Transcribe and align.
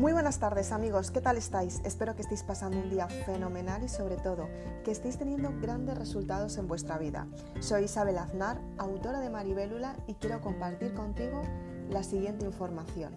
Muy 0.00 0.14
buenas 0.14 0.38
tardes 0.38 0.72
amigos, 0.72 1.10
¿qué 1.10 1.20
tal 1.20 1.36
estáis? 1.36 1.82
Espero 1.84 2.16
que 2.16 2.22
estéis 2.22 2.42
pasando 2.42 2.78
un 2.78 2.88
día 2.88 3.06
fenomenal 3.06 3.82
y 3.84 3.88
sobre 3.90 4.16
todo 4.16 4.48
que 4.82 4.92
estéis 4.92 5.18
teniendo 5.18 5.52
grandes 5.60 5.98
resultados 5.98 6.56
en 6.56 6.66
vuestra 6.66 6.96
vida. 6.96 7.26
Soy 7.60 7.84
Isabel 7.84 8.16
Aznar, 8.16 8.62
autora 8.78 9.20
de 9.20 9.28
Maribélula 9.28 9.94
y 10.06 10.14
quiero 10.14 10.40
compartir 10.40 10.94
contigo 10.94 11.42
la 11.90 12.02
siguiente 12.02 12.46
información. 12.46 13.12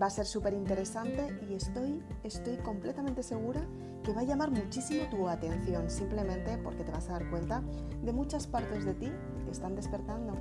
Va 0.00 0.06
a 0.06 0.10
ser 0.10 0.24
súper 0.24 0.54
interesante 0.54 1.38
y 1.50 1.52
estoy, 1.52 2.02
estoy 2.24 2.56
completamente 2.56 3.22
segura 3.22 3.60
que 4.02 4.14
va 4.14 4.22
a 4.22 4.24
llamar 4.24 4.50
muchísimo 4.50 5.04
tu 5.10 5.28
atención, 5.28 5.90
simplemente 5.90 6.56
porque 6.56 6.82
te 6.82 6.92
vas 6.92 7.10
a 7.10 7.12
dar 7.12 7.28
cuenta 7.28 7.62
de 8.02 8.12
muchas 8.14 8.46
partes 8.46 8.86
de 8.86 8.94
ti 8.94 9.12
que 9.44 9.50
están 9.50 9.76
despertando 9.76 10.32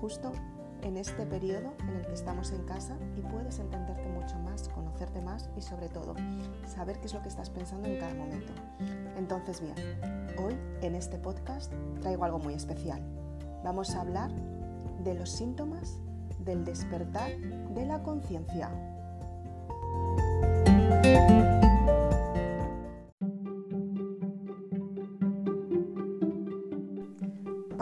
justo 0.00 0.32
en 0.86 0.96
este 0.96 1.26
periodo 1.26 1.74
en 1.80 1.96
el 1.96 2.06
que 2.06 2.14
estamos 2.14 2.52
en 2.52 2.62
casa 2.62 2.96
y 3.16 3.20
puedes 3.20 3.58
entenderte 3.58 4.08
mucho 4.08 4.38
más, 4.38 4.68
conocerte 4.68 5.20
más 5.20 5.50
y 5.56 5.60
sobre 5.60 5.88
todo 5.88 6.14
saber 6.64 7.00
qué 7.00 7.06
es 7.06 7.14
lo 7.14 7.22
que 7.22 7.28
estás 7.28 7.50
pensando 7.50 7.88
en 7.88 7.98
cada 7.98 8.14
momento. 8.14 8.52
Entonces 9.16 9.60
bien, 9.60 9.74
hoy 10.38 10.56
en 10.82 10.94
este 10.94 11.18
podcast 11.18 11.72
traigo 12.00 12.24
algo 12.24 12.38
muy 12.38 12.54
especial. 12.54 13.02
Vamos 13.64 13.96
a 13.96 14.02
hablar 14.02 14.30
de 15.02 15.14
los 15.14 15.30
síntomas 15.30 15.98
del 16.38 16.64
despertar 16.64 17.36
de 17.36 17.84
la 17.84 18.00
conciencia. 18.04 18.70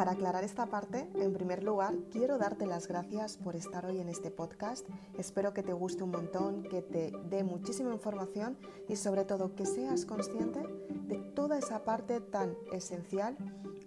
Para 0.05 0.17
aclarar 0.17 0.45
esta 0.45 0.67
parte, 0.67 1.09
en 1.15 1.33
primer 1.33 1.63
lugar, 1.63 1.95
quiero 2.12 2.37
darte 2.37 2.67
las 2.67 2.89
gracias 2.89 3.39
por 3.39 3.57
estar 3.57 3.87
hoy 3.87 4.01
en 4.01 4.11
este 4.11 4.31
podcast. 4.31 4.87
Espero 5.17 5.55
que 5.55 5.62
te 5.62 5.73
guste 5.73 6.05
un 6.05 6.11
montón, 6.11 6.62
que 6.65 6.83
te 6.83 7.11
dé 7.31 7.43
muchísima 7.43 7.91
información 7.91 8.59
y 8.87 8.97
sobre 8.97 9.25
todo 9.25 9.55
que 9.55 9.65
seas 9.65 10.05
consciente 10.05 10.61
de 11.09 11.17
toda 11.34 11.56
esa 11.56 11.84
parte 11.84 12.20
tan 12.20 12.55
esencial 12.70 13.34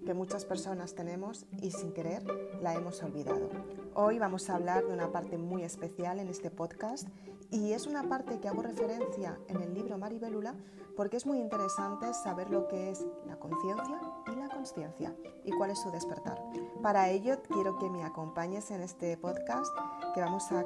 que 0.08 0.16
muchas 0.16 0.44
personas 0.44 0.95
tenemos 0.95 1.45
y 1.61 1.69
sin 1.69 1.94
querer 1.94 2.23
la 2.63 2.73
hemos 2.73 3.03
olvidado. 3.03 3.52
Hoy 3.94 4.17
vamos 4.17 4.50
a 4.50 4.56
hablar 4.56 4.88
de 4.88 4.94
una 4.94 5.11
parte 5.11 5.38
muy 5.38 5.61
especial 5.61 6.19
en 6.19 6.30
este 6.30 6.50
podcast 6.50 7.08
y 7.52 7.73
es 7.73 7.88
una 7.88 8.03
parte 8.03 8.40
que 8.40 8.48
hago 8.48 8.62
referencia 8.62 9.38
en 9.48 9.62
el 9.62 9.73
libro 9.73 9.98
Maribelula 9.98 10.56
porque 10.95 11.17
es 11.17 11.26
muy 11.26 11.40
interesante 11.40 12.14
saber 12.14 12.50
lo 12.50 12.67
que 12.67 12.90
es 12.90 13.06
la 13.26 13.38
conciencia 13.38 14.02
y 14.28 14.36
la 14.36 14.50
consciencia 14.50 15.16
y 15.44 15.52
cuál 15.52 15.72
es 15.72 15.80
su 15.80 15.92
despertar. 15.92 16.42
Para 16.81 17.09
ello 17.09 17.42
quiero 17.44 17.78
que 17.78 17.90
me 17.90 18.03
acompañes 18.03 18.72
en 18.72 18.81
este 18.81 19.18
podcast 19.18 19.73
que 20.14 20.22
vamos 20.22 20.52
a 20.52 20.66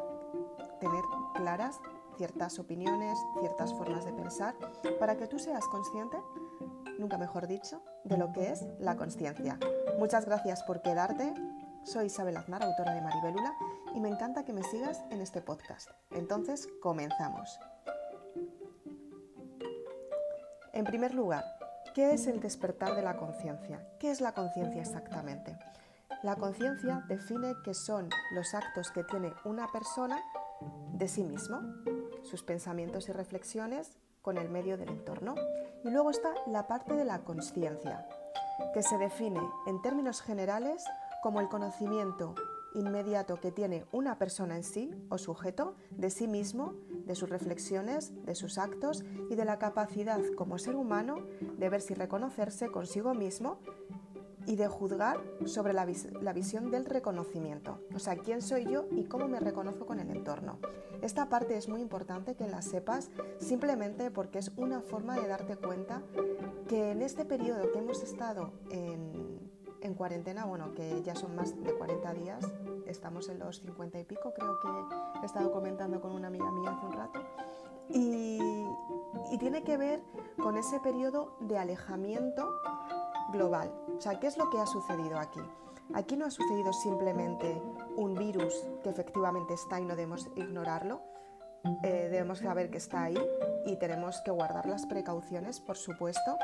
tener 0.79 1.03
claras 1.35 1.79
ciertas 2.17 2.59
opiniones, 2.59 3.17
ciertas 3.39 3.73
formas 3.73 4.05
de 4.05 4.13
pensar 4.13 4.55
para 4.99 5.17
que 5.17 5.27
tú 5.27 5.39
seas 5.39 5.67
consciente 5.67 6.17
nunca 7.01 7.17
mejor 7.17 7.47
dicho, 7.47 7.81
de 8.03 8.17
lo 8.17 8.31
que 8.31 8.51
es 8.51 8.65
la 8.79 8.95
conciencia. 8.95 9.57
Muchas 9.97 10.25
gracias 10.25 10.63
por 10.63 10.81
quedarte. 10.81 11.33
Soy 11.83 12.05
Isabel 12.05 12.37
Aznar, 12.37 12.63
autora 12.63 12.93
de 12.93 13.01
Maribelula, 13.01 13.55
y 13.93 13.99
me 13.99 14.09
encanta 14.09 14.45
que 14.45 14.53
me 14.53 14.63
sigas 14.63 15.03
en 15.09 15.21
este 15.21 15.41
podcast. 15.41 15.89
Entonces, 16.11 16.67
comenzamos. 16.81 17.59
En 20.73 20.85
primer 20.85 21.13
lugar, 21.13 21.43
¿qué 21.93 22.13
es 22.13 22.27
el 22.27 22.39
despertar 22.39 22.95
de 22.95 23.01
la 23.01 23.17
conciencia? 23.17 23.87
¿Qué 23.99 24.11
es 24.11 24.21
la 24.21 24.33
conciencia 24.33 24.81
exactamente? 24.81 25.57
La 26.23 26.35
conciencia 26.35 27.03
define 27.07 27.55
qué 27.63 27.73
son 27.73 28.09
los 28.31 28.53
actos 28.53 28.91
que 28.91 29.03
tiene 29.03 29.33
una 29.43 29.67
persona 29.71 30.21
de 30.93 31.07
sí 31.07 31.23
mismo, 31.23 31.59
sus 32.23 32.43
pensamientos 32.43 33.09
y 33.09 33.11
reflexiones 33.11 33.97
con 34.21 34.37
el 34.37 34.49
medio 34.49 34.77
del 34.77 34.89
entorno. 34.89 35.35
Y 35.83 35.89
luego 35.89 36.11
está 36.11 36.29
la 36.47 36.67
parte 36.67 36.95
de 36.95 37.05
la 37.05 37.19
conciencia, 37.19 38.07
que 38.73 38.83
se 38.83 38.97
define 38.97 39.41
en 39.65 39.81
términos 39.81 40.21
generales 40.21 40.85
como 41.21 41.41
el 41.41 41.49
conocimiento 41.49 42.35
inmediato 42.73 43.39
que 43.39 43.51
tiene 43.51 43.85
una 43.91 44.17
persona 44.17 44.55
en 44.55 44.63
sí 44.63 44.91
o 45.09 45.17
sujeto 45.17 45.75
de 45.91 46.09
sí 46.09 46.27
mismo, 46.27 46.73
de 47.05 47.15
sus 47.15 47.29
reflexiones, 47.29 48.13
de 48.25 48.35
sus 48.35 48.57
actos 48.57 49.03
y 49.29 49.35
de 49.35 49.45
la 49.45 49.59
capacidad 49.59 50.19
como 50.35 50.57
ser 50.57 50.75
humano 50.75 51.25
de 51.57 51.69
verse 51.69 51.93
y 51.93 51.95
reconocerse 51.95 52.69
consigo 52.69 53.13
mismo 53.13 53.59
y 54.45 54.55
de 54.55 54.67
juzgar 54.67 55.21
sobre 55.45 55.73
la, 55.73 55.85
visión 55.85 56.71
del 56.71 56.85
reconocimiento, 56.85 57.79
o 57.93 57.99
sea, 57.99 58.15
quién 58.17 58.41
soy 58.41 58.65
yo 58.65 58.87
y 58.91 59.03
cómo 59.05 59.27
me 59.27 59.39
reconozco 59.39 59.85
con 59.85 59.99
el 59.99 60.09
entorno. 60.09 60.59
Esta 61.01 61.29
parte 61.29 61.57
es 61.57 61.67
muy 61.67 61.81
importante 61.81 62.35
que 62.35 62.47
la 62.47 62.61
sepas 62.61 63.09
simplemente 63.39 64.11
porque 64.11 64.39
es 64.39 64.51
una 64.55 64.81
forma 64.81 65.15
de 65.15 65.27
darte 65.27 65.57
cuenta 65.57 66.01
que 66.67 66.91
en 66.91 67.01
este 67.01 67.25
periodo 67.25 67.71
que 67.71 67.79
hemos 67.79 68.03
estado 68.03 68.53
en, 68.71 69.40
en 69.81 69.93
cuarentena, 69.95 70.45
bueno, 70.45 70.73
que 70.73 71.01
ya 71.03 71.15
son 71.15 71.35
más 71.35 71.61
de 71.63 71.73
40 71.73 72.13
días, 72.13 72.45
estamos 72.87 73.29
en 73.29 73.39
los 73.39 73.61
50 73.61 73.99
y 73.99 74.03
pico, 74.03 74.33
creo 74.33 74.59
que 74.59 74.67
he 75.21 75.25
estado 75.25 75.51
comentando 75.51 75.99
con 76.01 76.11
una 76.11 76.27
amiga 76.27 76.51
mía 76.51 76.71
hace 76.71 76.85
un 76.85 76.93
rato, 76.93 77.21
y, 77.89 78.39
tiene 79.39 79.63
que 79.63 79.75
ver 79.75 80.03
con 80.37 80.55
ese 80.55 80.79
periodo 80.81 81.35
de 81.39 81.57
alejamiento 81.57 82.47
global. 83.33 83.73
O 83.97 83.99
sea, 83.99 84.19
¿qué 84.19 84.27
es 84.27 84.37
lo 84.37 84.49
que 84.51 84.59
ha 84.59 84.67
sucedido 84.67 85.17
aquí? 85.17 85.39
Aquí 85.93 86.15
no 86.15 86.25
ha 86.25 86.31
sucedido 86.31 86.71
simplemente 86.73 87.59
un 87.97 88.13
virus 88.13 88.53
que 88.83 88.89
efectivamente 88.89 89.55
está 89.55 89.79
y 89.79 89.85
no 89.85 89.95
debemos 89.95 90.29
ignorarlo. 90.35 91.01
Eh, 91.83 92.07
debemos 92.11 92.39
saber 92.39 92.69
que 92.69 92.77
está 92.77 93.03
ahí 93.03 93.17
y 93.65 93.75
tenemos 93.77 94.21
que 94.21 94.31
guardar 94.31 94.67
las 94.67 94.85
precauciones, 94.85 95.59
por 95.59 95.75
supuesto. 95.75 96.37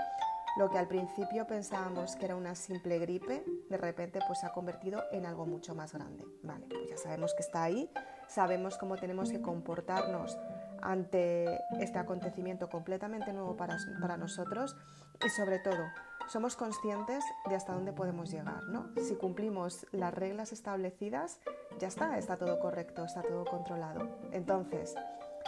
Lo 0.58 0.72
que 0.72 0.80
al 0.80 0.88
principio 0.88 1.46
pensábamos 1.46 2.16
que 2.16 2.26
era 2.26 2.36
una 2.36 2.56
simple 2.56 2.98
gripe, 2.98 3.44
de 3.70 3.78
repente 3.78 4.20
pues 4.26 4.40
se 4.40 4.48
ha 4.48 4.54
convertido 4.54 5.04
en 5.12 5.28
algo 5.28 5.46
mucho 5.46 5.76
más 5.76 5.94
grande. 5.94 6.26
Vale, 6.42 6.66
pues 6.68 6.90
ya 6.90 6.98
sabemos 6.98 7.36
que 7.36 7.44
está 7.44 7.62
ahí, 7.62 7.92
sabemos 8.28 8.78
cómo 8.78 8.96
tenemos 8.96 9.30
que 9.30 9.40
comportarnos 9.40 10.36
ante 10.82 11.60
este 11.80 12.00
acontecimiento 12.00 12.70
completamente 12.70 13.34
nuevo 13.34 13.56
para, 13.56 13.78
nosotros 14.18 14.76
y 15.24 15.30
sobre 15.30 15.60
todo 15.60 15.92
somos 16.28 16.56
conscientes 16.56 17.24
de 17.48 17.56
hasta 17.56 17.74
dónde 17.74 17.94
podemos 17.94 18.32
llegar. 18.32 18.64
¿no? 18.64 18.90
Si 19.00 19.16
cumplimos 19.16 19.86
las 19.92 20.14
reglas 20.14 20.54
establecidas, 20.54 21.40
ya 21.80 21.88
está, 21.88 22.18
está 22.18 22.38
todo 22.38 22.60
correcto, 22.60 23.06
está 23.06 23.22
todo 23.22 23.46
controlado. 23.46 24.10
Entonces, 24.32 24.96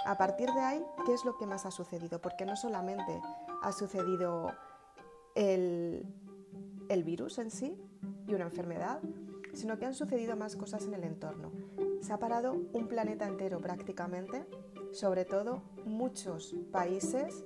a 0.05 0.17
partir 0.17 0.51
de 0.51 0.61
ahí, 0.61 0.85
¿qué 1.05 1.13
es 1.13 1.25
lo 1.25 1.35
que 1.37 1.47
más 1.47 1.65
ha 1.65 1.71
sucedido? 1.71 2.21
Porque 2.21 2.45
no 2.45 2.55
solamente 2.55 3.19
ha 3.63 3.71
sucedido 3.71 4.51
el, 5.35 6.05
el 6.89 7.03
virus 7.03 7.39
en 7.39 7.51
sí 7.51 7.75
y 8.27 8.33
una 8.33 8.45
enfermedad, 8.45 8.99
sino 9.53 9.77
que 9.77 9.85
han 9.85 9.93
sucedido 9.93 10.35
más 10.35 10.55
cosas 10.55 10.85
en 10.85 10.93
el 10.93 11.03
entorno. 11.03 11.51
Se 12.01 12.13
ha 12.13 12.19
parado 12.19 12.53
un 12.73 12.87
planeta 12.87 13.27
entero 13.27 13.59
prácticamente, 13.59 14.45
sobre 14.91 15.25
todo 15.25 15.63
muchos 15.85 16.55
países 16.71 17.45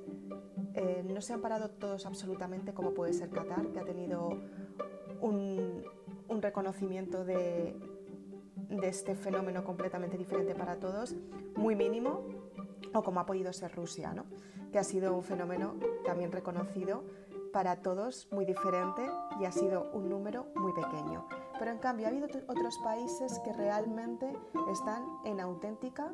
eh, 0.75 1.03
no 1.07 1.21
se 1.21 1.33
han 1.33 1.41
parado 1.41 1.69
todos 1.69 2.05
absolutamente 2.05 2.73
como 2.73 2.93
puede 2.93 3.13
ser 3.13 3.29
Qatar, 3.29 3.67
que 3.67 3.79
ha 3.79 3.85
tenido 3.85 4.29
un, 5.21 5.83
reconocimiento 6.41 7.23
de, 7.23 7.75
este 8.81 9.15
fenómeno 9.15 9.63
completamente 9.63 10.17
diferente 10.17 10.55
para 10.55 10.79
todos, 10.79 11.15
muy 11.55 11.75
mínimo, 11.75 12.25
o 12.91 13.03
como 13.03 13.19
ha 13.19 13.25
podido 13.25 13.53
ser 13.53 13.73
Rusia, 13.75 14.13
que 14.71 14.79
ha 14.79 14.83
sido 14.83 15.15
un 15.15 15.23
fenómeno 15.23 15.75
también 16.05 16.31
reconocido 16.31 17.03
para 17.53 17.77
todos, 17.77 18.27
muy 18.31 18.45
diferente 18.45 19.07
y 19.39 19.45
ha 19.45 19.51
sido 19.51 19.89
un 19.93 20.09
número 20.09 20.47
muy 20.55 20.73
pequeño. 20.73 21.25
Pero 21.59 21.71
en 21.71 21.77
cambio 21.77 22.07
ha 22.07 22.09
habido 22.09 22.27
otros 22.47 22.77
países 22.79 23.39
que 23.45 23.53
realmente 23.53 24.35
están 24.71 25.05
en 25.23 25.39
auténtica 25.39 26.11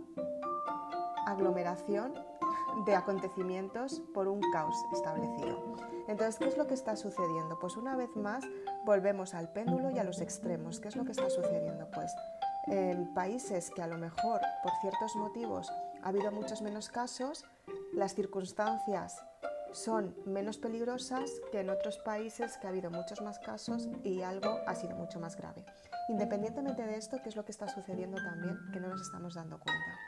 aglomeración 1.26 2.14
de 2.86 2.96
acontecimientos 2.96 4.02
por 4.14 4.28
un 4.28 4.42
caos 4.52 4.76
establecido. 4.94 5.76
Entonces, 6.08 6.38
¿qué 6.38 6.48
es 6.48 6.58
lo 6.58 6.68
que 6.68 6.74
está 6.74 6.96
sucediendo? 6.96 7.58
Pues 7.60 7.78
una 7.78 7.96
vez 7.96 8.16
más 8.16 8.44
volvemos 8.86 9.34
al 9.34 9.52
péndulo 9.52 9.92
y 9.92 10.00
a 10.00 10.04
los 10.04 10.22
extremos. 10.22 10.80
¿Qué 10.80 10.90
es 10.90 10.96
lo 10.96 11.06
que 11.06 11.12
está 11.12 11.30
sucediendo? 11.30 11.90
Pues 11.92 12.14
en 12.68 13.14
países 13.14 13.72
que 13.72 13.82
a 13.82 13.88
lo 13.88 13.98
mejor 13.98 14.42
por 14.62 14.72
ciertos 14.82 15.16
motivos 15.16 15.72
ha 16.04 16.10
habido 16.10 16.32
muchos 16.32 16.62
menos 16.62 16.90
casos, 16.90 17.46
las 17.94 18.14
circunstancias 18.14 19.24
son 19.74 20.16
menos 20.26 20.58
peligrosas 20.58 21.30
que 21.52 21.60
en 21.60 21.70
otros 21.70 21.98
países 22.00 22.58
que 22.58 22.68
ha 22.68 22.70
habido 22.70 22.92
muchos 22.92 23.22
más 23.22 23.40
casos 23.40 23.90
y 24.04 24.22
algo 24.22 24.60
ha 24.68 24.76
sido 24.76 24.96
mucho 24.96 25.20
más 25.20 25.36
grave. 25.36 25.66
Independientemente 26.10 26.86
de 26.86 26.98
esto, 26.98 27.18
¿qué 27.22 27.30
es 27.30 27.36
lo 27.36 27.46
que 27.46 27.52
está 27.52 27.68
sucediendo 27.68 28.18
también 28.18 28.58
que 28.74 28.80
no 28.80 28.88
nos 28.90 29.02
estamos 29.02 29.36
dando 29.36 29.60
cuenta? 29.60 30.00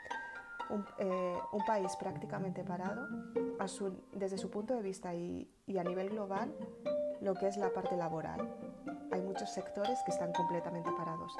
Eh, 0.98 1.38
un, 1.52 1.64
país 1.66 1.94
prácticamente 1.96 2.64
parado 2.64 3.06
desde 4.12 4.38
su 4.38 4.48
punto 4.48 4.74
de 4.74 4.80
vista 4.80 5.14
y, 5.14 5.46
a 5.78 5.84
nivel 5.84 6.08
global 6.08 6.54
lo 7.20 7.34
que 7.34 7.46
es 7.46 7.58
la 7.58 7.70
parte 7.70 7.96
laboral. 7.96 8.54
Hay 9.10 9.20
muchos 9.20 9.50
sectores 9.50 9.98
que 10.06 10.12
están 10.12 10.32
completamente 10.32 10.90
parados, 10.96 11.36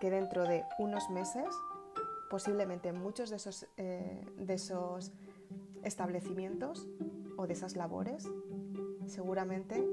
que 0.00 0.10
dentro 0.10 0.42
de 0.42 0.64
unos 0.78 1.08
meses, 1.10 1.46
posiblemente 2.28 2.92
muchos 2.92 3.30
de 3.30 3.36
esos, 3.36 3.68
eh, 3.76 4.26
de 4.36 4.54
esos 4.54 5.12
establecimientos 5.84 6.88
o 7.42 7.46
de 7.46 7.54
esas 7.54 7.74
labores, 7.74 8.30
seguramente 9.06 9.84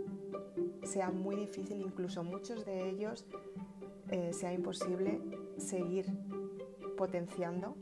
sea 0.83 1.09
muy 1.09 1.35
difícil, 1.35 1.81
incluso 1.81 2.23
muchos 2.23 2.63
de 2.63 2.89
ellos 2.89 3.25
eh, 4.09 4.33
sea 4.33 4.53
imposible 4.53 5.19
seguir 5.57 6.05
potenciando 6.95 7.75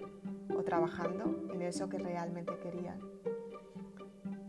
o 0.56 0.64
trabajando 0.64 1.50
en 1.54 1.62
eso 1.62 1.90
que 1.90 1.98
realmente 1.98 2.58
querían. 2.60 3.00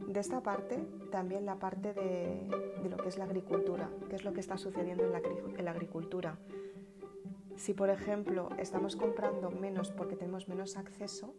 De 0.07 0.21
esta 0.21 0.41
parte, 0.41 0.79
también 1.11 1.45
la 1.45 1.59
parte 1.59 1.93
de, 1.93 2.47
lo 2.89 2.97
que 2.97 3.09
es 3.09 3.19
la 3.19 3.25
agricultura, 3.25 3.91
qué 4.09 4.17
es 4.17 4.25
lo 4.25 4.33
que 4.33 4.41
está 4.41 4.57
sucediendo 4.57 5.05
en 5.05 5.13
la, 5.13 5.19
en 5.19 5.65
la 5.65 5.73
agricultura. 5.73 6.39
Si, 7.57 7.75
por 7.75 7.91
ejemplo, 7.91 8.51
estamos 8.57 8.95
comprando 8.95 9.51
menos 9.51 9.91
porque 9.91 10.15
tenemos 10.17 10.49
menos 10.49 10.77
acceso, 10.77 11.35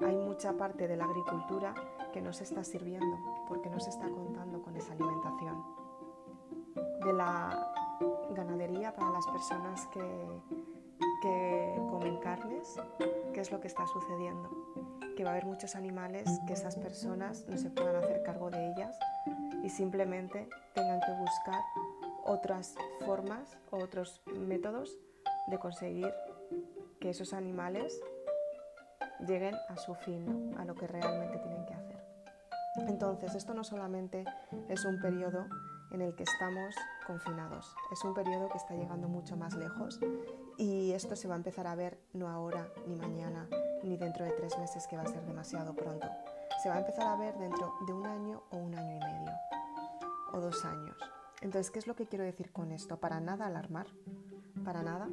hay 0.00 0.16
mucha 0.16 0.52
parte 0.54 0.88
de 0.88 0.96
la 0.96 1.04
agricultura 1.04 1.74
que 2.12 2.20
no 2.20 2.32
se 2.32 2.44
está 2.44 2.64
sirviendo 2.64 3.44
porque 3.48 3.70
no 3.70 3.80
se 3.80 3.90
está 3.90 4.08
contando 4.08 4.62
con 4.62 4.76
esa 4.76 4.92
alimentación. 4.92 5.64
De 7.04 7.12
la 7.12 7.72
ganadería 8.30 8.94
para 8.94 9.10
las 9.10 9.26
personas 9.26 9.86
que, 9.88 10.00
que 11.22 11.74
comen 11.90 12.18
carnes, 12.18 12.76
¿qué 13.32 13.40
es 13.40 13.52
lo 13.52 13.60
que 13.60 13.68
está 13.68 13.86
sucediendo? 13.86 14.50
Que 15.16 15.24
va 15.24 15.30
a 15.30 15.32
haber 15.34 15.46
muchos 15.46 15.76
animales 15.76 16.28
que 16.46 16.54
esas 16.54 16.76
personas 16.76 17.46
no 17.48 17.56
se 17.56 17.70
puedan 17.70 17.96
hacer 17.96 18.22
cargo 18.22 18.50
de 18.50 18.72
ellas 18.72 18.98
y 19.62 19.68
simplemente 19.68 20.48
tengan 20.74 21.00
que 21.00 21.12
buscar 21.12 21.60
otras 22.24 22.74
formas 23.04 23.56
o 23.70 23.78
otros 23.78 24.22
métodos 24.34 24.98
de 25.46 25.58
conseguir 25.58 26.12
que 27.00 27.10
esos 27.10 27.34
animales 27.34 28.00
lleguen 29.24 29.54
a 29.68 29.76
su 29.76 29.94
fin, 29.94 30.54
a 30.58 30.64
lo 30.64 30.74
que 30.74 30.86
realmente 30.86 31.38
tienen 31.38 31.64
que 31.66 31.74
hacer. 31.74 32.04
Entonces, 32.88 33.34
esto 33.34 33.54
no 33.54 33.64
solamente 33.64 34.24
es 34.68 34.84
un 34.84 35.00
periodo 35.00 35.46
en 35.90 36.00
el 36.00 36.14
que 36.14 36.24
estamos 36.24 36.74
confinados, 37.06 37.72
es 37.92 38.02
un 38.04 38.14
periodo 38.14 38.48
que 38.48 38.58
está 38.58 38.74
llegando 38.74 39.06
mucho 39.06 39.36
más 39.36 39.54
lejos 39.54 40.00
y 40.58 40.92
esto 40.92 41.14
se 41.14 41.28
va 41.28 41.34
a 41.34 41.36
empezar 41.36 41.68
a 41.68 41.74
ver 41.76 42.00
no 42.12 42.28
ahora, 42.28 42.68
ni 42.86 42.96
mañana, 42.96 43.48
ni 43.84 43.96
dentro 43.96 44.24
de 44.24 44.32
tres 44.32 44.58
meses, 44.58 44.86
que 44.88 44.96
va 44.96 45.02
a 45.02 45.06
ser 45.06 45.24
demasiado 45.24 45.74
pronto. 45.74 46.08
Se 46.62 46.68
va 46.68 46.76
a 46.76 46.78
empezar 46.80 47.06
a 47.06 47.16
ver 47.16 47.36
dentro 47.38 47.74
de 47.86 47.92
un 47.92 48.06
año 48.06 48.42
o 48.50 48.56
un 48.56 48.74
año 48.74 48.96
y 48.96 49.00
medio, 49.00 49.32
o 50.32 50.40
dos 50.40 50.64
años. 50.64 50.96
Entonces, 51.42 51.70
¿qué 51.70 51.78
es 51.78 51.86
lo 51.86 51.94
que 51.94 52.06
quiero 52.06 52.24
decir 52.24 52.50
con 52.50 52.72
esto? 52.72 52.98
Para 52.98 53.20
nada 53.20 53.46
alarmar, 53.46 53.86
para 54.64 54.82
nada, 54.82 55.08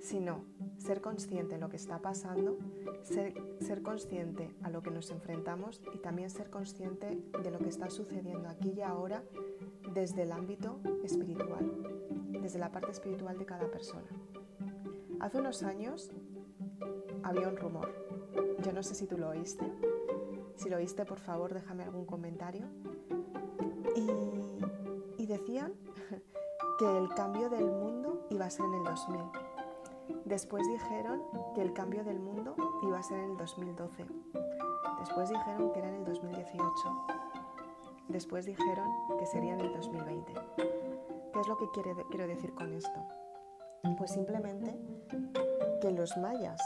sino 0.00 0.44
ser 0.78 1.00
consciente 1.00 1.56
de 1.56 1.60
lo 1.60 1.68
que 1.68 1.76
está 1.76 1.98
pasando, 1.98 2.56
ser, 3.02 3.82
consciente 3.82 4.54
a 4.62 4.70
lo 4.70 4.82
que 4.82 4.90
nos 4.90 5.10
enfrentamos 5.10 5.82
y 5.92 5.98
también 5.98 6.30
ser 6.30 6.50
consciente 6.50 7.20
de 7.42 7.50
lo 7.50 7.58
que 7.58 7.68
está 7.68 7.90
sucediendo 7.90 8.48
aquí 8.48 8.70
y 8.76 8.80
ahora 8.80 9.22
desde 9.92 10.22
el 10.22 10.32
ámbito 10.32 10.80
espiritual, 11.02 11.70
desde 12.30 12.58
la 12.58 12.70
parte 12.70 12.92
espiritual 12.92 13.38
de 13.38 13.44
cada 13.44 13.70
persona. 13.70 14.06
Hace 15.20 15.38
unos 15.38 15.62
años 15.62 16.10
había 17.22 17.48
un 17.48 17.56
rumor, 17.56 17.92
yo 18.64 18.72
no 18.72 18.82
sé 18.82 18.94
si 18.94 19.06
tú 19.06 19.18
lo 19.18 19.30
oíste, 19.30 19.64
si 20.54 20.68
lo 20.68 20.76
oíste 20.76 21.04
por 21.04 21.18
favor 21.18 21.52
déjame 21.52 21.84
algún 21.84 22.06
comentario, 22.06 22.66
y, 23.96 25.22
y 25.22 25.26
decían 25.26 25.72
que 26.78 26.98
el 26.98 27.08
cambio 27.10 27.48
del 27.50 27.66
mundo 27.66 28.26
iba 28.30 28.46
a 28.46 28.50
ser 28.50 28.64
en 28.66 28.74
el 28.74 28.84
2000 28.84 29.47
Después 30.24 30.66
dijeron 30.68 31.22
que 31.54 31.62
el 31.62 31.72
cambio 31.72 32.04
del 32.04 32.18
mundo 32.18 32.54
iba 32.82 32.98
a 32.98 33.02
ser 33.02 33.18
en 33.18 33.32
el 33.32 33.36
2012. 33.36 34.06
Después 34.98 35.28
dijeron 35.28 35.72
que 35.72 35.78
era 35.78 35.88
en 35.88 35.94
el 35.96 36.04
2018. 36.04 37.06
Después 38.08 38.46
dijeron 38.46 38.88
que 39.18 39.26
sería 39.26 39.54
en 39.54 39.60
el 39.60 39.72
2020. 39.72 40.32
¿Qué 41.32 41.40
es 41.40 41.48
lo 41.48 41.56
que 41.56 41.66
quiero 41.72 42.26
decir 42.26 42.54
con 42.54 42.72
esto? 42.72 43.00
Pues 43.96 44.12
simplemente 44.12 44.76
que 45.80 45.90
los 45.90 46.16
mayas 46.16 46.60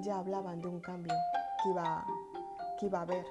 ya 0.00 0.18
hablaban 0.18 0.60
de 0.60 0.68
un 0.68 0.80
cambio 0.80 1.14
que 1.62 1.70
iba, 1.70 2.04
que 2.78 2.86
iba 2.86 2.98
a 2.98 3.02
haber 3.02 3.26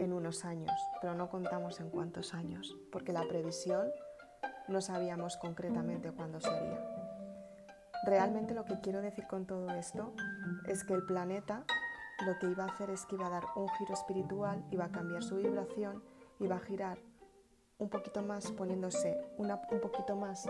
en 0.00 0.12
unos 0.12 0.44
años, 0.44 0.72
pero 1.00 1.14
no 1.14 1.28
contamos 1.28 1.78
en 1.80 1.90
cuántos 1.90 2.34
años, 2.34 2.76
porque 2.90 3.12
la 3.12 3.22
previsión 3.28 3.88
no 4.68 4.80
sabíamos 4.80 5.36
concretamente 5.36 6.10
cuándo 6.12 6.40
sería. 6.40 6.91
Realmente 8.04 8.54
lo 8.54 8.64
que 8.64 8.80
quiero 8.80 9.00
decir 9.00 9.26
con 9.28 9.46
todo 9.46 9.70
esto 9.70 10.12
es 10.66 10.82
que 10.84 10.94
el 10.94 11.04
planeta 11.04 11.64
lo 12.26 12.38
que 12.38 12.46
iba 12.48 12.64
a 12.64 12.68
hacer 12.68 12.90
es 12.90 13.04
que 13.06 13.14
iba 13.14 13.26
a 13.26 13.30
dar 13.30 13.44
un 13.56 13.68
giro 13.70 13.94
espiritual, 13.94 14.64
iba 14.70 14.84
a 14.84 14.92
cambiar 14.92 15.22
su 15.22 15.36
vibración, 15.36 16.02
iba 16.40 16.56
a 16.56 16.60
girar 16.60 16.98
un 17.78 17.88
poquito 17.88 18.22
más 18.22 18.50
poniéndose 18.52 19.16
un 19.38 19.80
poquito 19.80 20.16
más, 20.16 20.46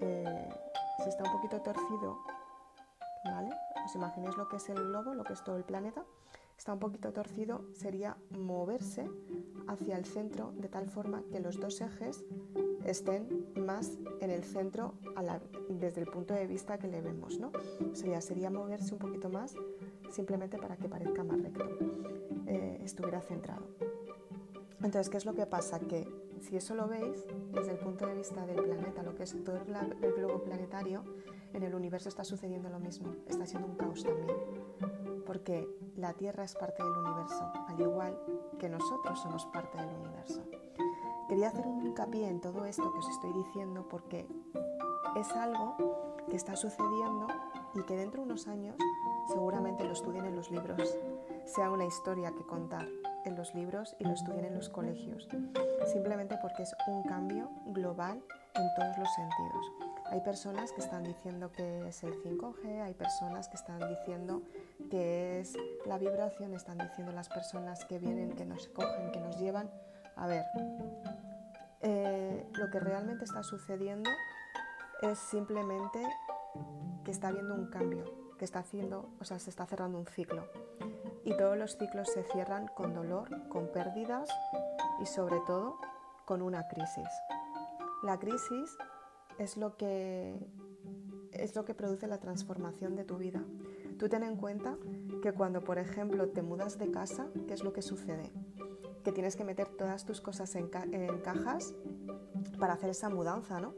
eh, 0.00 0.48
si 1.02 1.08
está 1.08 1.24
un 1.24 1.32
poquito 1.32 1.60
torcido, 1.60 2.18
¿vale? 3.24 3.50
¿Os 3.84 3.94
imagináis 3.94 4.36
lo 4.36 4.48
que 4.48 4.56
es 4.56 4.68
el 4.68 4.76
globo, 4.76 5.14
lo 5.14 5.24
que 5.24 5.34
es 5.34 5.44
todo 5.44 5.56
el 5.56 5.64
planeta? 5.64 6.02
Está 6.56 6.72
un 6.72 6.78
poquito 6.78 7.12
torcido, 7.12 7.64
sería 7.72 8.16
moverse 8.30 9.10
hacia 9.66 9.96
el 9.96 10.04
centro 10.04 10.52
de 10.56 10.68
tal 10.68 10.88
forma 10.88 11.22
que 11.30 11.40
los 11.40 11.58
dos 11.58 11.80
ejes 11.80 12.24
estén 12.84 13.46
más 13.56 13.98
en 14.20 14.30
el 14.30 14.44
centro 14.44 14.94
desde 15.68 16.00
el 16.00 16.06
punto 16.06 16.34
de 16.34 16.46
vista 16.46 16.78
que 16.78 16.86
le 16.86 17.00
vemos, 17.00 17.38
¿no? 17.38 17.50
Sería, 17.92 18.50
moverse 18.50 18.92
un 18.92 18.98
poquito 18.98 19.28
más 19.28 19.54
simplemente 20.10 20.58
para 20.58 20.76
que 20.76 20.88
parezca 20.88 21.24
más 21.24 21.42
recto, 21.42 21.68
eh, 22.46 22.80
estuviera 22.84 23.20
centrado. 23.20 23.66
Entonces, 24.78 25.08
¿qué 25.08 25.16
es 25.16 25.24
lo 25.24 25.34
que 25.34 25.46
pasa? 25.46 25.80
Que 25.80 26.06
si 26.40 26.56
eso 26.56 26.74
lo 26.74 26.86
veis 26.86 27.24
desde 27.52 27.72
el 27.72 27.78
punto 27.78 28.06
de 28.06 28.14
vista 28.14 28.46
del 28.46 28.62
planeta, 28.62 29.02
lo 29.02 29.14
que 29.14 29.22
es 29.22 29.44
todo 29.44 29.56
el 29.56 30.12
globo 30.12 30.42
planetario, 30.44 31.02
en 31.54 31.62
el 31.62 31.74
universo 31.74 32.08
está 32.08 32.24
sucediendo 32.24 32.68
lo 32.68 32.78
mismo, 32.78 33.14
está 33.26 33.46
siendo 33.46 33.66
un 33.68 33.76
caos 33.76 34.04
también, 34.04 34.36
porque 35.24 35.68
la 35.96 36.12
Tierra 36.12 36.44
es 36.44 36.54
parte 36.54 36.82
del 36.82 36.92
universo, 36.92 37.52
al 37.68 37.80
igual 37.80 38.18
que 38.58 38.68
nosotros 38.68 39.20
somos 39.20 39.46
parte 39.46 39.78
del 39.78 39.94
universo. 39.94 40.42
Quería 41.28 41.48
hacer 41.48 41.66
un 41.66 41.82
hincapié 41.82 42.28
en 42.28 42.40
todo 42.40 42.64
esto 42.64 42.92
que 42.92 42.98
os 42.98 43.08
estoy 43.08 43.32
diciendo 43.32 43.86
porque 43.88 44.26
es 45.16 45.30
algo 45.32 45.76
que 46.28 46.36
está 46.36 46.56
sucediendo 46.56 47.26
y 47.74 47.82
que 47.82 47.96
dentro 47.96 48.22
de 48.22 48.26
unos 48.26 48.46
años 48.46 48.76
seguramente 49.28 49.84
lo 49.84 49.92
estudien 49.92 50.26
en 50.26 50.36
los 50.36 50.50
libros, 50.50 50.96
sea 51.44 51.70
una 51.70 51.84
historia 51.84 52.32
que 52.32 52.44
contar 52.44 52.86
en 53.24 53.36
los 53.36 53.54
libros 53.54 53.96
y 53.98 54.04
lo 54.04 54.12
estudien 54.12 54.44
en 54.44 54.54
los 54.54 54.68
colegios, 54.68 55.28
simplemente 55.90 56.36
porque 56.40 56.62
es 56.62 56.74
un 56.86 57.02
cambio 57.04 57.50
global 57.66 58.22
en 58.54 58.74
todos 58.76 58.98
los 58.98 59.12
sentidos. 59.14 59.72
Hay 60.06 60.20
personas 60.20 60.72
que 60.72 60.80
están 60.80 61.04
diciendo 61.04 61.50
que 61.50 61.88
es 61.88 62.02
el 62.04 62.14
5G, 62.22 62.82
hay 62.82 62.94
personas 62.94 63.48
que 63.48 63.56
están 63.56 63.80
diciendo 63.88 64.42
que 64.90 65.40
es 65.40 65.56
la 65.86 65.98
vibración, 65.98 66.54
están 66.54 66.78
diciendo 66.78 67.12
las 67.12 67.28
personas 67.28 67.84
que 67.84 67.98
vienen, 67.98 68.34
que 68.34 68.44
nos 68.44 68.68
cogen, 68.68 69.10
que 69.12 69.20
nos 69.20 69.38
llevan. 69.38 69.70
A 70.16 70.26
ver, 70.26 70.44
eh, 71.80 72.46
lo 72.52 72.70
que 72.70 72.80
realmente 72.80 73.24
está 73.24 73.42
sucediendo 73.42 74.10
es 75.02 75.18
simplemente 75.18 76.02
que 77.04 77.10
está 77.10 77.28
habiendo 77.28 77.54
un 77.54 77.68
cambio, 77.68 78.04
que 78.38 78.44
está 78.44 78.60
haciendo, 78.60 79.10
o 79.20 79.24
sea, 79.24 79.38
se 79.38 79.50
está 79.50 79.66
cerrando 79.66 79.98
un 79.98 80.06
ciclo. 80.06 80.48
Y 81.24 81.36
todos 81.36 81.56
los 81.56 81.76
ciclos 81.76 82.08
se 82.12 82.22
cierran 82.24 82.68
con 82.68 82.94
dolor, 82.94 83.48
con 83.48 83.72
pérdidas 83.72 84.28
y 85.00 85.06
sobre 85.06 85.40
todo 85.46 85.78
con 86.24 86.42
una 86.42 86.68
crisis. 86.68 87.08
La 88.02 88.18
crisis 88.18 88.76
es 89.38 89.56
lo 89.56 89.76
que 89.76 90.38
es 91.34 91.54
lo 91.54 91.64
que 91.64 91.74
produce 91.74 92.06
la 92.06 92.18
transformación 92.18 92.96
de 92.96 93.04
tu 93.04 93.16
vida. 93.16 93.42
Tú 93.98 94.08
ten 94.08 94.22
en 94.22 94.36
cuenta 94.36 94.76
que 95.22 95.32
cuando, 95.32 95.62
por 95.62 95.78
ejemplo, 95.78 96.28
te 96.28 96.42
mudas 96.42 96.78
de 96.78 96.90
casa, 96.90 97.28
¿qué 97.46 97.54
es 97.54 97.62
lo 97.62 97.72
que 97.72 97.82
sucede? 97.82 98.32
que 99.04 99.12
tienes 99.12 99.36
que 99.36 99.44
meter 99.44 99.68
todas 99.68 100.04
tus 100.04 100.20
cosas 100.20 100.56
en, 100.56 100.68
cajas 100.68 101.74
para 102.58 102.72
hacer 102.72 102.90
esa 102.90 103.10
mudanza, 103.10 103.60
¿no? 103.60 103.74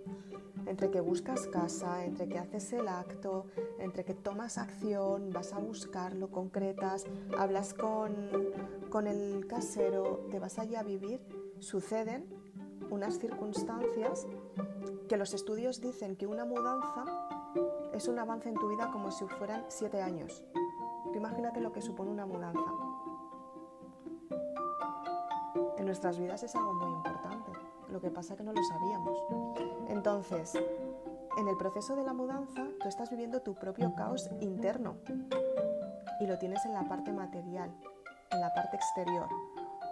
Entre 0.67 0.91
que 0.91 1.01
buscas 1.01 1.47
casa, 1.49 2.05
entre 2.05 2.29
que 2.29 2.39
haces 2.39 2.73
el 2.73 2.89
acto, 2.89 3.47
entre 3.79 4.05
que 4.05 4.15
tomas 4.15 4.57
acción, 4.57 5.31
vas 5.31 5.53
a 5.53 5.59
buscarlo, 5.59 6.31
concretas, 6.31 7.05
hablas 7.37 7.75
con, 7.75 8.15
con 8.89 9.07
el 9.07 9.47
casero, 9.47 10.27
te 10.31 10.39
vas 10.39 10.59
allí 10.59 10.77
a 10.77 10.83
vivir, 10.83 11.21
suceden 11.59 12.27
unas 12.91 13.19
circunstancias 13.19 14.27
que 15.09 15.17
los 15.17 15.35
estudios 15.35 15.81
dicen 15.81 16.17
que 16.17 16.27
una 16.27 16.45
mudanza 16.45 17.26
es 17.97 18.09
un 18.09 18.19
avance 18.19 18.49
en 18.49 18.55
tu 18.55 18.69
vida 18.69 18.91
como 18.93 19.11
si 19.11 19.27
fueran 19.27 19.65
siete 19.69 20.03
años. 20.03 20.45
Imagínate 21.15 21.61
lo 21.61 21.73
que 21.73 21.81
supone 21.81 22.11
una 22.11 22.27
mudanza 22.27 22.61
nuestras 25.87 26.19
vidas 26.19 26.43
es 26.43 26.55
algo 26.55 26.75
muy 26.75 26.93
importante. 26.93 27.53
Lo 27.89 28.01
que 28.01 28.11
pasa 28.11 28.35
es 28.35 28.39
que 28.39 28.45
no 28.45 28.53
lo 28.53 28.63
sabíamos. 28.63 29.19
Entonces, 29.89 30.53
en 31.39 31.49
el 31.49 31.57
proceso 31.57 31.97
de 31.97 32.03
la 32.03 32.13
mudanza, 32.13 32.67
tú 32.83 32.89
estás 32.89 33.09
viviendo 33.09 33.41
tu 33.41 33.55
propio 33.55 33.95
caos 33.95 34.29
interno. 34.41 34.97
y 36.19 36.27
lo 36.27 36.39
tienes 36.39 36.65
en 36.65 36.73
la 36.73 36.89
parte 36.89 37.13
material, 37.13 37.71
en 38.31 38.41
la 38.41 38.53
parte 38.55 38.77
exterior, 38.77 39.29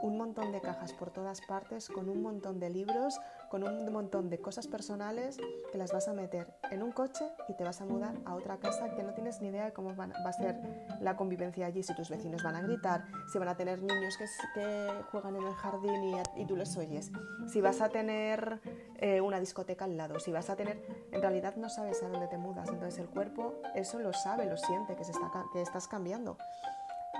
un 0.02 0.16
montón 0.16 0.52
de 0.52 0.61
cajas 0.61 0.94
por 0.94 1.11
todas 1.11 1.40
partes, 1.42 1.88
con 1.88 2.08
un 2.08 2.23
montón 2.23 2.58
de 2.58 2.70
libros, 2.70 3.20
con 3.50 3.62
un 3.62 3.92
montón 3.92 4.30
de 4.30 4.38
cosas 4.38 4.66
personales 4.66 5.38
que 5.70 5.78
las 5.78 5.92
vas 5.92 6.08
a 6.08 6.12
meter 6.12 6.52
en 6.70 6.82
un 6.82 6.92
coche 6.92 7.24
y 7.48 7.54
te 7.54 7.64
vas 7.64 7.80
a 7.80 7.84
mudar 7.84 8.14
a 8.24 8.34
otra 8.34 8.58
casa 8.58 8.94
que 8.94 9.02
no 9.02 9.12
tienes 9.14 9.40
ni 9.40 9.48
idea 9.48 9.66
de 9.66 9.72
cómo 9.72 9.94
va 9.96 10.04
a 10.04 10.32
ser 10.32 10.56
la 11.00 11.16
convivencia 11.16 11.66
allí, 11.66 11.82
si 11.82 11.94
tus 11.94 12.08
vecinos 12.08 12.42
van 12.42 12.56
a 12.56 12.62
gritar, 12.62 13.06
si 13.32 13.38
van 13.38 13.48
a 13.48 13.56
tener 13.56 13.82
niños 13.82 14.16
que, 14.16 14.26
que 14.54 15.02
juegan 15.10 15.36
en 15.36 15.46
el 15.46 15.54
jardín 15.54 16.14
y, 16.36 16.46
tú 16.46 16.56
les 16.56 16.76
oyes, 16.76 17.10
si 17.46 17.60
vas 17.60 17.80
a 17.80 17.88
tener 17.88 18.60
eh, 18.96 19.20
una 19.20 19.40
discoteca 19.40 19.84
al 19.84 19.96
lado, 19.96 20.18
si 20.20 20.32
vas 20.32 20.50
a 20.50 20.56
tener... 20.56 20.84
En 21.12 21.20
realidad 21.22 21.56
no 21.56 21.68
sabes 21.68 22.02
a 22.02 22.08
dónde 22.08 22.26
te 22.28 22.38
mudas, 22.38 22.68
entonces 22.68 22.98
el 23.00 23.08
cuerpo 23.08 23.54
eso 23.74 23.98
lo 23.98 24.12
sabe, 24.12 24.46
lo 24.46 24.56
siente, 24.56 24.96
que, 24.96 25.04
se 25.04 25.12
está, 25.12 25.30
que 25.52 25.62
estás 25.62 25.88
cambiando. 25.88 26.36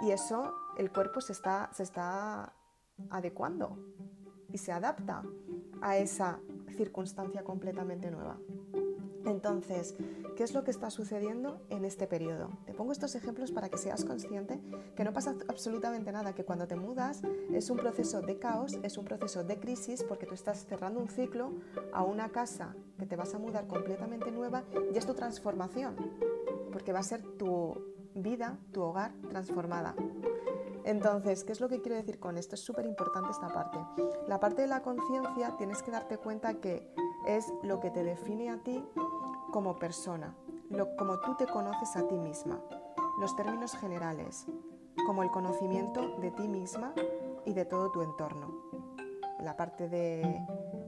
Y 0.03 0.11
eso, 0.11 0.53
el 0.77 0.91
cuerpo 0.91 1.21
se 1.21 1.33
está, 1.33 1.71
se 1.73 1.83
está 1.83 2.53
adecuando 3.11 3.79
y 4.53 4.59
se 4.59 4.73
adapta 4.73 5.23
a 5.85 5.99
esa 5.99 6.41
circunstancia 6.77 7.45
completamente 7.45 8.11
nueva. 8.11 8.39
Entonces, 9.27 9.95
¿qué 10.35 10.43
es 10.43 10.55
lo 10.55 10.65
que 10.65 10.71
está 10.71 10.91
sucediendo 10.91 11.61
en 11.69 11.85
este 11.85 12.07
periodo? 12.07 12.49
Te 12.65 12.73
pongo 12.73 12.93
estos 12.93 13.15
ejemplos 13.15 13.53
para 13.53 13.69
que 13.69 13.77
seas 13.77 14.05
consciente 14.05 14.61
que 14.97 15.05
no 15.05 15.13
pasa 15.13 15.35
absolutamente 15.47 16.11
nada, 16.11 16.35
que 16.35 16.45
cuando 16.45 16.67
te 16.67 16.77
mudas 16.77 17.23
es 17.53 17.69
un 17.69 17.77
proceso 17.77 18.23
de 18.23 18.39
caos, 18.39 18.79
es 18.83 18.97
un 18.97 19.05
proceso 19.05 19.45
de 19.45 19.61
crisis, 19.61 20.03
porque 20.03 20.27
tú 20.27 20.35
estás 20.35 20.65
cerrando 20.67 21.01
un 21.01 21.09
ciclo 21.09 21.53
a 21.93 22.03
una 22.03 22.31
casa 22.31 22.75
que 22.99 23.07
te 23.07 23.17
vas 23.17 23.35
a 23.35 23.39
mudar 23.39 23.67
completamente 23.67 24.31
nueva 24.31 24.65
y 24.93 24.97
es 24.97 25.07
tu 25.07 25.15
transformación, 25.15 25.97
porque 26.73 26.93
va 26.93 27.01
a 27.01 27.05
ser 27.05 27.23
tu 27.23 27.95
vida, 28.15 28.59
tu 28.73 28.83
hogar 28.83 29.13
transformada. 29.29 29.95
Entonces, 30.85 31.45
¿qué 31.45 31.53
es 31.53 31.61
lo 31.61 31.69
que 31.69 31.81
quiero 31.81 31.97
decir 31.97 32.21
con 32.21 32.37
esto? 32.37 32.55
Es 32.57 32.61
súper 32.61 32.85
importante 32.85 33.31
esta 33.31 33.49
parte. 33.49 33.79
La 34.29 34.39
parte 34.39 34.63
de 34.63 34.69
la 34.69 34.83
conciencia 34.83 35.57
tienes 35.57 35.83
que 35.83 35.91
darte 35.91 36.19
cuenta 36.19 36.61
que 36.61 36.93
es 37.27 37.53
lo 37.63 37.81
que 37.81 37.91
te 37.91 38.05
define 38.05 38.51
a 38.51 38.63
ti 38.63 38.85
como 39.51 39.79
persona, 39.79 40.35
lo, 40.69 40.95
como 40.97 41.21
tú 41.21 41.37
te 41.37 41.47
conoces 41.47 41.97
a 41.97 42.07
ti 42.07 42.17
misma, 42.17 42.61
los 43.19 43.35
términos 43.35 43.73
generales, 43.77 44.47
como 45.07 45.23
el 45.23 45.31
conocimiento 45.31 46.19
de 46.19 46.31
ti 46.33 46.49
misma 46.49 46.93
y 47.47 47.55
de 47.55 47.65
todo 47.65 47.91
tu 47.91 48.03
entorno. 48.03 48.55
La 49.41 49.57
parte 49.57 49.89
de, 49.89 50.45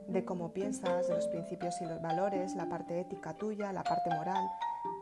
de 0.08 0.24
cómo 0.26 0.52
piensas, 0.52 1.08
de 1.08 1.14
los 1.14 1.26
principios 1.28 1.80
y 1.80 1.86
los 1.86 2.02
valores, 2.02 2.54
la 2.54 2.68
parte 2.68 3.00
ética 3.00 3.34
tuya, 3.34 3.72
la 3.72 3.82
parte 3.82 4.10
moral, 4.10 4.46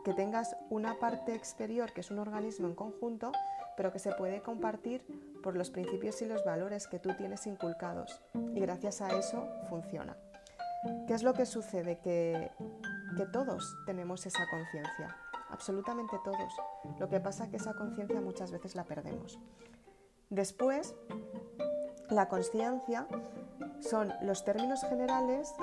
que 0.05 0.13
tengas 0.13 0.55
una 0.69 0.95
parte 0.99 1.33
exterior 1.33 1.91
que 1.91 2.01
es 2.01 2.11
un 2.11 2.19
organismo 2.19 2.67
en 2.67 2.75
conjunto 2.75 3.31
pero 3.77 3.91
que 3.91 3.99
se 3.99 4.11
puede 4.13 4.41
compartir 4.41 5.05
por 5.43 5.55
los 5.55 5.69
principios 5.69 6.21
y 6.21 6.25
los 6.25 6.43
valores 6.43 6.87
que 6.87 6.99
tú 6.99 7.13
tienes 7.17 7.45
inculcados. 7.47 8.21
Y 8.53 8.59
gracias 8.59 9.01
a 9.01 9.09
eso 9.17 9.47
funciona. 9.69 10.17
¿Qué 11.07 11.13
es 11.13 11.23
lo 11.23 11.33
que 11.33 11.45
sucede? 11.45 11.99
Que, 11.99 12.51
que 13.17 13.25
todos 13.25 13.75
tenemos 13.85 14.25
esa 14.25 14.47
conciencia, 14.49 15.15
absolutamente 15.49 16.17
todos. 16.23 16.53
Lo 16.99 17.09
que 17.09 17.19
pasa 17.19 17.45
es 17.45 17.49
que 17.49 17.57
esa 17.57 17.73
conciencia 17.73 18.21
muchas 18.21 18.51
veces 18.51 18.75
la 18.75 18.83
perdemos. 18.83 19.39
Después, 20.29 20.95
la 22.09 22.27
conciencia 22.27 23.07
son 23.79 24.13
los 24.21 24.43
términos 24.43 24.81
generales 24.81 25.53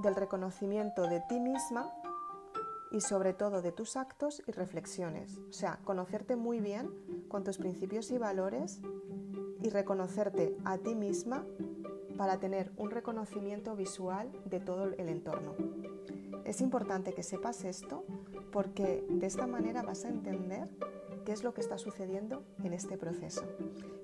del 0.00 0.14
reconocimiento 0.14 1.02
de 1.02 1.20
ti 1.20 1.40
misma 1.40 1.92
y 2.90 3.00
sobre 3.00 3.32
todo 3.32 3.62
de 3.62 3.72
tus 3.72 3.96
actos 3.96 4.42
y 4.46 4.52
reflexiones. 4.52 5.38
O 5.48 5.52
sea, 5.52 5.80
conocerte 5.84 6.36
muy 6.36 6.60
bien 6.60 6.90
con 7.28 7.44
tus 7.44 7.58
principios 7.58 8.10
y 8.10 8.18
valores 8.18 8.80
y 9.62 9.70
reconocerte 9.70 10.56
a 10.64 10.78
ti 10.78 10.94
misma 10.94 11.44
para 12.16 12.38
tener 12.38 12.72
un 12.76 12.90
reconocimiento 12.90 13.76
visual 13.76 14.30
de 14.44 14.60
todo 14.60 14.84
el 14.84 15.08
entorno. 15.08 15.54
Es 16.44 16.60
importante 16.60 17.14
que 17.14 17.22
sepas 17.22 17.64
esto 17.64 18.04
porque 18.52 19.04
de 19.08 19.26
esta 19.26 19.46
manera 19.46 19.82
vas 19.82 20.04
a 20.04 20.08
entender 20.08 20.68
qué 21.24 21.32
es 21.32 21.44
lo 21.44 21.54
que 21.54 21.60
está 21.60 21.78
sucediendo 21.78 22.42
en 22.64 22.72
este 22.72 22.98
proceso. 22.98 23.44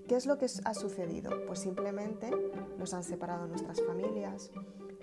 ¿Qué 0.07 0.15
es 0.15 0.27
lo 0.27 0.39
que 0.39 0.47
ha 0.65 0.75
sucedido? 0.75 1.31
Pues 1.47 1.59
simplemente 1.59 2.31
nos 2.79 2.95
han 2.95 3.03
separado 3.03 3.49
nuestras 3.49 3.83
familias, 3.83 4.53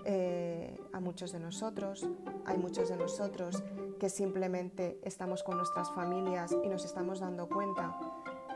eh, 0.05 0.79
a 0.91 1.00
muchos 1.00 1.31
de 1.31 1.39
nosotros. 1.39 2.07
Hay 2.45 2.57
muchos 2.57 2.89
de 2.89 2.98
nosotros 2.98 3.63
que 4.00 4.10
simplemente 4.10 5.00
estamos 5.03 5.43
con 5.43 5.57
nuestras 5.57 5.91
familias 5.91 6.55
y 6.63 6.67
nos 6.67 6.86
estamos 6.86 7.19
dando 7.19 7.48
cuenta 7.48 7.98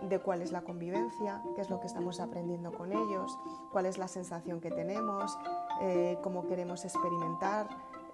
de 0.02 0.20
cuál 0.20 0.42
es 0.42 0.52
la 0.52 0.62
convivencia, 0.62 1.42
qué 1.56 1.62
es 1.62 1.70
lo 1.70 1.80
que 1.80 1.88
estamos 1.88 2.20
aprendiendo 2.20 2.72
con 2.72 2.92
ellos, 2.92 3.38
cuál 3.72 3.86
es 3.86 3.98
la 3.98 4.08
sensación 4.08 4.62
que 4.62 4.72
tenemos, 4.72 5.38
eh, 5.82 6.18
cómo 6.22 6.48
queremos 6.48 6.86
experimentar. 6.86 7.68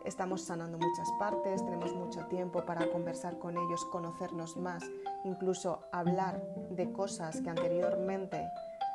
Estamos 0.05 0.41
sanando 0.41 0.77
muchas 0.77 1.09
partes, 1.17 1.63
tenemos 1.63 1.93
mucho 1.93 2.25
tiempo 2.27 2.65
para 2.65 2.91
conversar 2.91 3.39
con 3.39 3.57
ellos, 3.57 3.85
conocernos 3.85 4.57
más, 4.57 4.83
incluso 5.23 5.79
hablar 5.91 6.41
de 6.71 6.91
cosas 6.91 7.41
que 7.41 7.49
anteriormente 7.49 8.49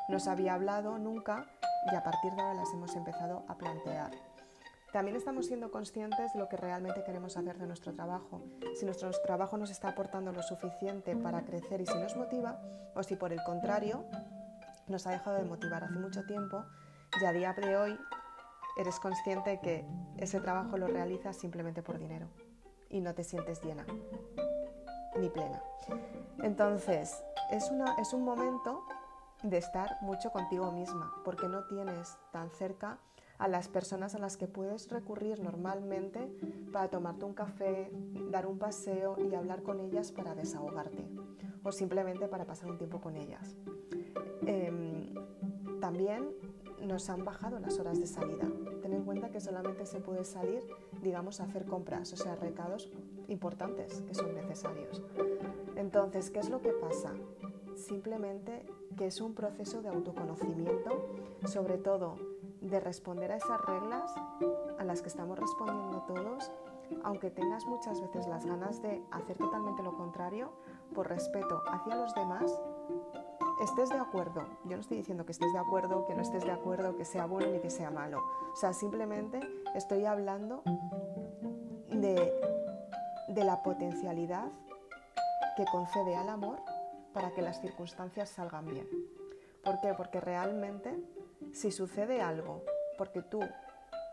no 0.07 0.19
se 0.19 0.29
había 0.29 0.53
hablado 0.53 0.97
nunca 0.99 1.47
y 1.91 1.95
a 1.95 2.03
partir 2.03 2.33
de 2.33 2.41
ahora 2.41 2.53
las 2.53 2.73
hemos 2.73 2.95
empezado 2.95 3.43
a 3.47 3.55
plantear. 3.55 4.28
También 4.91 5.15
estamos 5.15 5.45
siendo 5.45 5.69
conscientes 5.69 6.33
de 6.33 6.39
lo 6.39 6.49
que 6.49 6.57
realmente 6.57 7.03
queremos 7.03 7.37
hacer 7.37 7.57
de 7.59 7.67
nuestro 7.67 7.93
trabajo, 7.93 8.41
si 8.75 8.85
nuestro 8.85 9.11
trabajo 9.23 9.57
nos 9.57 9.69
está 9.69 9.89
aportando 9.89 10.31
lo 10.31 10.41
suficiente 10.41 11.15
para 11.15 11.45
crecer 11.45 11.81
y 11.81 11.85
si 11.85 11.97
nos 11.99 12.15
motiva, 12.15 12.59
o 12.95 13.03
si 13.03 13.15
por 13.15 13.31
el 13.31 13.43
contrario 13.43 14.03
nos 14.87 15.05
ha 15.05 15.11
dejado 15.11 15.37
de 15.37 15.43
motivar 15.43 15.83
hace 15.83 15.99
mucho 15.99 16.25
tiempo 16.25 16.65
y 17.21 17.25
a 17.25 17.31
día 17.31 17.53
de 17.53 17.77
hoy 17.77 17.99
eres 18.77 18.99
consciente 18.99 19.59
que 19.61 19.85
ese 20.17 20.39
trabajo 20.39 20.77
lo 20.77 20.87
realizas 20.87 21.37
simplemente 21.37 21.83
por 21.83 21.99
dinero 21.99 22.27
y 22.89 23.01
no 23.01 23.13
te 23.13 23.23
sientes 23.23 23.61
llena 23.63 23.85
ni 25.19 25.29
plena. 25.29 25.61
Entonces, 26.41 27.23
es, 27.51 27.69
una, 27.69 27.95
es 27.99 28.13
un 28.13 28.23
momento 28.23 28.83
de 29.43 29.57
estar 29.57 29.97
mucho 30.01 30.31
contigo 30.31 30.71
misma, 30.71 31.13
porque 31.23 31.47
no 31.47 31.65
tienes 31.65 32.17
tan 32.31 32.49
cerca 32.51 32.99
a 33.39 33.47
las 33.47 33.69
personas 33.69 34.13
a 34.15 34.19
las 34.19 34.37
que 34.37 34.47
puedes 34.47 34.89
recurrir 34.89 35.39
normalmente 35.41 36.29
para 36.71 36.89
tomarte 36.89 37.25
un 37.25 37.33
café, 37.33 37.89
dar 38.29 38.45
un 38.45 38.59
paseo 38.59 39.15
y 39.17 39.33
hablar 39.33 39.63
con 39.63 39.79
ellas 39.79 40.11
para 40.11 40.35
desahogarte 40.35 41.07
o 41.63 41.71
simplemente 41.71 42.27
para 42.27 42.45
pasar 42.45 42.69
un 42.69 42.77
tiempo 42.77 42.99
con 42.99 43.15
ellas. 43.15 43.55
Em, 44.45 45.13
también 45.79 46.29
nos 46.81 47.09
han 47.09 47.23
bajado 47.23 47.59
las 47.59 47.79
horas 47.79 47.99
de 47.99 48.07
salida. 48.07 48.47
Ten 48.81 48.93
en 48.93 49.03
cuenta 49.03 49.29
que 49.29 49.39
solamente 49.39 49.85
se 49.85 49.99
puede 49.99 50.23
salir, 50.25 50.61
digamos, 51.01 51.39
a 51.39 51.45
hacer 51.45 51.65
compras, 51.65 52.11
o 52.13 52.17
sea, 52.17 52.35
recados 52.35 52.91
importantes 53.27 54.01
que 54.01 54.13
son 54.13 54.35
necesarios. 54.35 55.01
Entonces, 55.75 56.29
¿qué 56.29 56.39
es 56.39 56.49
lo 56.49 56.61
que 56.61 56.71
pasa? 56.71 57.13
Simplemente 57.75 58.65
que 58.97 59.07
es 59.07 59.21
un 59.21 59.33
proceso 59.33 59.81
de 59.81 59.89
autoconocimiento, 59.89 61.15
sobre 61.45 61.77
todo 61.77 62.17
de 62.61 62.79
responder 62.79 63.31
a 63.31 63.37
esas 63.37 63.61
reglas 63.61 64.13
a 64.77 64.83
las 64.83 65.01
que 65.01 65.07
estamos 65.07 65.37
respondiendo 65.39 66.01
todos, 66.03 66.51
aunque 67.03 67.29
tengas 67.29 67.65
muchas 67.65 68.01
veces 68.01 68.27
las 68.27 68.45
ganas 68.45 68.81
de 68.81 69.03
hacer 69.11 69.37
totalmente 69.37 69.83
lo 69.83 69.95
contrario, 69.95 70.51
por 70.93 71.07
respeto 71.07 71.61
hacia 71.67 71.95
los 71.95 72.13
demás, 72.15 72.51
estés 73.61 73.89
de 73.89 73.97
acuerdo. 73.97 74.41
Yo 74.65 74.75
no 74.75 74.81
estoy 74.81 74.97
diciendo 74.97 75.25
que 75.25 75.31
estés 75.31 75.51
de 75.53 75.59
acuerdo, 75.59 76.05
que 76.05 76.15
no 76.15 76.21
estés 76.21 76.43
de 76.43 76.51
acuerdo, 76.51 76.95
que 76.95 77.05
sea 77.05 77.25
bueno 77.25 77.51
ni 77.51 77.59
que 77.59 77.69
sea 77.69 77.91
malo. 77.91 78.19
O 78.53 78.55
sea, 78.55 78.73
simplemente 78.73 79.39
estoy 79.75 80.05
hablando 80.05 80.63
de, 81.89 82.33
de 83.27 83.43
la 83.43 83.61
potencialidad 83.61 84.51
que 85.55 85.65
concede 85.65 86.15
al 86.15 86.29
amor 86.29 86.59
para 87.13 87.31
que 87.31 87.41
las 87.41 87.61
circunstancias 87.61 88.29
salgan 88.29 88.65
bien. 88.65 88.87
¿Por 89.63 89.79
qué? 89.81 89.93
Porque 89.93 90.21
realmente 90.21 90.97
si 91.53 91.71
sucede 91.71 92.21
algo, 92.21 92.63
porque 92.97 93.21
tú 93.21 93.39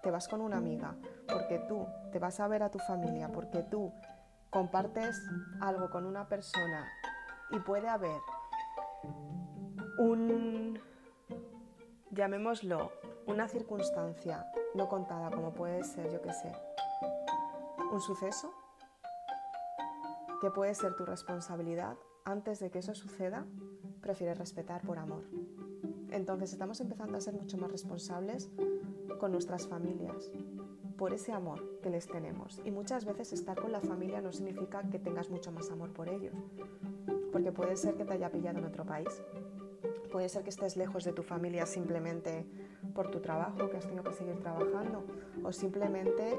te 0.02 0.10
vas 0.10 0.28
con 0.28 0.40
una 0.40 0.56
amiga, 0.56 0.96
porque 1.28 1.58
tú 1.68 1.86
te 2.12 2.18
vas 2.18 2.40
a 2.40 2.48
ver 2.48 2.62
a 2.62 2.70
tu 2.70 2.78
familia, 2.78 3.28
porque 3.32 3.62
tú 3.62 3.92
compartes 4.50 5.20
algo 5.60 5.90
con 5.90 6.06
una 6.06 6.28
persona 6.28 6.86
y 7.50 7.58
puede 7.60 7.88
haber 7.88 8.20
un, 9.98 10.78
llamémoslo, 12.10 12.92
una 13.26 13.48
circunstancia 13.48 14.46
no 14.74 14.88
contada, 14.88 15.30
como 15.30 15.52
puede 15.52 15.82
ser, 15.84 16.10
yo 16.12 16.22
qué 16.22 16.32
sé, 16.32 16.52
un 17.92 18.00
suceso, 18.00 18.52
que 20.40 20.50
puede 20.50 20.74
ser 20.74 20.94
tu 20.96 21.04
responsabilidad, 21.04 21.96
antes 22.24 22.58
de 22.60 22.70
que 22.70 22.80
eso 22.80 22.94
suceda, 22.94 23.46
prefieres 24.00 24.38
respetar 24.38 24.82
por 24.82 24.98
amor. 24.98 25.24
Entonces 26.16 26.50
estamos 26.50 26.80
empezando 26.80 27.18
a 27.18 27.20
ser 27.20 27.34
mucho 27.34 27.58
más 27.58 27.70
responsables 27.70 28.48
con 29.20 29.32
nuestras 29.32 29.68
familias, 29.68 30.32
por 30.96 31.12
ese 31.12 31.32
amor 31.32 31.78
que 31.82 31.90
les 31.90 32.06
tenemos. 32.06 32.58
Y 32.64 32.70
muchas 32.70 33.04
veces 33.04 33.34
estar 33.34 33.60
con 33.60 33.70
la 33.70 33.82
familia 33.82 34.22
no 34.22 34.32
significa 34.32 34.82
que 34.90 34.98
tengas 34.98 35.28
mucho 35.28 35.52
más 35.52 35.70
amor 35.70 35.92
por 35.92 36.08
ellos, 36.08 36.34
porque 37.32 37.52
puede 37.52 37.76
ser 37.76 37.96
que 37.96 38.06
te 38.06 38.14
haya 38.14 38.30
pillado 38.30 38.58
en 38.58 38.64
otro 38.64 38.86
país, 38.86 39.08
puede 40.10 40.30
ser 40.30 40.42
que 40.42 40.48
estés 40.48 40.78
lejos 40.78 41.04
de 41.04 41.12
tu 41.12 41.22
familia 41.22 41.66
simplemente 41.66 42.46
por 42.94 43.10
tu 43.10 43.20
trabajo, 43.20 43.68
que 43.68 43.76
has 43.76 43.84
tenido 43.84 44.02
que 44.02 44.14
seguir 44.14 44.40
trabajando, 44.40 45.04
o 45.44 45.52
simplemente 45.52 46.38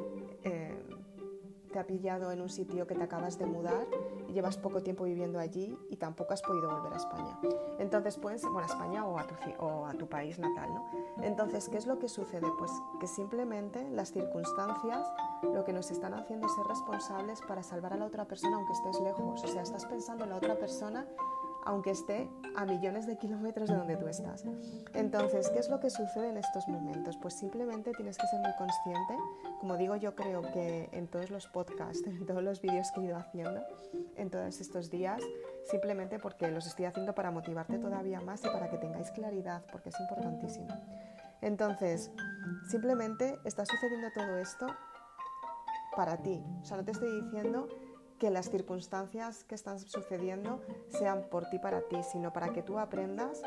te 1.78 1.82
ha 1.82 1.86
pillado 1.86 2.32
en 2.32 2.42
un 2.42 2.50
sitio 2.50 2.88
que 2.88 2.96
te 2.96 3.04
acabas 3.04 3.38
de 3.38 3.46
mudar 3.46 3.86
y 4.28 4.34
llevas 4.34 4.58
poco 4.58 4.82
tiempo 4.82 5.04
viviendo 5.04 5.38
allí 5.38 5.78
y 5.92 5.98
tampoco 5.98 6.34
has 6.34 6.42
podido 6.42 6.72
volver 6.72 6.92
a 6.92 6.96
España. 6.96 7.40
Entonces, 7.78 8.18
puedes, 8.18 8.42
bueno, 8.42 8.62
a 8.62 8.66
España 8.66 9.06
o 9.06 9.20
a, 9.20 9.28
tu, 9.28 9.36
o 9.60 9.86
a 9.86 9.94
tu 9.94 10.10
país 10.10 10.40
natal, 10.40 10.74
¿no? 10.74 10.90
Entonces, 11.22 11.70
¿qué 11.70 11.78
es 11.78 11.86
lo 11.86 12.00
que 12.00 12.10
sucede? 12.10 12.48
Pues 12.58 12.72
que 13.00 13.06
simplemente 13.06 13.88
las 13.92 14.12
circunstancias 14.12 15.08
lo 15.44 15.64
que 15.66 15.72
nos 15.72 15.92
están 15.92 16.16
haciendo 16.16 16.48
es 16.48 16.56
ser 16.56 16.66
responsables 16.66 17.42
para 17.48 17.62
salvar 17.62 17.94
a 17.94 17.98
la 17.98 18.06
otra 18.06 18.26
persona 18.26 18.56
aunque 18.56 18.74
estés 18.74 19.00
lejos. 19.00 19.44
O 19.44 19.48
sea, 19.48 19.62
estás 19.62 19.86
pensando 19.86 20.24
en 20.24 20.32
la 20.32 20.38
otra 20.38 20.58
persona 20.58 21.06
aunque 21.68 21.92
esté 21.92 22.30
a 22.56 22.66
millones 22.66 23.06
de 23.08 23.18
kilómetros 23.18 23.70
de 23.70 23.76
donde 23.76 23.98
tú 23.98 24.08
estás. 24.08 24.46
Entonces, 24.94 25.50
¿qué 25.50 25.60
es 25.60 25.70
lo 25.70 25.82
que 25.82 25.90
sucede 25.90 26.30
en 26.30 26.38
estos 26.38 26.66
momentos? 26.70 27.18
Pues 27.18 27.38
simplemente 27.38 27.92
tienes 27.92 28.18
que 28.18 28.26
ser 28.26 28.40
muy 28.40 28.54
consciente, 28.58 29.18
como 29.60 29.76
digo 29.76 29.98
yo 29.98 30.16
creo 30.16 30.42
que 30.54 30.88
en 30.94 31.08
todos 31.08 31.30
los 31.30 31.46
podcasts, 31.48 32.02
en 32.08 32.26
todos 32.26 32.42
los 32.42 32.62
vídeos 32.62 32.90
que 32.92 33.02
he 33.02 33.04
ido 33.04 33.18
haciendo, 33.18 33.62
en 34.16 34.30
todos 34.30 34.62
estos 34.62 34.90
días, 34.90 35.22
simplemente 35.70 36.20
porque 36.20 36.50
los 36.50 36.66
estoy 36.66 36.86
haciendo 36.86 37.14
para 37.14 37.32
motivarte 37.32 37.78
todavía 37.80 38.22
más 38.22 38.46
y 38.46 38.48
para 38.48 38.70
que 38.70 38.78
tengáis 38.78 39.12
claridad, 39.12 39.62
porque 39.70 39.90
es 39.90 40.00
importantísimo. 40.00 40.70
Entonces, 41.42 42.12
simplemente 42.70 43.38
está 43.44 43.66
sucediendo 43.66 44.08
todo 44.16 44.38
esto 44.38 44.68
para 45.98 46.16
ti. 46.16 46.42
O 46.62 46.66
sea, 46.66 46.78
no 46.78 46.86
te 46.86 46.92
estoy 46.92 47.24
diciendo 47.24 47.68
que 48.20 48.30
las 48.30 48.50
circunstancias 48.50 49.44
que 49.44 49.56
están 49.56 49.80
sucediendo 49.80 50.62
sean 50.90 51.24
por 51.30 51.50
ti 51.50 51.60
para 51.60 51.82
ti, 51.82 51.98
sino 52.12 52.34
para 52.34 52.50
que 52.50 52.64
tú 52.64 52.80
aprendas 52.80 53.42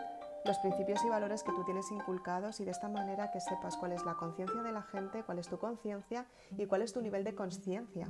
los 0.45 0.59
principios 0.59 1.05
y 1.05 1.09
valores 1.09 1.43
que 1.43 1.53
tú 1.53 1.65
tienes 1.65 1.91
inculcados 1.91 2.61
y 2.61 2.65
de 2.65 2.71
esta 2.71 2.89
manera 2.89 3.31
que 3.31 3.41
sepas 3.41 3.77
cuál 3.77 3.93
es 3.93 4.05
la 4.05 4.15
conciencia 4.15 4.63
de 4.63 4.73
la 4.73 4.83
gente, 4.83 5.23
cuál 5.25 5.39
es 5.39 5.49
tu 5.49 5.59
conciencia 5.59 6.27
y 6.57 6.67
cuál 6.67 6.83
es 6.83 6.93
tu 6.93 7.03
nivel 7.03 7.25
de 7.25 7.35
conciencia, 7.35 8.09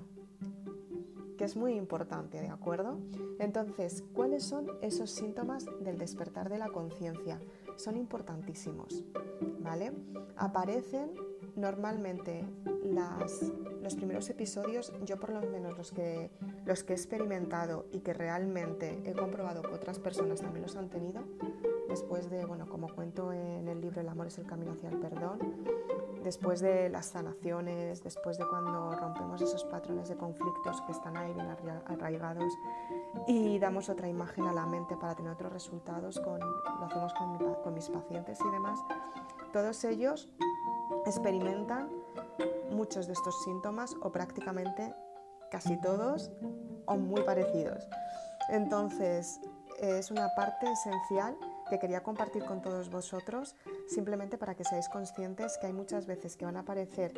que 1.37 1.45
es 1.45 1.57
muy 1.57 1.75
importante, 1.75 2.40
¿de 2.40 2.50
acuerdo? 2.50 2.99
Entonces, 3.38 4.05
¿cuáles 4.14 4.45
son 4.45 4.69
esos 4.83 5.11
síntomas 5.11 5.67
del 5.81 5.99
despertar 5.99 6.50
de 6.50 6.59
la 6.59 6.69
conciencia? 6.69 7.40
Son 7.76 7.97
importantísimos, 7.97 9.02
¿vale? 9.61 9.93
Aparecen 10.37 11.14
normalmente 11.57 12.45
los 13.83 13.95
primeros 13.95 14.28
episodios, 14.30 14.92
yo 15.04 15.19
por 15.19 15.30
lo 15.30 15.40
menos 15.42 15.76
los 15.76 15.92
que, 15.92 16.30
los 16.64 16.85
que 16.85 16.92
he 16.92 16.97
experimentado 16.97 17.87
y 17.92 18.00
que 18.00 18.12
realmente 18.12 19.02
he 19.04 19.12
comprobado 19.12 19.62
que 19.62 19.75
otras 19.75 19.99
personas 19.99 20.40
también 20.40 20.62
los 20.62 20.76
han 20.76 20.88
tenido, 20.88 21.23
después 21.88 22.30
de, 22.30 22.45
bueno, 22.45 22.69
como 22.69 22.88
cuento 22.88 23.33
en 23.33 23.69
el 23.69 23.80
libro 23.80 24.00
El 24.00 24.09
amor 24.09 24.28
es 24.28 24.38
el 24.38 24.47
camino 24.47 24.73
hacia 24.73 24.90
el 24.90 24.99
perdón, 24.99 25.38
después 26.23 26.61
de 26.61 26.88
las 26.88 27.07
sanaciones, 27.07 28.02
después 28.02 28.38
de 28.38 28.47
cuando 28.47 28.95
rompemos 28.97 29.40
esos 29.40 29.64
patrones 29.64 30.09
de 30.09 30.16
conflictos 30.16 30.80
que 30.83 30.92
están 30.92 31.16
ahí 31.16 31.33
bien 31.33 31.47
arraigados 31.87 32.52
y 33.26 33.59
damos 33.59 33.88
otra 33.88 34.09
imagen 34.09 34.45
a 34.45 34.52
la 34.52 34.66
mente 34.66 34.97
para 34.97 35.14
tener 35.14 35.33
otros 35.33 35.52
resultados, 35.52 36.21
con, 36.21 36.40
lo 36.40 36.87
hacemos 36.87 37.14
con, 37.14 37.54
con 37.62 37.75
mis 37.75 37.88
pacientes 37.88 38.38
y 38.40 38.50
demás, 38.50 38.80
todos 39.52 39.83
ellos 39.85 40.28
experimentan 41.07 41.88
muchos 42.71 43.07
de 43.07 43.12
estos 43.12 43.42
síntomas 43.45 43.95
o 44.02 44.12
prácticamente 44.12 44.95
casi 45.50 45.76
todos 45.80 46.30
o 46.87 46.97
muy 46.97 47.23
parecidos. 47.23 47.88
Entonces, 48.50 49.40
es 49.80 50.11
una 50.11 50.35
parte 50.35 50.71
esencial 50.71 51.37
que 51.69 51.78
quería 51.78 52.02
compartir 52.02 52.45
con 52.45 52.60
todos 52.60 52.91
vosotros, 52.91 53.54
simplemente 53.89 54.36
para 54.36 54.54
que 54.54 54.65
seáis 54.65 54.89
conscientes 54.89 55.56
que 55.58 55.69
hay 55.69 55.73
muchas 55.73 56.06
veces 56.06 56.36
que 56.36 56.45
van 56.45 56.56
a 56.56 56.60
aparecer 56.60 57.15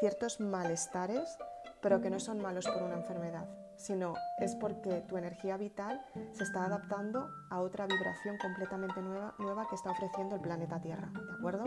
ciertos 0.00 0.40
malestares, 0.40 1.38
pero 1.80 2.00
que 2.00 2.10
no 2.10 2.18
son 2.18 2.40
malos 2.40 2.66
por 2.66 2.82
una 2.82 2.94
enfermedad, 2.94 3.48
sino 3.76 4.14
es 4.38 4.54
porque 4.56 5.02
tu 5.02 5.16
energía 5.16 5.56
vital 5.56 6.04
se 6.32 6.44
está 6.44 6.64
adaptando 6.64 7.28
a 7.50 7.60
otra 7.60 7.86
vibración 7.86 8.36
completamente 8.38 9.00
nueva, 9.00 9.34
nueva 9.38 9.66
que 9.68 9.76
está 9.76 9.90
ofreciendo 9.90 10.34
el 10.34 10.40
planeta 10.40 10.80
Tierra, 10.80 11.10
¿de 11.12 11.32
acuerdo? 11.38 11.64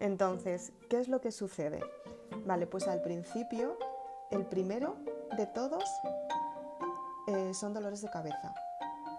Entonces, 0.00 0.72
¿qué 0.88 0.98
es 0.98 1.08
lo 1.08 1.20
que 1.20 1.30
sucede? 1.30 1.80
Vale, 2.46 2.66
pues 2.66 2.88
al 2.88 3.02
principio, 3.02 3.78
el 4.30 4.46
primero 4.46 4.96
de 5.36 5.46
todos 5.46 5.84
eh, 7.26 7.52
son 7.52 7.74
dolores 7.74 8.00
de 8.00 8.10
cabeza. 8.10 8.54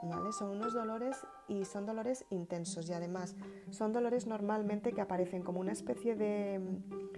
¿Vale? 0.03 0.31
Son 0.33 0.49
unos 0.49 0.73
dolores 0.73 1.15
y 1.47 1.63
son 1.63 1.85
dolores 1.85 2.25
intensos 2.31 2.89
y 2.89 2.93
además 2.93 3.35
son 3.69 3.93
dolores 3.93 4.25
normalmente 4.25 4.93
que 4.93 5.01
aparecen 5.01 5.43
como 5.43 5.59
una 5.59 5.73
especie 5.73 6.15
de, 6.15 6.59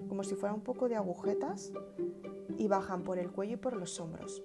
como 0.10 0.26
si 0.26 0.36
fuera 0.36 0.54
un 0.54 0.62
poco 0.62 0.89
de 0.89 0.97
agujetas 0.97 1.71
y 2.58 2.67
bajan 2.67 3.04
por 3.04 3.17
el 3.19 3.32
cuello 3.32 3.54
y 3.54 3.58
por 3.58 3.78
los 3.78 3.97
hombros. 4.02 4.43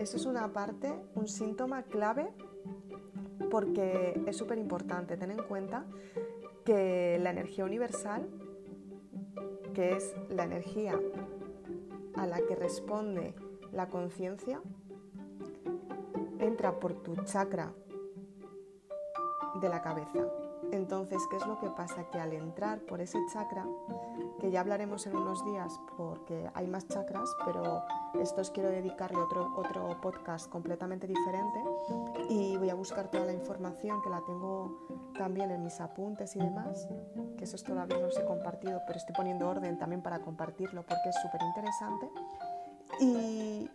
Eso 0.00 0.16
es 0.16 0.26
una 0.26 0.52
parte, 0.52 0.92
un 1.14 1.28
síntoma 1.28 1.84
clave 1.84 2.32
porque 3.50 4.20
es 4.26 4.36
súper 4.36 4.58
importante. 4.58 5.16
Ten 5.16 5.30
en 5.30 5.42
cuenta 5.44 5.84
que 6.64 7.18
la 7.20 7.30
energía 7.30 7.64
universal, 7.64 8.28
que 9.74 9.92
es 9.92 10.14
la 10.28 10.44
energía 10.44 10.98
a 12.14 12.26
la 12.26 12.40
que 12.46 12.54
responde 12.54 13.34
la 13.72 13.88
conciencia, 13.88 14.60
entra 16.38 16.78
por 16.80 17.02
tu 17.02 17.16
chakra 17.24 17.72
de 19.60 19.68
la 19.68 19.82
cabeza. 19.82 20.39
Entonces, 20.72 21.18
¿qué 21.30 21.36
es 21.36 21.46
lo 21.46 21.58
que 21.58 21.68
pasa? 21.70 22.04
Que 22.10 22.20
al 22.20 22.32
entrar 22.32 22.80
por 22.80 23.00
ese 23.00 23.18
chakra, 23.32 23.66
que 24.40 24.50
ya 24.50 24.60
hablaremos 24.60 25.06
en 25.06 25.16
unos 25.16 25.44
días 25.44 25.80
porque 25.96 26.48
hay 26.54 26.66
más 26.66 26.86
chakras, 26.88 27.34
pero 27.44 27.82
estos 28.14 28.50
quiero 28.50 28.70
dedicarle 28.70 29.18
otro, 29.18 29.52
otro 29.56 30.00
podcast 30.00 30.48
completamente 30.48 31.06
diferente 31.06 31.60
y 32.28 32.56
voy 32.56 32.70
a 32.70 32.74
buscar 32.74 33.10
toda 33.10 33.26
la 33.26 33.32
información 33.32 34.00
que 34.02 34.10
la 34.10 34.22
tengo 34.24 34.88
también 35.16 35.50
en 35.50 35.62
mis 35.62 35.80
apuntes 35.80 36.34
y 36.36 36.38
demás, 36.38 36.88
que 37.36 37.44
eso 37.44 37.56
todavía 37.58 37.98
no 37.98 38.06
os 38.06 38.18
he 38.18 38.24
compartido, 38.24 38.80
pero 38.86 38.98
estoy 38.98 39.14
poniendo 39.14 39.48
orden 39.48 39.78
también 39.78 40.02
para 40.02 40.20
compartirlo 40.20 40.82
porque 40.82 41.08
es 41.08 41.16
súper 41.20 41.42
interesante. 41.42 42.10
Y, 43.00 43.70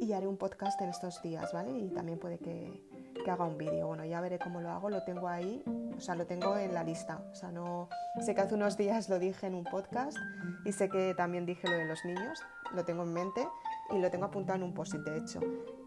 y 0.00 0.12
haré 0.12 0.26
un 0.26 0.36
podcast 0.36 0.80
en 0.80 0.88
estos 0.88 1.22
días, 1.22 1.52
¿vale? 1.52 1.76
Y 1.78 1.90
también 1.90 2.18
puede 2.18 2.38
que, 2.38 2.84
haga 3.28 3.44
un 3.44 3.58
vídeo. 3.58 3.88
Bueno, 3.88 4.04
ya 4.04 4.20
veré 4.20 4.38
cómo 4.38 4.60
lo 4.60 4.70
hago, 4.70 4.88
lo 4.88 5.02
tengo 5.02 5.26
ahí, 5.26 5.60
o 5.96 6.00
sea, 6.00 6.14
lo 6.14 6.26
tengo 6.26 6.56
en 6.56 6.72
la 6.72 6.84
lista. 6.84 7.24
O 7.32 7.34
sea, 7.34 7.50
no 7.50 7.88
sé 8.24 8.36
que 8.36 8.40
hace 8.40 8.54
unos 8.54 8.76
días 8.76 9.08
lo 9.08 9.18
dije 9.18 9.48
en 9.48 9.54
un 9.54 9.64
podcast 9.64 10.16
y 10.64 10.70
sé 10.70 10.88
que 10.88 11.12
también 11.14 11.44
dije 11.44 11.68
lo 11.68 11.76
de 11.76 11.86
los 11.86 12.04
niños, 12.04 12.40
lo 12.72 12.84
tengo 12.84 13.02
en 13.02 13.12
mente 13.12 13.48
y 13.90 13.98
lo 13.98 14.12
tengo 14.12 14.26
apuntado 14.26 14.58
en 14.58 14.62
un 14.62 14.74
post 14.74 14.94
de 14.94 15.18
hecho. 15.18 15.40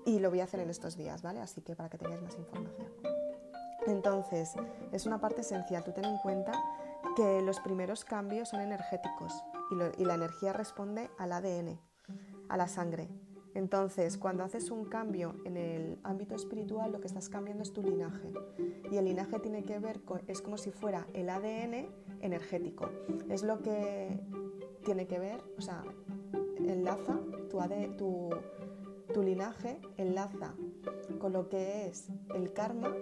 Y 0.05 0.19
lo 0.19 0.29
voy 0.29 0.41
a 0.41 0.43
hacer 0.43 0.59
en 0.59 0.69
estos 0.69 0.97
días, 0.97 1.21
¿vale? 1.21 1.39
Así 1.39 1.61
que 1.61 1.77
para 1.77 1.87
que 1.89 1.97
tengáis 1.97 2.21
más 2.21 2.37
información. 2.37 2.87
Entonces, 3.87 4.53
es 4.91 5.05
una 5.05 5.21
parte 5.21 5.39
esencial. 5.39 5.85
Tú 5.85 5.93
ten 5.93 6.03
en 6.03 6.17
cuenta 6.17 6.51
que 7.15 7.41
los 7.41 7.61
primeros 7.61 8.03
cambios 8.03 8.49
son 8.49 8.59
energéticos 8.59 9.33
y, 9.71 10.01
y 10.01 10.05
la 10.05 10.15
energía 10.15 10.51
responde 10.51 11.09
al 11.17 11.31
ADN, 11.31 11.79
a 12.49 12.57
la 12.57 12.67
sangre. 12.67 13.07
Entonces, 13.59 14.17
cuando 14.17 14.45
haces 14.45 14.71
un 14.71 14.85
cambio 14.85 15.35
en 15.43 15.57
el 15.57 15.99
ámbito 16.03 16.33
espiritual, 16.33 16.93
lo 16.93 17.01
que 17.01 17.07
estás 17.07 17.27
cambiando 17.27 17.61
es 17.61 17.73
tu 17.73 17.83
linaje. 17.83 18.31
Y 18.89 18.95
el 18.95 19.03
linaje 19.03 19.37
tiene 19.39 19.65
que 19.65 19.79
ver 19.79 19.99
con, 19.99 20.21
es 20.27 20.41
como 20.41 20.57
si 20.57 20.71
fuera 20.71 21.07
el 21.13 21.29
ADN 21.29 21.89
energético. 22.21 22.89
Es 23.29 23.43
lo 23.43 23.61
que 23.61 24.17
tiene 24.85 25.07
que 25.07 25.19
ver, 25.19 25.43
o 25.57 25.61
sea, 25.61 25.83
enlaza 26.57 27.19
tu, 27.49 27.59
AD, 27.59 27.97
tu, 27.97 28.29
tu 29.13 29.23
linaje, 29.23 29.77
enlaza 29.97 30.55
con 31.19 31.33
lo 31.33 31.49
que 31.49 31.87
es 31.87 32.07
el 32.33 32.53
karma, 32.53 32.95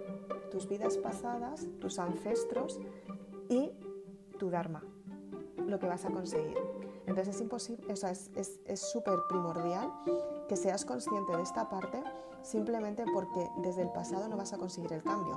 tus 0.50 0.68
vidas 0.68 0.96
pasadas, 0.96 1.68
tus 1.78 2.00
ancestros 2.00 2.80
y 3.48 3.70
tu 4.40 4.50
dharma, 4.50 4.82
lo 5.68 5.78
que 5.78 5.86
vas 5.86 6.04
a 6.04 6.10
conseguir. 6.10 6.58
Entonces 7.08 7.36
es 7.36 7.40
imposible, 7.40 7.92
o 7.92 7.96
sea, 7.96 8.10
es 8.10 8.80
súper 8.80 9.18
primordial 9.28 9.92
que 10.48 10.56
seas 10.56 10.84
consciente 10.84 11.36
de 11.36 11.42
esta 11.42 11.68
parte 11.68 12.02
simplemente 12.42 13.04
porque 13.12 13.50
desde 13.58 13.82
el 13.82 13.90
pasado 13.90 14.28
no 14.28 14.36
vas 14.36 14.52
a 14.52 14.58
conseguir 14.58 14.92
el 14.92 15.02
cambio. 15.02 15.36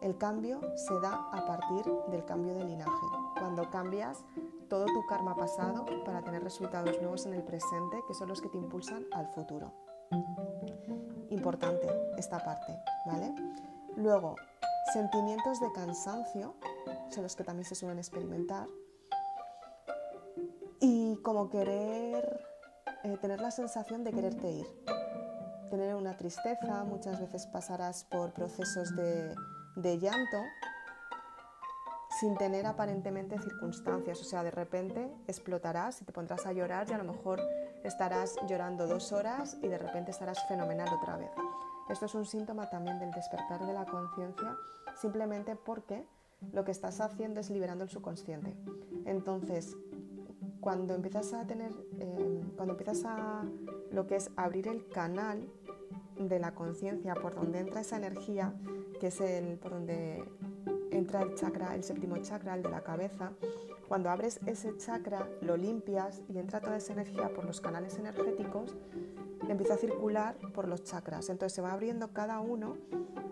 El 0.00 0.16
cambio 0.16 0.60
se 0.76 0.98
da 1.00 1.28
a 1.32 1.46
partir 1.46 1.84
del 2.10 2.24
cambio 2.24 2.54
de 2.54 2.64
linaje, 2.64 3.06
cuando 3.38 3.68
cambias 3.70 4.24
todo 4.68 4.86
tu 4.86 5.04
karma 5.06 5.36
pasado 5.36 5.84
para 6.04 6.22
tener 6.22 6.42
resultados 6.42 7.00
nuevos 7.00 7.26
en 7.26 7.34
el 7.34 7.42
presente, 7.42 8.02
que 8.06 8.14
son 8.14 8.28
los 8.28 8.40
que 8.40 8.48
te 8.48 8.58
impulsan 8.58 9.06
al 9.12 9.28
futuro. 9.28 9.72
Importante 11.30 11.88
esta 12.16 12.42
parte, 12.42 12.78
¿vale? 13.06 13.34
Luego, 13.96 14.36
sentimientos 14.92 15.60
de 15.60 15.70
cansancio, 15.72 16.54
son 17.10 17.24
los 17.24 17.36
que 17.36 17.44
también 17.44 17.64
se 17.64 17.74
suelen 17.74 17.98
experimentar, 17.98 18.68
y 20.80 21.16
como 21.22 21.48
querer, 21.48 22.40
eh, 23.04 23.16
tener 23.20 23.40
la 23.40 23.50
sensación 23.50 24.04
de 24.04 24.12
quererte 24.12 24.50
ir, 24.50 24.66
tener 25.70 25.94
una 25.94 26.16
tristeza, 26.16 26.84
muchas 26.84 27.20
veces 27.20 27.46
pasarás 27.46 28.04
por 28.04 28.32
procesos 28.32 28.94
de, 28.96 29.34
de 29.76 29.98
llanto 29.98 30.38
sin 32.20 32.36
tener 32.36 32.66
aparentemente 32.66 33.38
circunstancias, 33.38 34.20
o 34.20 34.24
sea, 34.24 34.42
de 34.42 34.50
repente 34.50 35.08
explotarás 35.28 36.02
y 36.02 36.04
te 36.04 36.12
pondrás 36.12 36.46
a 36.46 36.52
llorar 36.52 36.88
y 36.90 36.92
a 36.92 36.98
lo 36.98 37.04
mejor 37.04 37.40
estarás 37.84 38.34
llorando 38.48 38.88
dos 38.88 39.12
horas 39.12 39.56
y 39.62 39.68
de 39.68 39.78
repente 39.78 40.10
estarás 40.10 40.44
fenomenal 40.48 40.88
otra 40.92 41.16
vez. 41.16 41.30
Esto 41.88 42.06
es 42.06 42.14
un 42.14 42.26
síntoma 42.26 42.68
también 42.68 42.98
del 42.98 43.12
despertar 43.12 43.64
de 43.64 43.72
la 43.72 43.86
conciencia, 43.86 44.56
simplemente 45.00 45.54
porque 45.54 46.04
lo 46.52 46.64
que 46.64 46.70
estás 46.70 47.00
haciendo 47.00 47.40
es 47.40 47.50
liberando 47.50 47.84
el 47.84 47.90
subconsciente. 47.90 48.54
Entonces, 49.06 49.76
cuando 50.60 50.94
empiezas 50.94 51.32
a 51.34 51.46
tener, 51.46 51.72
eh, 51.98 52.42
cuando 52.56 52.74
empiezas 52.74 53.04
a 53.04 53.44
lo 53.90 54.06
que 54.06 54.16
es 54.16 54.30
abrir 54.36 54.68
el 54.68 54.86
canal 54.88 55.48
de 56.18 56.38
la 56.38 56.54
conciencia 56.54 57.14
por 57.14 57.34
donde 57.34 57.60
entra 57.60 57.80
esa 57.80 57.96
energía, 57.96 58.54
que 59.00 59.08
es 59.08 59.20
el 59.20 59.58
por 59.58 59.72
donde 59.72 60.24
entra 60.90 61.22
el 61.22 61.34
chakra, 61.34 61.74
el 61.74 61.84
séptimo 61.84 62.16
chakra, 62.18 62.54
el 62.54 62.62
de 62.62 62.70
la 62.70 62.82
cabeza, 62.82 63.32
cuando 63.88 64.10
abres 64.10 64.40
ese 64.44 64.76
chakra, 64.76 65.26
lo 65.40 65.56
limpias 65.56 66.20
y 66.28 66.38
entra 66.38 66.60
toda 66.60 66.76
esa 66.76 66.92
energía 66.92 67.32
por 67.32 67.46
los 67.46 67.60
canales 67.60 67.98
energéticos, 67.98 68.76
empieza 69.48 69.74
a 69.74 69.76
circular 69.78 70.36
por 70.52 70.68
los 70.68 70.84
chakras. 70.84 71.30
Entonces 71.30 71.54
se 71.54 71.62
va 71.62 71.72
abriendo 71.72 72.12
cada 72.12 72.40
uno 72.40 72.76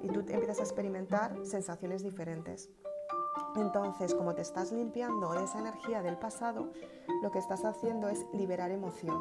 y 0.02 0.08
tú 0.08 0.20
empiezas 0.20 0.60
a 0.60 0.62
experimentar 0.62 1.36
sensaciones 1.44 2.02
diferentes. 2.02 2.70
Entonces, 3.56 4.14
como 4.14 4.34
te 4.34 4.42
estás 4.42 4.72
limpiando 4.72 5.32
de 5.32 5.44
esa 5.44 5.58
energía 5.58 6.02
del 6.02 6.16
pasado, 6.16 6.68
lo 7.22 7.30
que 7.30 7.38
estás 7.38 7.64
haciendo 7.64 8.08
es 8.08 8.26
liberar 8.32 8.70
emoción. 8.70 9.20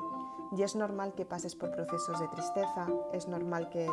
Y 0.52 0.64
es 0.64 0.76
normal 0.76 1.14
que 1.14 1.26
pases 1.26 1.56
por 1.56 1.72
procesos 1.72 2.20
de 2.20 2.28
tristeza, 2.28 2.88
es 3.14 3.28
normal 3.28 3.70
que, 3.70 3.90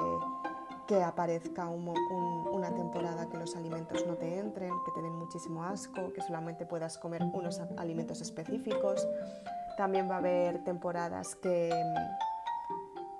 aparezca 1.02 1.68
una 1.68 2.74
temporada 2.74 3.26
que 3.30 3.38
los 3.38 3.56
alimentos 3.56 4.06
no 4.06 4.16
te 4.16 4.38
entren, 4.38 4.70
que 4.85 4.92
te 4.92 5.00
den 5.00 5.14
muchísimo 5.14 5.64
asco, 5.64 6.12
que 6.12 6.20
solamente 6.20 6.66
puedas 6.66 6.98
comer 6.98 7.22
unos 7.32 7.61
alimentos 7.78 8.20
específicos. 8.20 9.08
También 9.78 10.11
va 10.11 10.16
a 10.16 10.18
haber 10.18 10.62
temporadas 10.64 11.35
que 11.37 11.70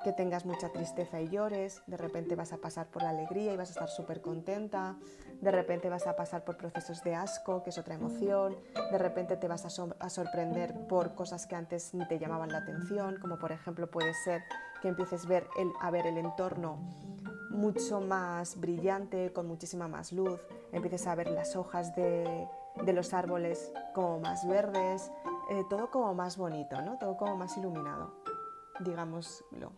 que 0.02 0.12
tengas 0.12 0.44
mucha 0.44 0.70
tristeza 0.70 1.20
y 1.20 1.28
llores, 1.28 1.82
de 1.86 1.96
repente 1.96 2.34
vas 2.34 2.52
a 2.52 2.58
pasar 2.58 2.86
por 2.88 3.02
la 3.02 3.10
alegría 3.10 3.52
y 3.52 3.56
vas 3.56 3.68
a 3.70 3.72
estar 3.72 3.88
súper 3.88 4.20
contenta, 4.20 4.96
de 5.40 5.50
repente 5.50 5.88
vas 5.88 6.06
a 6.06 6.16
pasar 6.16 6.44
por 6.44 6.56
procesos 6.56 7.02
de 7.02 7.14
asco, 7.14 7.62
que 7.62 7.70
es 7.70 7.78
otra 7.78 7.94
emoción, 7.94 8.56
de 8.90 8.98
repente 8.98 9.36
te 9.36 9.48
vas 9.48 9.64
a, 9.64 10.08
sorprender 10.08 10.86
por 10.88 11.14
cosas 11.14 11.46
que 11.46 11.54
antes 11.54 11.94
ni 11.94 12.06
te 12.06 12.18
llamaban 12.18 12.50
la 12.50 12.58
atención, 12.58 13.18
como 13.20 13.38
por 13.38 13.52
ejemplo 13.52 13.90
puede 13.90 14.14
ser 14.14 14.42
que 14.80 14.88
empieces 14.88 15.26
ver 15.26 15.46
el, 15.58 15.70
a 15.80 15.90
ver 15.90 16.06
el 16.06 16.18
entorno 16.18 16.78
mucho 17.50 18.00
más 18.00 18.58
brillante, 18.58 19.32
con 19.32 19.46
muchísima 19.46 19.88
más 19.88 20.12
luz, 20.12 20.40
empieces 20.72 21.06
a 21.06 21.14
ver 21.14 21.30
las 21.30 21.54
hojas 21.54 21.94
de, 21.94 22.48
de 22.82 22.92
los 22.92 23.12
árboles 23.12 23.72
como 23.94 24.20
más 24.20 24.46
verdes, 24.48 25.10
eh, 25.50 25.64
todo 25.68 25.90
como 25.90 26.14
más 26.14 26.36
bonito, 26.36 26.80
¿no? 26.82 26.98
todo 26.98 27.16
como 27.16 27.36
más 27.36 27.56
iluminado, 27.56 28.14
digámoslo. 28.80 29.72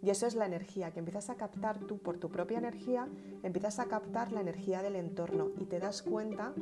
Y 0.00 0.10
eso 0.10 0.26
es 0.26 0.34
la 0.34 0.46
energía, 0.46 0.92
que 0.92 1.00
empiezas 1.00 1.30
a 1.30 1.36
captar 1.36 1.80
tú 1.80 1.98
por 1.98 2.18
tu 2.18 2.28
propia 2.28 2.58
energía, 2.58 3.08
empiezas 3.42 3.78
a 3.78 3.86
captar 3.86 4.32
la 4.32 4.40
energía 4.40 4.82
del 4.82 4.96
entorno 4.96 5.50
y 5.58 5.66
te 5.66 5.80
das 5.80 6.02
cuenta 6.02 6.54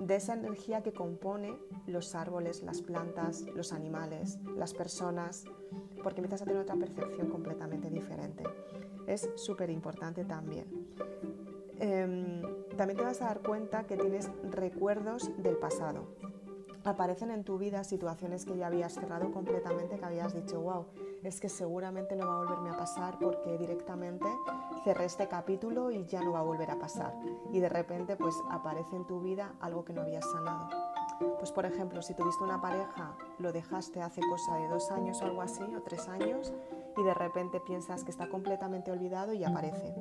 de 0.00 0.16
esa 0.16 0.34
energía 0.34 0.82
que 0.82 0.92
compone 0.92 1.58
los 1.86 2.14
árboles, 2.14 2.62
las 2.62 2.82
plantas, 2.82 3.42
los 3.54 3.72
animales, 3.72 4.38
las 4.56 4.74
personas, 4.74 5.44
porque 6.02 6.20
empiezas 6.20 6.42
a 6.42 6.44
tener 6.44 6.60
otra 6.60 6.76
percepción 6.76 7.28
completamente 7.28 7.90
diferente. 7.90 8.44
Es 9.06 9.28
súper 9.36 9.70
importante 9.70 10.24
también. 10.24 10.66
Em, 11.80 12.42
también 12.76 12.96
te 12.96 13.04
vas 13.04 13.20
a 13.20 13.26
dar 13.26 13.40
cuenta 13.40 13.86
que 13.86 13.96
tienes 13.96 14.30
recuerdos 14.50 15.30
del 15.38 15.56
pasado. 15.56 16.06
Aparecen 16.84 17.30
en 17.30 17.44
tu 17.44 17.58
vida 17.58 17.84
situaciones 17.84 18.44
que 18.44 18.56
ya 18.56 18.66
habías 18.66 18.94
cerrado 18.94 19.30
completamente, 19.32 19.98
que 19.98 20.04
habías 20.04 20.34
dicho, 20.34 20.60
wow, 20.60 20.86
es 21.26 21.40
que 21.40 21.48
seguramente 21.48 22.16
no 22.16 22.26
va 22.26 22.34
a 22.34 22.38
volverme 22.38 22.70
a 22.70 22.76
pasar 22.76 23.18
porque 23.18 23.56
directamente 23.58 24.26
cerré 24.84 25.06
este 25.06 25.28
capítulo 25.28 25.90
y 25.90 26.04
ya 26.04 26.20
no 26.22 26.32
va 26.32 26.40
a 26.40 26.42
volver 26.42 26.70
a 26.70 26.78
pasar. 26.78 27.14
Y 27.52 27.60
de 27.60 27.68
repente 27.68 28.16
pues 28.16 28.34
aparece 28.50 28.96
en 28.96 29.06
tu 29.06 29.20
vida 29.20 29.54
algo 29.60 29.84
que 29.84 29.92
no 29.92 30.02
habías 30.02 30.24
sanado. 30.30 30.68
Pues 31.38 31.52
por 31.52 31.64
ejemplo, 31.64 32.02
si 32.02 32.14
tuviste 32.14 32.42
una 32.42 32.60
pareja, 32.60 33.16
lo 33.38 33.52
dejaste 33.52 34.02
hace 34.02 34.20
cosa 34.22 34.56
de 34.56 34.68
dos 34.68 34.90
años 34.90 35.20
o 35.22 35.24
algo 35.24 35.42
así, 35.42 35.62
o 35.62 35.82
tres 35.82 36.08
años, 36.08 36.52
y 36.96 37.02
de 37.02 37.14
repente 37.14 37.60
piensas 37.60 38.04
que 38.04 38.10
está 38.10 38.28
completamente 38.28 38.90
olvidado 38.90 39.32
y 39.32 39.44
aparece. 39.44 39.94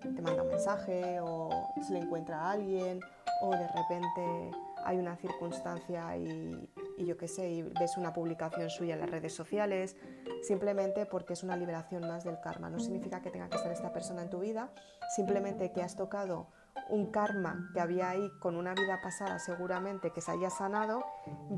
Te 0.00 0.22
manda 0.22 0.42
un 0.42 0.48
mensaje 0.48 1.20
o 1.20 1.48
se 1.84 1.92
le 1.92 2.00
encuentra 2.00 2.42
a 2.42 2.52
alguien 2.52 3.00
o 3.42 3.50
de 3.50 3.68
repente 3.68 4.50
hay 4.84 4.98
una 4.98 5.16
circunstancia 5.16 6.16
y, 6.16 6.68
y 6.96 7.06
yo 7.06 7.16
qué 7.16 7.28
sé, 7.28 7.50
y 7.50 7.62
ves 7.62 7.96
una 7.96 8.12
publicación 8.12 8.70
suya 8.70 8.94
en 8.94 9.00
las 9.00 9.10
redes 9.10 9.32
sociales, 9.32 9.96
simplemente 10.42 11.06
porque 11.06 11.32
es 11.32 11.42
una 11.42 11.56
liberación 11.56 12.06
más 12.06 12.24
del 12.24 12.40
karma. 12.40 12.70
No 12.70 12.78
significa 12.78 13.22
que 13.22 13.30
tenga 13.30 13.48
que 13.48 13.56
estar 13.56 13.72
esta 13.72 13.92
persona 13.92 14.22
en 14.22 14.30
tu 14.30 14.40
vida, 14.40 14.72
simplemente 15.14 15.72
que 15.72 15.82
has 15.82 15.96
tocado 15.96 16.48
un 16.90 17.10
karma 17.10 17.70
que 17.72 17.80
había 17.80 18.10
ahí 18.10 18.30
con 18.40 18.56
una 18.56 18.74
vida 18.74 19.00
pasada 19.02 19.38
seguramente 19.38 20.10
que 20.10 20.20
se 20.20 20.32
haya 20.32 20.50
sanado 20.50 21.04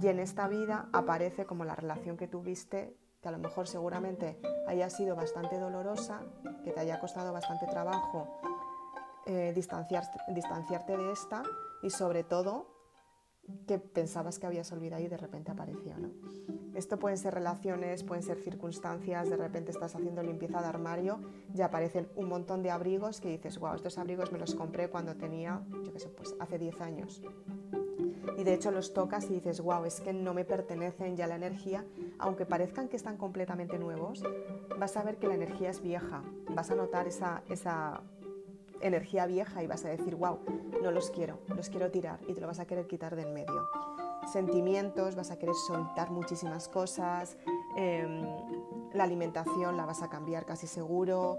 y 0.01 0.07
en 0.09 0.21
esta 0.21 0.47
vida 0.47 0.89
aparece 0.93 1.47
como 1.47 1.65
la 1.65 1.75
relación 1.75 2.17
que 2.17 2.29
tuviste 2.29 2.97
que 3.23 3.29
a 3.29 3.33
lo 3.33 3.39
mejor 3.39 3.67
seguramente 3.67 4.39
haya 4.69 4.91
sido 4.91 5.17
bastante 5.17 5.59
dolorosa, 5.59 6.21
que 6.65 6.71
te 6.71 6.81
haya 6.81 7.01
costado 7.01 7.33
bastante 7.33 7.67
trabajo 7.67 8.41
eh, 9.29 9.53
distanciarte 9.55 10.97
de 10.97 11.13
esta 11.13 11.43
y 11.83 11.91
sobre 11.91 12.23
todo 12.23 12.76
que 13.67 13.79
pensabas 13.79 14.39
que 14.39 14.47
habías 14.47 14.71
olvidado 14.73 15.03
y 15.03 15.09
de 15.09 15.17
repente 15.17 15.51
apareció. 15.51 15.97
¿no? 15.99 16.11
Esto 16.75 16.99
pueden 16.99 17.17
ser 17.17 17.33
relaciones, 17.33 18.05
pueden 18.05 18.23
ser 18.23 18.39
circunstancias, 18.39 19.31
de 19.31 19.37
repente 19.37 19.71
estás 19.71 19.95
haciendo 19.95 20.23
limpieza 20.23 20.61
de 20.61 20.67
armario 20.67 21.21
y 21.55 21.63
aparecen 21.63 22.07
un 22.17 22.29
montón 22.29 22.63
de 22.63 22.71
abrigos 22.71 23.21
que 23.21 23.31
dices, 23.31 23.59
wow, 23.59 23.75
estos 23.75 23.97
abrigos 23.97 24.31
me 24.31 24.39
los 24.39 24.55
compré 24.55 24.91
cuando 24.91 25.17
tenía, 25.17 25.63
yo 25.85 25.93
qué 25.93 25.99
sé, 25.99 26.09
pues 26.09 26.35
hace 26.39 26.59
10 26.59 26.81
años. 26.83 27.23
Y 28.37 28.45
de 28.45 28.53
hecho 28.53 28.71
los 28.71 28.93
tocas 28.93 29.25
y 29.31 29.35
dices, 29.35 29.63
wow, 29.63 29.87
es 29.87 30.03
que 30.03 30.13
no 30.13 30.35
me 30.35 30.45
pertenecen 30.45 31.17
ya 31.17 31.27
la 31.27 31.37
energía, 31.37 31.87
aunque 32.19 32.45
parezcan 32.45 32.89
que 32.89 32.97
están 32.97 33.17
completamente 33.17 33.79
nuevos, 33.79 34.23
vas 34.79 34.99
a 34.99 35.03
ver 35.03 35.17
que 35.17 35.29
la 35.29 35.35
energía 35.35 35.71
es 35.71 35.81
vieja, 35.81 36.23
vas 36.55 36.71
a 36.71 36.75
notar 36.75 37.07
esa, 37.07 37.43
esa 37.49 38.03
energía 38.81 39.27
vieja 39.27 39.63
y 39.63 39.67
vas 39.67 39.85
a 39.85 39.89
decir, 39.89 40.15
wow, 40.15 40.39
no 40.83 40.91
los 40.91 41.11
quiero, 41.11 41.39
los 41.49 41.71
quiero 41.71 41.91
tirar 41.91 42.21
y 42.27 42.35
te 42.35 42.41
lo 42.41 42.47
vas 42.47 42.61
a 42.61 42.67
querer 42.67 42.87
quitar 42.87 43.17
de 43.17 43.23
en 43.23 43.35
medio. 43.35 43.69
Sentimientos, 44.33 45.15
vas 45.15 45.31
a 45.31 45.39
querer 45.39 45.55
soltar 45.55 46.11
muchísimas 46.11 46.69
cosas, 46.69 47.37
em, 47.77 48.27
la 48.93 49.05
alimentación 49.05 49.77
la 49.77 49.85
vas 49.85 50.03
a 50.03 50.09
cambiar 50.09 50.45
casi 50.45 50.67
seguro, 50.67 51.39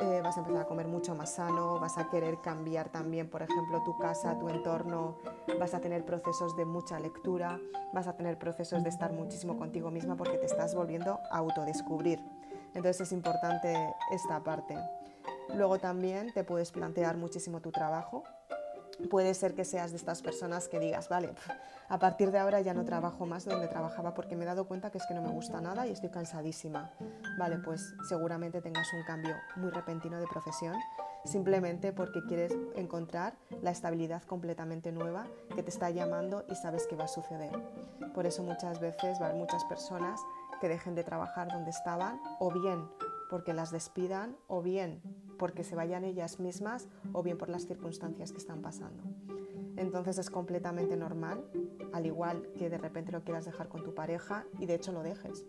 eh, 0.00 0.20
vas 0.22 0.36
a 0.36 0.40
empezar 0.40 0.62
a 0.62 0.66
comer 0.66 0.86
mucho 0.86 1.14
más 1.14 1.34
sano, 1.34 1.80
vas 1.80 1.98
a 1.98 2.08
querer 2.08 2.40
cambiar 2.40 2.88
también, 2.88 3.28
por 3.28 3.42
ejemplo, 3.42 3.82
tu 3.84 3.96
casa, 3.98 4.38
tu 4.38 4.48
entorno, 4.48 5.16
vas 5.58 5.74
a 5.74 5.80
tener 5.80 6.04
procesos 6.04 6.56
de 6.56 6.64
mucha 6.64 7.00
lectura, 7.00 7.60
vas 7.92 8.06
a 8.06 8.16
tener 8.16 8.38
procesos 8.38 8.82
de 8.84 8.90
estar 8.90 9.12
muchísimo 9.12 9.56
contigo 9.56 9.90
misma 9.90 10.16
porque 10.16 10.38
te 10.38 10.46
estás 10.46 10.74
volviendo 10.74 11.18
a 11.30 11.38
autodescubrir. 11.38 12.20
Entonces 12.74 13.00
es 13.00 13.12
importante 13.12 13.74
esta 14.12 14.42
parte. 14.42 14.76
Luego 15.54 15.78
también 15.78 16.32
te 16.32 16.44
puedes 16.44 16.72
plantear 16.72 17.16
muchísimo 17.16 17.60
tu 17.60 17.70
trabajo. 17.70 18.24
Puede 19.10 19.32
ser 19.34 19.54
que 19.54 19.64
seas 19.64 19.92
de 19.92 19.96
estas 19.96 20.22
personas 20.22 20.68
que 20.68 20.80
digas, 20.80 21.08
vale, 21.08 21.32
a 21.88 21.98
partir 21.98 22.32
de 22.32 22.38
ahora 22.38 22.60
ya 22.60 22.74
no 22.74 22.84
trabajo 22.84 23.26
más 23.26 23.44
donde 23.44 23.68
trabajaba 23.68 24.12
porque 24.12 24.34
me 24.34 24.42
he 24.42 24.46
dado 24.46 24.66
cuenta 24.66 24.90
que 24.90 24.98
es 24.98 25.06
que 25.06 25.14
no 25.14 25.22
me 25.22 25.30
gusta 25.30 25.60
nada 25.60 25.86
y 25.86 25.92
estoy 25.92 26.10
cansadísima. 26.10 26.90
Vale, 27.38 27.58
pues 27.58 27.94
seguramente 28.08 28.60
tengas 28.60 28.92
un 28.92 29.04
cambio 29.04 29.36
muy 29.56 29.70
repentino 29.70 30.18
de 30.18 30.26
profesión 30.26 30.74
simplemente 31.24 31.92
porque 31.92 32.24
quieres 32.24 32.52
encontrar 32.74 33.34
la 33.62 33.70
estabilidad 33.70 34.22
completamente 34.22 34.92
nueva 34.92 35.26
que 35.54 35.62
te 35.62 35.70
está 35.70 35.90
llamando 35.90 36.44
y 36.48 36.54
sabes 36.54 36.86
que 36.86 36.96
va 36.96 37.04
a 37.04 37.08
suceder. 37.08 37.52
Por 38.14 38.26
eso 38.26 38.42
muchas 38.42 38.80
veces 38.80 39.20
va 39.20 39.26
a 39.26 39.28
haber 39.28 39.40
muchas 39.40 39.64
personas 39.64 40.20
que 40.60 40.68
dejen 40.68 40.94
de 40.94 41.04
trabajar 41.04 41.48
donde 41.48 41.70
estaban 41.70 42.20
o 42.40 42.50
bien 42.50 42.88
porque 43.30 43.52
las 43.52 43.70
despidan 43.70 44.36
o 44.48 44.62
bien 44.62 45.02
porque 45.38 45.64
se 45.64 45.76
vayan 45.76 46.04
ellas 46.04 46.40
mismas 46.40 46.88
o 47.12 47.22
bien 47.22 47.38
por 47.38 47.48
las 47.48 47.66
circunstancias 47.66 48.32
que 48.32 48.38
están 48.38 48.60
pasando. 48.60 49.02
Entonces 49.76 50.18
es 50.18 50.28
completamente 50.28 50.96
normal, 50.96 51.44
al 51.92 52.04
igual 52.04 52.50
que 52.58 52.68
de 52.68 52.78
repente 52.78 53.12
lo 53.12 53.22
quieras 53.22 53.44
dejar 53.44 53.68
con 53.68 53.84
tu 53.84 53.94
pareja 53.94 54.44
y 54.58 54.66
de 54.66 54.74
hecho 54.74 54.92
lo 54.92 55.04
dejes, 55.04 55.46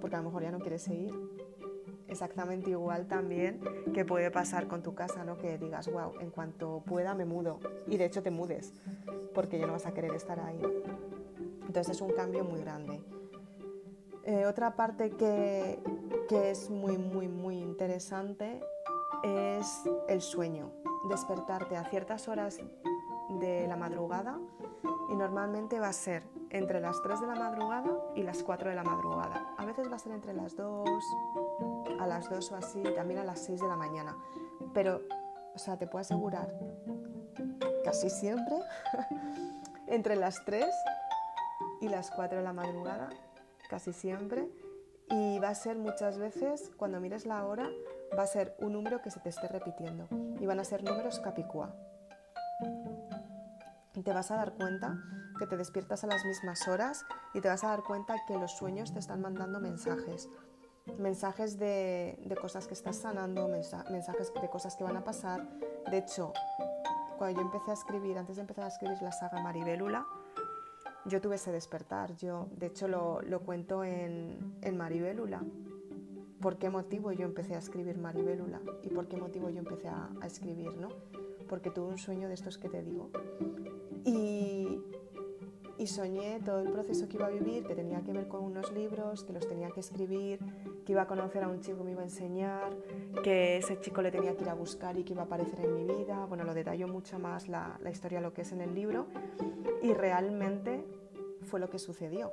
porque 0.00 0.16
a 0.16 0.20
lo 0.20 0.24
mejor 0.24 0.42
ya 0.42 0.50
no 0.50 0.60
quieres 0.60 0.82
seguir. 0.82 1.12
Exactamente 2.08 2.70
igual 2.70 3.06
también 3.06 3.60
que 3.92 4.04
puede 4.04 4.30
pasar 4.30 4.66
con 4.66 4.82
tu 4.82 4.94
casa, 4.94 5.24
¿no? 5.24 5.36
Que 5.36 5.58
digas, 5.58 5.92
wow, 5.92 6.18
en 6.20 6.30
cuanto 6.30 6.82
pueda 6.86 7.14
me 7.14 7.26
mudo 7.26 7.60
y 7.86 7.98
de 7.98 8.06
hecho 8.06 8.22
te 8.22 8.30
mudes, 8.30 8.72
porque 9.34 9.58
ya 9.58 9.66
no 9.66 9.74
vas 9.74 9.86
a 9.86 9.92
querer 9.92 10.14
estar 10.14 10.40
ahí. 10.40 10.60
Entonces 11.66 11.96
es 11.96 12.00
un 12.00 12.12
cambio 12.12 12.44
muy 12.44 12.60
grande. 12.60 13.00
Eh, 14.24 14.46
otra 14.46 14.74
parte 14.74 15.10
que, 15.10 15.78
que 16.28 16.50
es 16.50 16.70
muy, 16.70 16.96
muy, 16.96 17.28
muy 17.28 17.58
interesante 17.58 18.60
es 19.22 19.82
el 20.08 20.20
sueño. 20.20 20.70
Despertarte 21.08 21.76
a 21.76 21.84
ciertas 21.84 22.28
horas 22.28 22.60
de 23.38 23.66
la 23.66 23.76
madrugada 23.76 24.38
y 25.10 25.16
normalmente 25.16 25.80
va 25.80 25.88
a 25.88 25.92
ser 25.92 26.22
entre 26.50 26.80
las 26.80 27.00
3 27.02 27.20
de 27.20 27.26
la 27.26 27.34
madrugada 27.34 27.90
y 28.14 28.22
las 28.22 28.42
4 28.42 28.70
de 28.70 28.76
la 28.76 28.82
madrugada. 28.82 29.54
A 29.56 29.64
veces 29.64 29.90
va 29.90 29.96
a 29.96 29.98
ser 29.98 30.12
entre 30.12 30.32
las 30.32 30.56
2, 30.56 30.88
a 31.98 32.06
las 32.06 32.28
2 32.28 32.52
o 32.52 32.56
así, 32.56 32.82
también 32.94 33.20
a 33.20 33.24
las 33.24 33.40
6 33.40 33.60
de 33.60 33.68
la 33.68 33.76
mañana. 33.76 34.16
Pero, 34.74 35.00
o 35.54 35.58
sea, 35.58 35.76
te 35.76 35.86
puedo 35.86 36.00
asegurar, 36.00 36.52
casi 37.84 38.10
siempre, 38.10 38.56
entre 39.86 40.16
las 40.16 40.44
3 40.44 40.66
y 41.80 41.88
las 41.88 42.10
4 42.10 42.38
de 42.38 42.44
la 42.44 42.52
madrugada, 42.52 43.10
casi 43.68 43.92
siempre. 43.92 44.48
Y 45.08 45.38
va 45.40 45.48
a 45.48 45.54
ser 45.54 45.76
muchas 45.76 46.18
veces, 46.18 46.70
cuando 46.76 47.00
mires 47.00 47.26
la 47.26 47.44
hora, 47.44 47.68
va 48.16 48.24
a 48.24 48.26
ser 48.26 48.54
un 48.58 48.72
número 48.72 49.00
que 49.02 49.10
se 49.10 49.20
te 49.20 49.28
esté 49.28 49.48
repitiendo. 49.48 50.08
Y 50.40 50.46
van 50.46 50.60
a 50.60 50.64
ser 50.64 50.82
números 50.82 51.20
capicúa. 51.20 51.74
Te 54.04 54.12
vas 54.12 54.30
a 54.30 54.36
dar 54.36 54.54
cuenta 54.54 54.98
que 55.38 55.46
te 55.46 55.56
despiertas 55.56 56.04
a 56.04 56.06
las 56.06 56.24
mismas 56.24 56.66
horas 56.68 57.04
y 57.34 57.40
te 57.40 57.48
vas 57.48 57.64
a 57.64 57.68
dar 57.68 57.82
cuenta 57.82 58.16
que 58.26 58.38
los 58.38 58.52
sueños 58.52 58.92
te 58.92 58.98
están 58.98 59.20
mandando 59.20 59.60
mensajes. 59.60 60.28
Mensajes 60.98 61.58
de, 61.58 62.18
cosas 62.40 62.66
que 62.66 62.74
estás 62.74 62.96
sanando, 62.96 63.48
mensajes 63.48 64.32
de 64.40 64.48
cosas 64.48 64.76
que 64.76 64.84
van 64.84 64.96
a 64.96 65.04
pasar. 65.04 65.46
De 65.90 65.98
hecho, 65.98 66.32
cuando 67.18 67.40
yo 67.40 67.46
empecé 67.46 67.70
a 67.70 67.74
escribir, 67.74 68.16
antes 68.16 68.36
de 68.36 68.42
empezar 68.42 68.64
a 68.64 68.68
escribir 68.68 69.00
la 69.02 69.12
saga 69.12 69.42
Maribélula, 69.42 70.06
yo 71.04 71.20
tuve 71.20 71.36
ese 71.36 71.52
despertar. 71.52 72.14
Yo, 72.16 72.48
de 72.52 72.66
hecho, 72.66 72.88
lo, 72.88 73.40
cuento 73.40 73.84
en, 73.84 74.58
en 74.62 74.76
Maribélula. 74.76 75.42
¿Por 76.40 76.56
qué 76.56 76.70
motivo 76.70 77.12
yo 77.12 77.26
empecé 77.26 77.54
a 77.54 77.58
escribir 77.58 77.98
Maribélula? 77.98 78.60
¿Y 78.82 78.88
por 78.88 79.08
qué 79.08 79.16
motivo 79.16 79.50
yo 79.50 79.58
empecé 79.58 79.88
a, 79.88 80.10
a 80.20 80.26
escribir? 80.26 80.74
¿no? 80.76 80.88
Porque 81.48 81.70
tuve 81.70 81.88
un 81.88 81.98
sueño 81.98 82.28
de 82.28 82.34
estos 82.34 82.58
que 82.58 82.68
te 82.68 82.82
digo. 82.82 83.10
Y, 84.04 84.80
soñé 85.86 86.38
todo 86.44 86.60
el 86.60 86.70
proceso 86.70 87.08
que 87.08 87.16
iba 87.16 87.26
a 87.26 87.30
vivir, 87.30 87.64
que 87.64 87.74
tenía 87.74 88.00
que 88.02 88.12
ver 88.12 88.28
con 88.28 88.44
unos 88.44 88.72
libros, 88.72 89.24
que 89.24 89.32
los 89.32 89.48
tenía 89.48 89.70
que 89.70 89.80
escribir, 89.80 90.38
que 90.84 90.92
iba 90.92 91.02
a 91.02 91.06
conocer 91.06 91.42
a 91.42 91.48
un 91.48 91.60
chico 91.60 91.78
que 91.78 91.84
me 91.84 91.90
iba 91.92 92.02
a 92.02 92.04
enseñar, 92.04 92.76
que 93.24 93.56
ese 93.56 93.80
chico 93.80 94.00
le 94.00 94.12
tenía 94.12 94.36
que 94.36 94.44
ir 94.44 94.50
a 94.50 94.54
buscar 94.54 94.96
y 94.98 95.04
que 95.04 95.14
iba 95.14 95.22
a 95.22 95.24
aparecer 95.24 95.60
en 95.64 95.74
mi 95.74 95.84
vida. 95.84 96.26
Bueno, 96.26 96.44
lo 96.44 96.54
detalló 96.54 96.86
mucho 96.86 97.18
más 97.18 97.48
la, 97.48 97.78
la 97.82 97.90
historia, 97.90 98.20
lo 98.20 98.32
que 98.32 98.42
es 98.42 98.52
en 98.52 98.60
el 98.60 98.74
libro, 98.74 99.06
y 99.82 99.92
realmente 99.92 100.84
fue 101.42 101.58
lo 101.58 101.68
que 101.70 101.78
sucedió. 101.78 102.30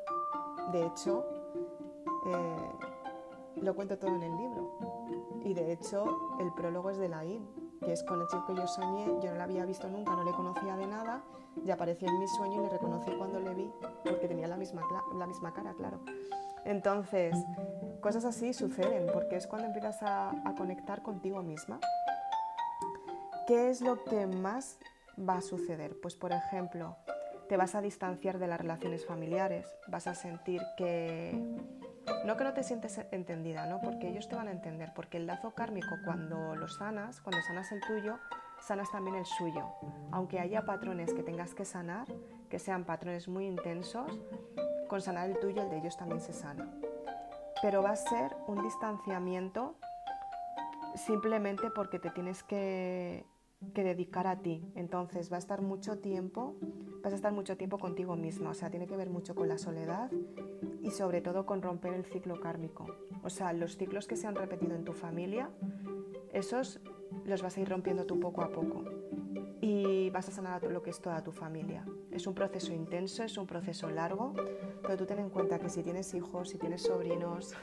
De 0.72 0.86
hecho, 0.86 1.26
lo 3.67 3.75
cuento 3.75 3.97
todo 3.97 4.15
en 4.15 4.23
el 4.23 4.38
libro. 4.38 4.80
Y 5.43 5.53
de 5.53 5.73
hecho, 5.73 6.38
el 6.39 6.53
prólogo 6.53 6.89
es 6.89 6.97
de 6.97 7.10
Laín, 7.10 7.45
que 7.82 7.91
es 7.91 8.01
con 8.03 8.21
el 8.21 8.27
chico 8.27 8.45
que 8.47 8.56
yo 8.56 8.65
soñé, 8.65 9.06
yo 9.21 9.32
no 9.32 9.36
la 9.36 9.43
había 9.43 9.65
visto 9.65 9.89
nunca, 9.89 10.15
no 10.15 10.23
le 10.23 10.32
conocía 10.32 10.77
de 10.77 10.88
nada, 10.88 11.21
y 11.65 11.69
apareció 11.69 12.08
en 12.08 12.17
mi 12.17 12.27
sueño 12.30 12.62
y 12.62 12.63
le 12.63 12.69
reconocí 12.69 13.12
cuando 13.17 13.41
le 13.41 13.53
vi, 13.53 13.69
porque 14.06 14.30
tenía 14.30 14.47
la 14.47 14.56
misma, 14.56 14.84
la 15.13 15.27
misma 15.27 15.53
cara, 15.53 15.73
claro. 15.73 15.99
Entonces, 16.63 17.36
cosas 17.99 18.23
así 18.23 18.53
suceden, 18.53 19.08
porque 19.12 19.36
es 19.36 19.47
cuando 19.47 19.67
empiezas 19.67 20.01
a, 20.01 20.30
a 20.30 20.56
conectar 20.56 21.03
contigo 21.03 21.43
misma. 21.43 21.82
¿Qué 23.47 23.69
es 23.69 23.82
lo 23.82 24.01
que 24.06 24.27
más 24.27 24.80
va 25.17 25.38
a 25.38 25.41
suceder? 25.41 25.99
Pues, 26.01 26.15
por 26.15 26.32
ejemplo, 26.32 26.95
te 27.49 27.58
vas 27.58 27.75
a 27.75 27.82
distanciar 27.82 28.39
de 28.39 28.47
las 28.47 28.62
relaciones 28.62 29.06
familiares, 29.06 29.67
vas 29.88 30.08
a 30.08 30.15
sentir 30.15 30.62
que 30.77 31.38
no 32.26 32.38
que 32.38 32.43
no 32.43 32.54
te 32.54 32.63
sientes 32.63 33.00
entendida, 33.12 33.65
¿no? 33.65 33.80
Porque 33.82 34.10
ellos 34.10 34.28
te 34.28 34.36
van 34.36 34.48
a 34.48 34.52
entender, 34.52 34.91
porque 34.93 35.17
el 35.17 35.28
lazo 35.28 35.52
kármico 35.52 35.96
cuando 36.06 36.56
lo 36.56 36.67
sanas, 36.67 37.22
cuando 37.22 37.41
sanas 37.41 37.72
el 37.72 37.82
tuyo, 37.82 38.20
sanas 38.62 38.91
también 38.91 39.15
el 39.15 39.26
suyo. 39.26 39.65
Aunque 40.12 40.39
haya 40.39 40.65
patrones 40.65 41.13
que 41.13 41.24
tengas 41.24 41.54
que 41.54 41.65
sanar, 41.65 42.08
que 42.50 42.60
sean 42.60 42.86
patrones 42.86 43.28
muy 43.28 43.46
intensos, 43.46 44.20
con 44.88 45.02
sanar 45.02 45.30
el 45.30 45.39
tuyo 45.39 45.63
el 45.63 45.70
de 45.70 45.78
ellos 45.78 45.98
también 45.98 46.22
se 46.22 46.34
sana. 46.34 46.70
Pero 47.62 47.82
va 47.82 47.91
a 47.91 47.96
ser 47.96 48.36
un 48.48 48.62
distanciamiento 48.63 49.76
simplemente 50.96 51.70
porque 51.72 52.00
te 52.00 52.10
tienes 52.10 52.43
que, 52.43 53.26
que 53.74 53.84
dedicar 53.84 54.28
a 54.28 54.38
ti. 54.38 54.72
Entonces 54.76 55.32
va 55.32 55.38
a 55.38 55.39
estar 55.39 55.62
mucho 55.62 56.00
tiempo, 56.00 56.56
vas 57.08 57.13
a 57.13 57.15
estar 57.15 57.32
mucho 57.32 57.56
tiempo 57.56 57.78
contigo 57.78 58.17
misma. 58.17 58.50
O 58.50 58.54
sea, 58.54 58.70
tiene 58.70 58.86
que 58.86 58.98
ver 58.98 59.10
mucho 59.10 59.34
con 59.34 59.48
la 59.48 59.58
soledad 59.58 60.12
y 60.84 60.91
sobre 60.91 61.22
todo 61.22 61.46
con 61.46 61.62
romper 61.62 61.93
el 61.93 62.04
ciclo 62.04 62.41
kármico. 62.41 62.86
O 63.24 63.30
sea, 63.30 63.54
los 63.54 63.78
ciclos 63.78 64.08
que 64.08 64.17
se 64.17 64.28
han 64.28 64.36
repetido 64.36 64.76
en 64.76 64.84
tu 64.84 64.91
familia, 64.91 65.50
esos 66.34 66.82
los 67.24 67.41
vas 67.41 67.56
a 67.56 67.62
ir 67.62 67.70
rompiendo 67.70 68.06
tú 68.06 68.20
poco 68.20 68.41
a 68.41 68.50
poco 68.50 68.84
y 69.62 70.10
vas 70.10 70.28
a 70.28 70.34
sanar 70.34 70.63
lo 70.63 70.84
que 70.84 70.89
es 70.89 71.00
toda 71.00 71.24
tu 71.24 71.32
familia. 71.32 71.86
Es 72.12 72.28
un 72.28 72.34
proceso 72.34 72.74
intenso, 72.74 73.24
es 73.24 73.38
un 73.38 73.48
proceso 73.48 73.89
largo, 73.89 74.34
pero 74.82 74.98
tú 74.98 75.06
ten 75.06 75.20
en 75.20 75.30
cuenta 75.30 75.60
que 75.60 75.70
si 75.70 75.84
tienes 75.84 76.13
hijos, 76.13 76.50
si 76.50 76.58
tienes 76.58 76.82
sobrinos, 76.82 77.56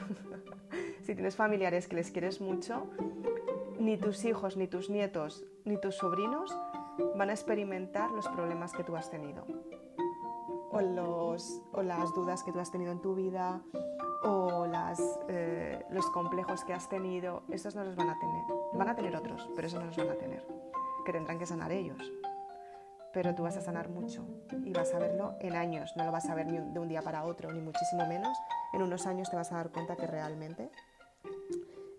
si 1.03 1.13
tienes 1.13 1.35
familiares 1.35 1.87
que 1.87 1.97
les 1.97 2.09
quieres 2.09 2.41
mucho, 2.41 2.87
ni 3.79 3.95
tus 3.95 4.25
hijos, 4.25 4.57
ni 4.57 4.67
tus 4.67 4.89
nietos, 4.89 5.45
ni 5.65 5.77
tus 5.77 5.97
sobrinos 5.97 6.51
van 7.15 7.29
a 7.29 7.33
experimentar 7.33 8.11
los 8.11 8.27
problemas 8.29 8.73
que 8.73 8.83
tú 8.83 8.95
has 8.95 9.09
tenido 9.09 9.45
o, 10.71 10.81
los, 10.81 11.61
o 11.71 11.81
las 11.81 12.13
dudas 12.13 12.43
que 12.43 12.51
tú 12.51 12.59
has 12.59 12.71
tenido 12.71 12.91
en 12.91 13.01
tu 13.01 13.15
vida 13.15 13.61
o 14.23 14.65
las, 14.65 14.99
eh, 15.29 15.85
los 15.89 16.09
complejos 16.09 16.63
que 16.63 16.73
has 16.73 16.89
tenido, 16.89 17.43
esos 17.49 17.75
no 17.75 17.83
los 17.83 17.95
van 17.95 18.09
a 18.09 18.19
tener. 18.19 18.43
Van 18.73 18.89
a 18.89 18.95
tener 18.95 19.15
otros, 19.15 19.49
pero 19.55 19.67
esos 19.67 19.79
no 19.79 19.85
los 19.85 19.95
van 19.95 20.09
a 20.09 20.15
tener, 20.15 20.45
que 21.05 21.11
tendrán 21.13 21.37
que 21.37 21.45
sanar 21.45 21.71
ellos. 21.71 22.11
Pero 23.13 23.33
tú 23.35 23.43
vas 23.43 23.55
a 23.55 23.61
sanar 23.61 23.87
mucho 23.87 24.25
y 24.65 24.73
vas 24.73 24.93
a 24.93 24.99
verlo 24.99 25.35
en 25.39 25.55
años, 25.55 25.93
no 25.95 26.03
lo 26.03 26.11
vas 26.11 26.27
a 26.29 26.35
ver 26.35 26.47
de 26.47 26.79
un 26.79 26.87
día 26.89 27.01
para 27.01 27.23
otro, 27.23 27.51
ni 27.51 27.61
muchísimo 27.61 28.05
menos. 28.07 28.37
En 28.73 28.81
unos 28.81 29.05
años 29.05 29.29
te 29.29 29.37
vas 29.37 29.51
a 29.51 29.55
dar 29.55 29.71
cuenta 29.71 29.95
que 29.95 30.07
realmente 30.07 30.69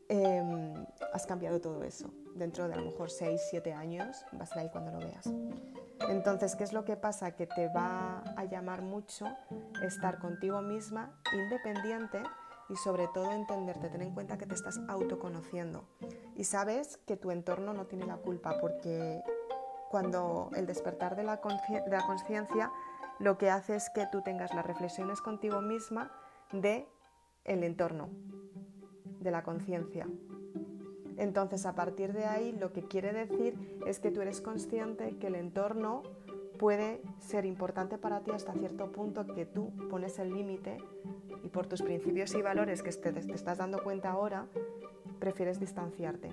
em, 0.09 0.75
has 1.15 1.27
cambiado 1.27 1.61
todo 1.61 1.83
eso. 1.85 2.11
Dentro 2.37 2.69
de 2.69 2.75
a 2.75 2.77
lo 2.77 2.85
mejor 2.85 3.11
6, 3.11 3.41
7 3.51 3.73
años 3.73 4.25
vas 4.33 4.41
a 4.41 4.45
estar 4.45 4.59
ahí 4.59 4.69
cuando 4.71 4.93
lo 4.93 4.99
veas. 4.99 5.27
Entonces, 6.09 6.55
¿qué 6.55 6.65
es 6.65 6.75
lo 6.75 6.85
que 6.85 6.97
pasa? 6.97 7.33
Que 7.33 7.47
te 7.47 7.69
va 7.69 8.21
a 8.37 8.45
llamar 8.45 8.83
mucho 8.83 9.27
estar 9.83 10.19
contigo 10.19 10.61
misma, 10.61 11.19
independiente 11.33 12.23
y 12.69 12.77
sobre 12.77 13.09
todo 13.15 13.33
entenderte, 13.33 13.89
ten 13.89 14.03
en 14.03 14.13
cuenta 14.13 14.37
que 14.37 14.47
te 14.47 14.55
estás 14.55 14.79
autoconociendo 14.89 15.89
y 16.35 16.45
sabes 16.45 16.99
que 17.07 17.17
tu 17.17 17.31
entorno 17.31 17.73
no 17.73 17.87
tiene 17.87 18.07
la 18.07 18.17
culpa 18.17 18.57
porque 18.61 19.23
cuando 19.89 20.51
el 20.55 20.67
despertar 20.67 21.17
de 21.17 21.23
la 21.23 21.41
conciencia 21.41 22.73
lo 23.19 23.39
que 23.39 23.51
hace 23.51 23.77
es 23.77 23.89
que 23.91 24.07
tú 24.11 24.21
tengas 24.23 24.53
las 24.53 24.67
reflexiones 24.67 25.21
contigo 25.21 25.63
misma 25.63 26.11
de 26.53 26.87
el 27.45 27.63
entorno, 27.63 28.11
de 29.21 29.31
la 29.31 29.43
conciencia. 29.43 30.07
Entonces, 31.19 31.67
a 31.67 31.75
partir 31.75 32.13
de 32.13 32.27
ahí, 32.27 32.53
lo 32.53 32.73
que 32.73 32.83
quiere 32.83 33.13
decir 33.13 33.81
es 33.87 34.01
que 34.01 34.11
tú 34.11 34.21
eres 34.21 34.41
consciente 34.41 35.17
que 35.19 35.29
el 35.29 35.35
entorno 35.35 36.03
puede 36.59 37.01
ser 37.21 37.45
importante 37.45 37.99
para 37.99 38.21
ti 38.21 38.31
hasta 38.31 38.53
cierto 38.55 38.91
punto 38.91 39.27
que 39.27 39.47
tú 39.47 39.71
pones 39.91 40.19
el 40.19 40.33
límite 40.33 40.79
y 41.43 41.49
por 41.49 41.67
tus 41.67 41.83
principios 41.83 42.35
y 42.35 42.43
valores 42.43 42.83
que 42.83 42.91
te, 42.93 43.19
estás 43.33 43.59
dando 43.59 43.83
cuenta 43.83 44.11
ahora, 44.11 44.47
prefieres 45.19 45.61
distanciarte. 45.61 46.31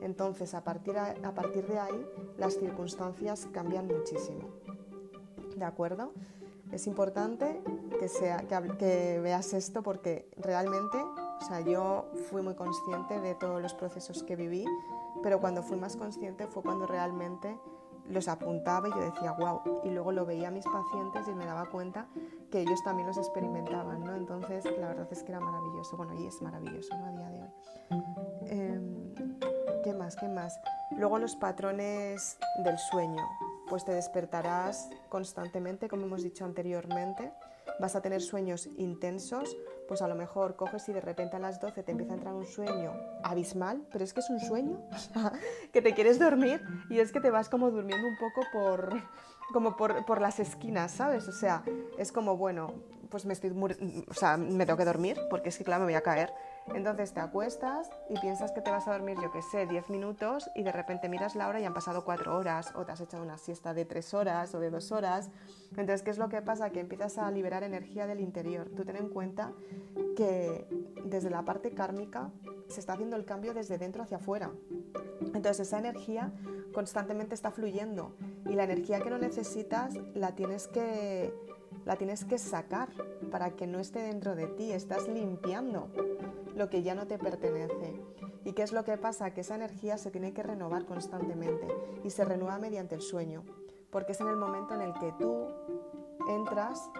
Entonces, 0.00 0.54
a 0.54 0.64
partir, 0.64 0.96
a 0.98 1.34
partir 1.34 1.66
de 1.66 1.78
ahí, 1.78 2.06
las 2.36 2.54
circunstancias 2.54 3.48
cambian 3.52 3.86
muchísimo. 3.86 4.48
¿De 5.56 5.64
acuerdo? 5.64 6.12
Es 6.72 6.86
importante 6.86 7.60
que, 7.98 8.08
sea, 8.08 8.38
que 8.78 9.20
veas 9.22 9.54
esto 9.54 9.82
porque 9.82 10.28
realmente 10.36 10.98
o 11.40 11.44
sea, 11.44 11.60
yo 11.60 12.06
fui 12.30 12.42
muy 12.42 12.54
consciente 12.54 13.20
de 13.20 13.34
todos 13.34 13.62
los 13.62 13.74
procesos 13.74 14.22
que 14.22 14.36
viví, 14.36 14.64
pero 15.22 15.40
cuando 15.40 15.62
fui 15.62 15.76
más 15.76 15.96
consciente 15.96 16.46
fue 16.46 16.62
cuando 16.62 16.86
realmente 16.86 17.58
los 18.08 18.28
apuntaba 18.28 18.88
y 18.88 18.90
yo 18.90 19.00
decía, 19.00 19.32
wow, 19.32 19.60
y 19.84 19.90
luego 19.90 20.12
lo 20.12 20.24
veía 20.24 20.48
a 20.48 20.50
mis 20.50 20.64
pacientes 20.64 21.28
y 21.28 21.34
me 21.34 21.44
daba 21.44 21.66
cuenta 21.66 22.06
que 22.50 22.60
ellos 22.60 22.82
también 22.82 23.06
los 23.06 23.18
experimentaban, 23.18 24.02
¿no? 24.02 24.14
Entonces, 24.14 24.64
la 24.78 24.88
verdad 24.88 25.06
es 25.10 25.22
que 25.22 25.32
era 25.32 25.40
maravilloso, 25.40 25.96
bueno, 25.96 26.14
y 26.14 26.26
es 26.26 26.40
maravilloso, 26.40 26.96
¿no? 26.96 27.06
A 27.06 27.10
día 27.10 27.30
de 27.30 27.42
hoy. 27.42 27.50
Em, 28.46 29.14
¿Qué 29.84 29.92
más? 29.92 30.16
¿Qué 30.16 30.28
más? 30.28 30.58
Luego 30.92 31.18
los 31.18 31.36
patrones 31.36 32.38
del 32.64 32.78
sueño, 32.78 33.22
pues 33.68 33.84
te 33.84 33.92
despertarás 33.92 34.88
constantemente, 35.08 35.88
como 35.88 36.06
hemos 36.06 36.22
dicho 36.22 36.44
anteriormente, 36.44 37.32
vas 37.78 37.96
a 37.96 38.02
tener 38.02 38.20
sueños 38.20 38.68
intensos, 38.76 39.56
pues 39.86 40.02
a 40.02 40.08
lo 40.08 40.14
mejor 40.14 40.56
coges 40.56 40.88
y 40.88 40.92
de 40.92 41.00
repente 41.00 41.36
a 41.36 41.38
las 41.38 41.60
12 41.60 41.82
te 41.82 41.92
empieza 41.92 42.12
a 42.12 42.16
entrar 42.16 42.34
un 42.34 42.46
sueño 42.46 42.92
abismal, 43.22 43.86
pero 43.90 44.04
es 44.04 44.12
que 44.12 44.20
es 44.20 44.30
un 44.30 44.40
sueño, 44.40 44.80
que 45.72 45.82
te 45.82 45.94
quieres 45.94 46.18
dormir 46.18 46.62
y 46.90 46.98
es 46.98 47.12
que 47.12 47.20
te 47.20 47.30
vas 47.30 47.48
como 47.48 47.70
durmiendo 47.70 48.06
un 48.06 48.16
poco 48.16 48.42
por, 48.52 49.02
como 49.52 49.76
por, 49.76 50.04
por, 50.04 50.20
las 50.20 50.40
esquinas, 50.40 50.92
¿sabes? 50.92 51.28
O 51.28 51.32
sea, 51.32 51.62
es 51.96 52.12
como, 52.12 52.36
bueno, 52.36 52.74
pues 53.10 53.24
me 53.24 53.32
estoy, 53.32 53.50
o 53.50 54.14
sea, 54.14 54.36
me 54.36 54.66
tengo 54.66 54.76
que 54.76 54.84
dormir 54.84 55.18
porque 55.30 55.48
es 55.48 55.58
que 55.58 55.64
claro, 55.64 55.80
me 55.80 55.86
voy 55.86 55.94
a 55.94 56.02
caer. 56.02 56.32
Entonces 56.74 57.12
te 57.12 57.20
acuestas 57.20 57.90
y 58.08 58.18
piensas 58.20 58.52
que 58.52 58.60
te 58.60 58.70
vas 58.70 58.86
a 58.88 58.92
dormir, 58.92 59.16
yo 59.20 59.30
qué 59.32 59.42
sé, 59.42 59.66
10 59.66 59.90
minutos 59.90 60.50
y 60.54 60.62
de 60.62 60.72
repente 60.72 61.08
miras 61.08 61.34
la 61.34 61.48
hora 61.48 61.60
y 61.60 61.64
han 61.64 61.74
pasado 61.74 62.04
4 62.04 62.36
horas 62.36 62.72
o 62.74 62.84
te 62.84 62.92
has 62.92 63.00
echado 63.00 63.22
una 63.22 63.38
siesta 63.38 63.74
de 63.74 63.84
3 63.84 64.14
horas 64.14 64.54
o 64.54 64.60
de 64.60 64.70
2 64.70 64.92
horas. 64.92 65.30
Entonces, 65.70 66.02
¿qué 66.02 66.10
es 66.10 66.18
lo 66.18 66.28
que 66.28 66.42
pasa? 66.42 66.70
Que 66.70 66.80
empiezas 66.80 67.18
a 67.18 67.30
liberar 67.30 67.62
energía 67.62 68.06
del 68.06 68.20
interior. 68.20 68.68
Tú 68.76 68.84
ten 68.84 68.96
en 68.96 69.08
cuenta 69.08 69.52
que 70.16 70.66
desde 71.04 71.30
la 71.30 71.44
parte 71.44 71.72
kármica 71.72 72.30
se 72.68 72.80
está 72.80 72.94
haciendo 72.94 73.16
el 73.16 73.24
cambio 73.24 73.54
desde 73.54 73.78
dentro 73.78 74.02
hacia 74.02 74.18
afuera. 74.18 74.50
Entonces 75.20 75.60
esa 75.60 75.78
energía 75.78 76.32
constantemente 76.72 77.34
está 77.34 77.50
fluyendo 77.50 78.14
y 78.46 78.54
la 78.54 78.64
energía 78.64 79.00
que 79.00 79.10
no 79.10 79.18
necesitas 79.18 79.94
la 80.14 80.34
tienes 80.34 80.68
que, 80.68 81.32
la 81.88 81.96
tienes 81.96 82.26
que 82.26 82.36
sacar 82.36 82.90
para 83.30 83.52
que 83.52 83.66
no 83.66 83.78
esté 83.78 84.02
dentro 84.02 84.36
de 84.36 84.46
ti. 84.46 84.72
Estás 84.72 85.08
limpiando 85.08 85.88
lo 86.54 86.68
que 86.68 86.82
ya 86.82 86.94
no 86.94 87.06
te 87.06 87.18
pertenece. 87.18 87.98
¿Y 88.44 88.52
qué 88.52 88.62
es 88.62 88.72
lo 88.72 88.84
que 88.84 88.98
pasa? 88.98 89.32
Que 89.32 89.40
esa 89.40 89.54
energía 89.54 89.96
se 89.96 90.10
tiene 90.10 90.34
que 90.34 90.42
renovar 90.42 90.84
constantemente 90.84 91.66
y 92.04 92.10
se 92.10 92.26
renueva 92.26 92.58
mediante 92.58 92.94
el 92.94 93.00
sueño, 93.00 93.42
porque 93.90 94.12
es 94.12 94.20
en 94.20 94.28
el 94.28 94.36
momento 94.36 94.74
en 94.74 94.82
el 94.82 94.92
que 94.92 95.12
tú 95.18 95.46
entras 96.28 96.90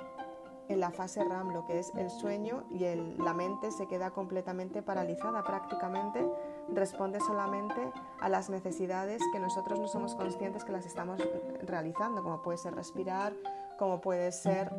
en 0.68 0.81
la 0.81 0.90
fase 0.90 1.22
RAM, 1.22 1.53
lo 1.53 1.66
que 1.66 1.81
es 1.81 1.92
el 1.94 2.09
sueño 2.09 2.64
y 2.70 2.79
la 3.22 3.35
mente 3.35 3.70
se 3.70 3.88
queda 3.88 4.12
completamente 4.12 4.81
paralizada 4.81 5.44
prácticamente, 5.44 6.27
responde 6.72 7.20
solamente 7.20 7.92
a 8.20 8.31
las 8.31 8.48
necesidades 8.48 9.20
que 9.35 9.38
nosotros 9.38 9.81
no 9.81 9.88
somos 9.88 10.14
conscientes 10.14 10.64
que 10.64 10.72
las 10.72 10.87
estamos 10.87 11.20
realizando, 11.62 12.22
como 12.22 12.40
puede 12.40 12.57
ser 12.57 12.74
respirar, 12.74 13.35
como 13.79 14.01
puede 14.01 14.33
ser 14.33 14.71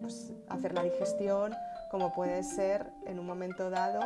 pues, 0.00 0.32
hacer 0.48 0.74
la 0.74 0.82
digestión, 0.82 1.54
como 1.90 2.12
puede 2.12 2.42
ser 2.42 2.92
en 3.06 3.18
un 3.18 3.26
momento 3.26 3.70
dado 3.70 4.00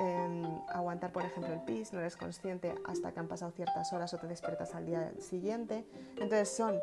em, 0.00 0.42
aguantar, 0.68 1.12
por 1.12 1.24
ejemplo, 1.24 1.52
el 1.52 1.60
pis, 1.60 1.92
no 1.92 2.00
eres 2.00 2.16
consciente 2.16 2.74
hasta 2.86 3.12
que 3.12 3.20
han 3.20 3.28
pasado 3.28 3.52
ciertas 3.52 3.92
horas 3.92 4.12
o 4.14 4.18
te 4.18 4.26
despiertas 4.26 4.74
al 4.74 4.86
día 4.86 5.12
siguiente. 5.20 5.86
Entonces 6.12 6.48
son, 6.48 6.80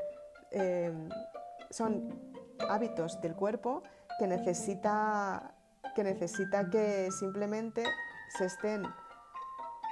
em, 0.52 1.10
son 1.72 2.34
hábitos 2.70 3.20
del 3.20 3.36
cuerpo 3.36 3.84
que 4.20 4.28
necesita, 4.28 5.56
que 5.96 6.04
necesita 6.04 6.70
que 6.70 7.10
simplemente 7.12 7.84
se 8.38 8.46
estén 8.46 8.84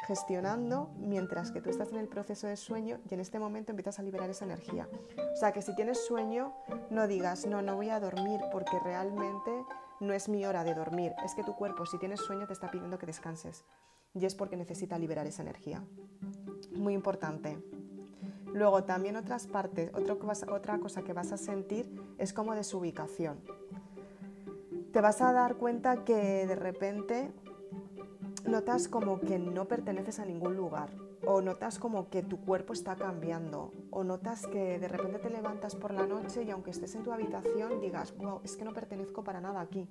gestionando 0.06 0.90
mientras 0.98 1.52
que 1.52 1.62
tú 1.62 1.70
estás 1.70 1.92
en 1.92 1.98
el 1.98 2.08
proceso 2.08 2.48
de 2.48 2.58
sueño 2.58 3.00
y 3.10 3.14
en 3.14 3.20
este 3.20 3.40
momento 3.40 3.72
empiezas 3.72 4.00
a 4.00 4.04
liberar 4.04 4.30
esa 4.30 4.46
energía. 4.46 4.88
O 5.34 5.36
sea, 5.36 5.52
que 5.52 5.62
si 5.62 5.76
tienes 5.76 6.06
sueño, 6.06 6.54
no 6.90 7.08
digas, 7.08 7.46
no, 7.46 7.62
no 7.62 7.76
voy 7.76 7.90
a 7.90 8.00
dormir 8.00 8.40
porque 8.52 8.80
realmente 8.84 9.52
no 10.00 10.14
es 10.14 10.30
mi 10.30 10.46
hora 10.46 10.64
de 10.64 10.74
dormir. 10.74 11.14
Es 11.24 11.36
que 11.36 11.44
tu 11.44 11.56
cuerpo, 11.56 11.86
si 11.86 11.98
tienes 11.98 12.20
sueño, 12.22 12.48
te 12.48 12.54
está 12.54 12.72
pidiendo 12.72 12.98
que 12.98 13.06
descanses 13.06 13.66
y 14.14 14.26
es 14.26 14.36
porque 14.36 14.56
necesita 14.56 14.98
liberar 14.98 15.28
esa 15.28 15.42
energía. 15.42 15.84
Muy 16.72 16.94
importante. 16.94 17.58
Luego 18.54 18.86
también 18.86 19.18
otras 19.18 19.48
partes, 19.48 19.92
otra 19.94 20.80
cosa 20.80 21.02
que 21.04 21.14
vas 21.14 21.32
a 21.32 21.38
sentir 21.38 21.92
es 22.18 22.32
como 22.32 22.56
desubicación 22.56 23.42
te 24.96 25.02
vas 25.02 25.22
a 25.22 25.34
dar 25.34 25.58
cuenta 25.58 26.06
que 26.06 26.48
de 26.48 26.56
repente 26.56 27.30
notas 28.48 28.88
como 28.88 29.20
que 29.20 29.40
no 29.40 29.66
perteneces 29.66 30.20
a 30.20 30.26
ningún 30.26 30.56
lugar 30.56 30.90
o 31.26 31.42
notas 31.42 31.80
como 31.80 32.10
que 32.10 32.22
tu 32.22 32.40
cuerpo 32.40 32.74
está 32.74 32.96
cambiando 32.96 33.72
o 33.90 34.04
notas 34.04 34.46
que 34.48 34.80
de 34.80 34.88
repente 34.88 35.20
te 35.20 35.30
levantas 35.30 35.76
por 35.76 35.94
la 35.94 36.06
noche 36.06 36.44
y 36.44 36.52
aunque 36.52 36.72
estés 36.72 36.96
en 36.96 37.04
tu 37.04 37.12
habitación 37.12 37.82
digas, 37.82 38.16
wow, 38.18 38.42
es 38.44 38.56
que 38.56 38.66
no 38.66 38.74
pertenezco 38.74 39.24
para 39.24 39.42
nada 39.42 39.62
aquí. 39.62 39.88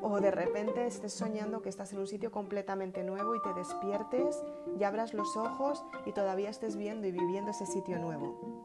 O 0.00 0.20
de 0.20 0.30
repente 0.30 0.86
estés 0.86 1.12
soñando 1.12 1.62
que 1.62 1.68
estás 1.68 1.92
en 1.92 2.00
un 2.00 2.06
sitio 2.06 2.30
completamente 2.30 3.04
nuevo 3.04 3.34
y 3.34 3.42
te 3.42 3.54
despiertes 3.54 4.42
y 4.78 4.84
abras 4.84 5.14
los 5.14 5.36
ojos 5.36 5.84
y 6.06 6.12
todavía 6.12 6.50
estés 6.50 6.76
viendo 6.76 7.06
y 7.06 7.12
viviendo 7.12 7.50
ese 7.50 7.66
sitio 7.66 7.98
nuevo. 7.98 8.61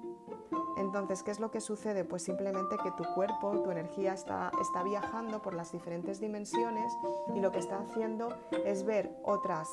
Entonces, 0.78 1.24
¿qué 1.24 1.32
es 1.32 1.40
lo 1.40 1.50
que 1.52 1.60
sucede? 1.60 2.04
Pues 2.04 2.24
simplemente 2.24 2.78
que 2.82 2.92
tu 2.92 3.04
cuerpo, 3.16 3.62
tu 3.64 3.72
energía 3.72 4.14
está, 4.14 4.52
viajando 4.84 5.42
por 5.42 5.54
las 5.54 5.72
diferentes 5.72 6.20
dimensiones 6.20 6.92
y 7.36 7.40
lo 7.40 7.52
que 7.52 7.60
está 7.60 7.80
haciendo 7.80 8.30
es 8.66 8.84
ver 8.84 9.10
otras 9.24 9.68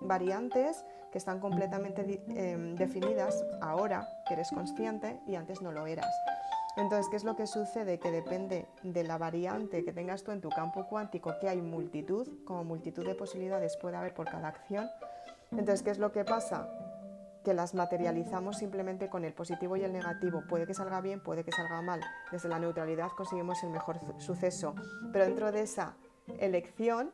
variantes 0.00 0.84
que 1.12 1.18
están 1.18 1.40
completamente 1.40 2.22
em, 2.28 2.74
definidas 2.74 3.44
ahora 3.60 4.08
que 4.26 4.34
eres 4.34 4.50
consciente 4.50 5.20
y 5.26 5.36
antes 5.36 5.62
no 5.62 5.72
lo 5.72 5.86
eras. 5.86 6.10
Entonces, 6.76 7.08
¿qué 7.10 7.16
es 7.16 7.24
lo 7.24 7.36
que 7.36 7.46
sucede? 7.46 7.98
Que 7.98 8.10
depende 8.10 8.66
de 8.82 9.04
la 9.04 9.18
variante 9.18 9.84
que 9.84 9.92
tengas 9.92 10.22
tú 10.22 10.30
en 10.30 10.40
tu 10.40 10.48
campo 10.48 10.86
cuántico, 10.86 11.32
que 11.40 11.48
hay 11.48 11.60
multitud, 11.60 12.44
como 12.44 12.64
multitud 12.64 13.04
de 13.04 13.14
posibilidades 13.14 13.76
puede 13.76 13.96
haber 13.96 14.14
por 14.14 14.26
cada 14.26 14.48
acción. 14.48 14.88
Entonces, 15.50 15.82
¿qué 15.82 15.90
es 15.90 15.98
lo 15.98 16.12
que 16.12 16.24
pasa? 16.24 16.68
Que 17.44 17.54
las 17.54 17.74
materializamos 17.74 18.58
simplemente 18.58 19.08
con 19.08 19.24
el 19.24 19.32
positivo 19.32 19.76
y 19.76 19.84
el 19.84 19.92
negativo. 19.92 20.42
Puede 20.48 20.66
que 20.66 20.74
salga 20.74 21.00
bien, 21.00 21.20
puede 21.20 21.44
que 21.44 21.52
salga 21.52 21.80
mal. 21.82 22.00
Desde 22.30 22.48
la 22.48 22.58
neutralidad 22.58 23.10
conseguimos 23.16 23.62
el 23.62 23.70
mejor 23.70 23.98
suceso. 24.18 24.74
Pero 25.12 25.24
dentro 25.24 25.52
de 25.52 25.62
esa 25.62 25.96
elección 26.38 27.12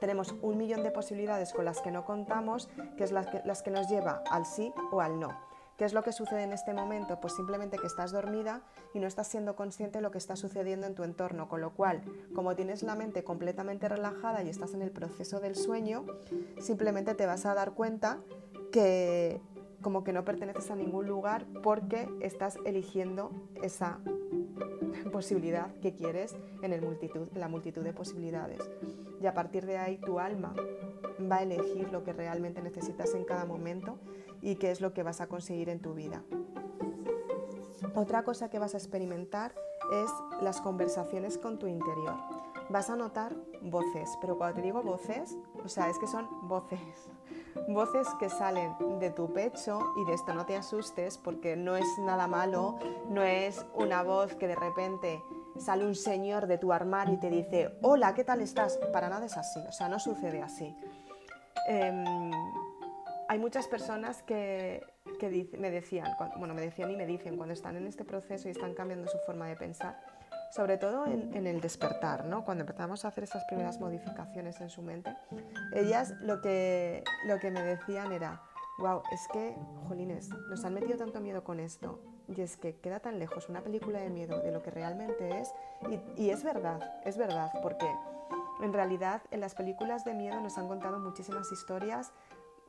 tenemos 0.00 0.34
un 0.42 0.56
millón 0.56 0.82
de 0.82 0.90
posibilidades 0.90 1.52
con 1.52 1.64
las 1.64 1.80
que 1.80 1.90
no 1.90 2.04
contamos, 2.04 2.68
que 2.96 3.04
es 3.04 3.12
las 3.12 3.26
que, 3.28 3.42
las 3.44 3.62
que 3.62 3.70
nos 3.70 3.88
lleva 3.88 4.22
al 4.30 4.46
sí 4.46 4.72
o 4.90 5.00
al 5.00 5.20
no. 5.20 5.50
¿Qué 5.80 5.86
es 5.86 5.94
lo 5.94 6.02
que 6.02 6.12
sucede 6.12 6.42
en 6.42 6.52
este 6.52 6.74
momento? 6.74 7.20
Pues 7.22 7.34
simplemente 7.34 7.78
que 7.78 7.86
estás 7.86 8.12
dormida 8.12 8.60
y 8.92 8.98
no 8.98 9.06
estás 9.06 9.28
siendo 9.28 9.56
consciente 9.56 9.96
de 9.96 10.02
lo 10.02 10.10
que 10.10 10.18
está 10.18 10.36
sucediendo 10.36 10.86
en 10.86 10.94
tu 10.94 11.04
entorno, 11.04 11.48
con 11.48 11.62
lo 11.62 11.72
cual, 11.72 12.02
como 12.34 12.54
tienes 12.54 12.82
la 12.82 12.96
mente 12.96 13.24
completamente 13.24 13.88
relajada 13.88 14.42
y 14.42 14.50
estás 14.50 14.74
en 14.74 14.82
el 14.82 14.90
proceso 14.90 15.40
del 15.40 15.56
sueño, 15.56 16.04
simplemente 16.60 17.14
te 17.14 17.24
vas 17.24 17.46
a 17.46 17.54
dar 17.54 17.72
cuenta 17.72 18.18
que 18.70 19.40
como 19.82 20.04
que 20.04 20.12
no 20.12 20.24
perteneces 20.24 20.70
a 20.70 20.76
ningún 20.76 21.06
lugar 21.06 21.46
porque 21.62 22.08
estás 22.20 22.58
eligiendo 22.64 23.30
esa 23.62 23.98
posibilidad 25.12 25.74
que 25.80 25.94
quieres 25.94 26.36
en 26.62 26.72
el 26.72 26.82
multitud, 26.82 27.28
la 27.34 27.48
multitud 27.48 27.82
de 27.82 27.92
posibilidades. 27.92 28.60
Y 29.20 29.26
a 29.26 29.34
partir 29.34 29.66
de 29.66 29.78
ahí 29.78 29.98
tu 29.98 30.18
alma 30.18 30.54
va 31.30 31.36
a 31.36 31.42
elegir 31.42 31.90
lo 31.90 32.04
que 32.04 32.12
realmente 32.12 32.62
necesitas 32.62 33.14
en 33.14 33.24
cada 33.24 33.44
momento 33.44 33.98
y 34.42 34.56
qué 34.56 34.70
es 34.70 34.80
lo 34.80 34.92
que 34.92 35.02
vas 35.02 35.20
a 35.20 35.26
conseguir 35.26 35.68
en 35.68 35.80
tu 35.80 35.94
vida. 35.94 36.22
Otra 37.94 38.22
cosa 38.22 38.50
que 38.50 38.58
vas 38.58 38.74
a 38.74 38.78
experimentar 38.78 39.54
es 39.92 40.10
las 40.42 40.60
conversaciones 40.60 41.38
con 41.38 41.58
tu 41.58 41.66
interior. 41.66 42.14
Vas 42.68 42.88
a 42.88 42.96
notar 42.96 43.34
voces, 43.62 44.10
pero 44.20 44.38
cuando 44.38 44.56
te 44.56 44.62
digo 44.62 44.82
voces, 44.82 45.36
o 45.64 45.68
sea, 45.68 45.90
es 45.90 45.98
que 45.98 46.06
son 46.06 46.28
voces 46.42 47.10
voces 47.68 48.08
que 48.18 48.28
salen 48.28 48.74
de 48.98 49.10
tu 49.10 49.32
pecho 49.32 49.94
y 49.96 50.04
de 50.04 50.14
esto 50.14 50.34
no 50.34 50.46
te 50.46 50.56
asustes 50.56 51.18
porque 51.18 51.56
no 51.56 51.76
es 51.76 51.86
nada 52.00 52.26
malo, 52.26 52.78
no 53.08 53.22
es 53.22 53.64
una 53.74 54.02
voz 54.02 54.34
que 54.34 54.48
de 54.48 54.56
repente 54.56 55.22
sale 55.58 55.86
un 55.86 55.94
señor 55.94 56.46
de 56.46 56.58
tu 56.58 56.72
armario 56.72 57.14
y 57.14 57.18
te 57.18 57.30
dice, 57.30 57.78
hola, 57.82 58.14
¿qué 58.14 58.24
tal 58.24 58.40
estás? 58.40 58.78
Para 58.92 59.08
nada 59.08 59.26
es 59.26 59.36
así, 59.36 59.60
o 59.68 59.72
sea, 59.72 59.88
no 59.88 59.98
sucede 59.98 60.42
así. 60.42 60.76
Em, 61.68 62.30
hay 63.28 63.38
muchas 63.38 63.68
personas 63.68 64.22
que, 64.22 64.82
me 65.58 65.70
decían, 65.70 66.16
bueno, 66.38 66.54
me 66.54 66.62
decían 66.62 66.90
y 66.90 66.96
me 66.96 67.06
dicen 67.06 67.36
cuando 67.36 67.52
están 67.52 67.76
en 67.76 67.86
este 67.86 68.04
proceso 68.04 68.48
y 68.48 68.50
están 68.50 68.74
cambiando 68.74 69.06
su 69.06 69.18
forma 69.26 69.46
de 69.46 69.56
pensar, 69.56 70.00
sobre 70.50 70.78
todo 70.78 71.06
en, 71.06 71.46
el 71.46 71.60
despertar, 71.60 72.24
¿no? 72.24 72.44
cuando 72.44 72.62
empezamos 72.62 73.04
a 73.04 73.08
hacer 73.08 73.24
esas 73.24 73.44
primeras 73.44 73.80
modificaciones 73.80 74.60
en 74.60 74.68
su 74.68 74.82
mente, 74.82 75.16
ellas 75.72 76.14
lo 76.20 76.40
que, 76.40 77.04
lo 77.26 77.38
que 77.38 77.50
me 77.50 77.62
decían 77.62 78.12
era, 78.12 78.42
wow, 78.78 79.02
es 79.12 79.28
que, 79.32 79.56
jolines, 79.88 80.28
nos 80.48 80.64
han 80.64 80.74
metido 80.74 80.98
tanto 80.98 81.20
miedo 81.20 81.44
con 81.44 81.60
esto 81.60 82.00
y 82.28 82.40
es 82.40 82.56
que 82.56 82.76
queda 82.76 83.00
tan 83.00 83.18
lejos 83.18 83.48
una 83.48 83.62
película 83.62 84.00
de 84.00 84.10
miedo 84.10 84.40
de 84.40 84.52
lo 84.52 84.62
que 84.62 84.70
realmente 84.70 85.40
es 85.40 85.52
y, 85.88 86.22
y 86.22 86.30
es 86.30 86.42
verdad, 86.44 86.80
es 87.04 87.16
verdad, 87.16 87.50
porque 87.62 87.86
en 88.62 88.72
realidad 88.72 89.22
en 89.30 89.40
las 89.40 89.54
películas 89.54 90.04
de 90.04 90.14
miedo 90.14 90.40
nos 90.40 90.58
han 90.58 90.68
contado 90.68 90.98
muchísimas 90.98 91.50
historias 91.52 92.12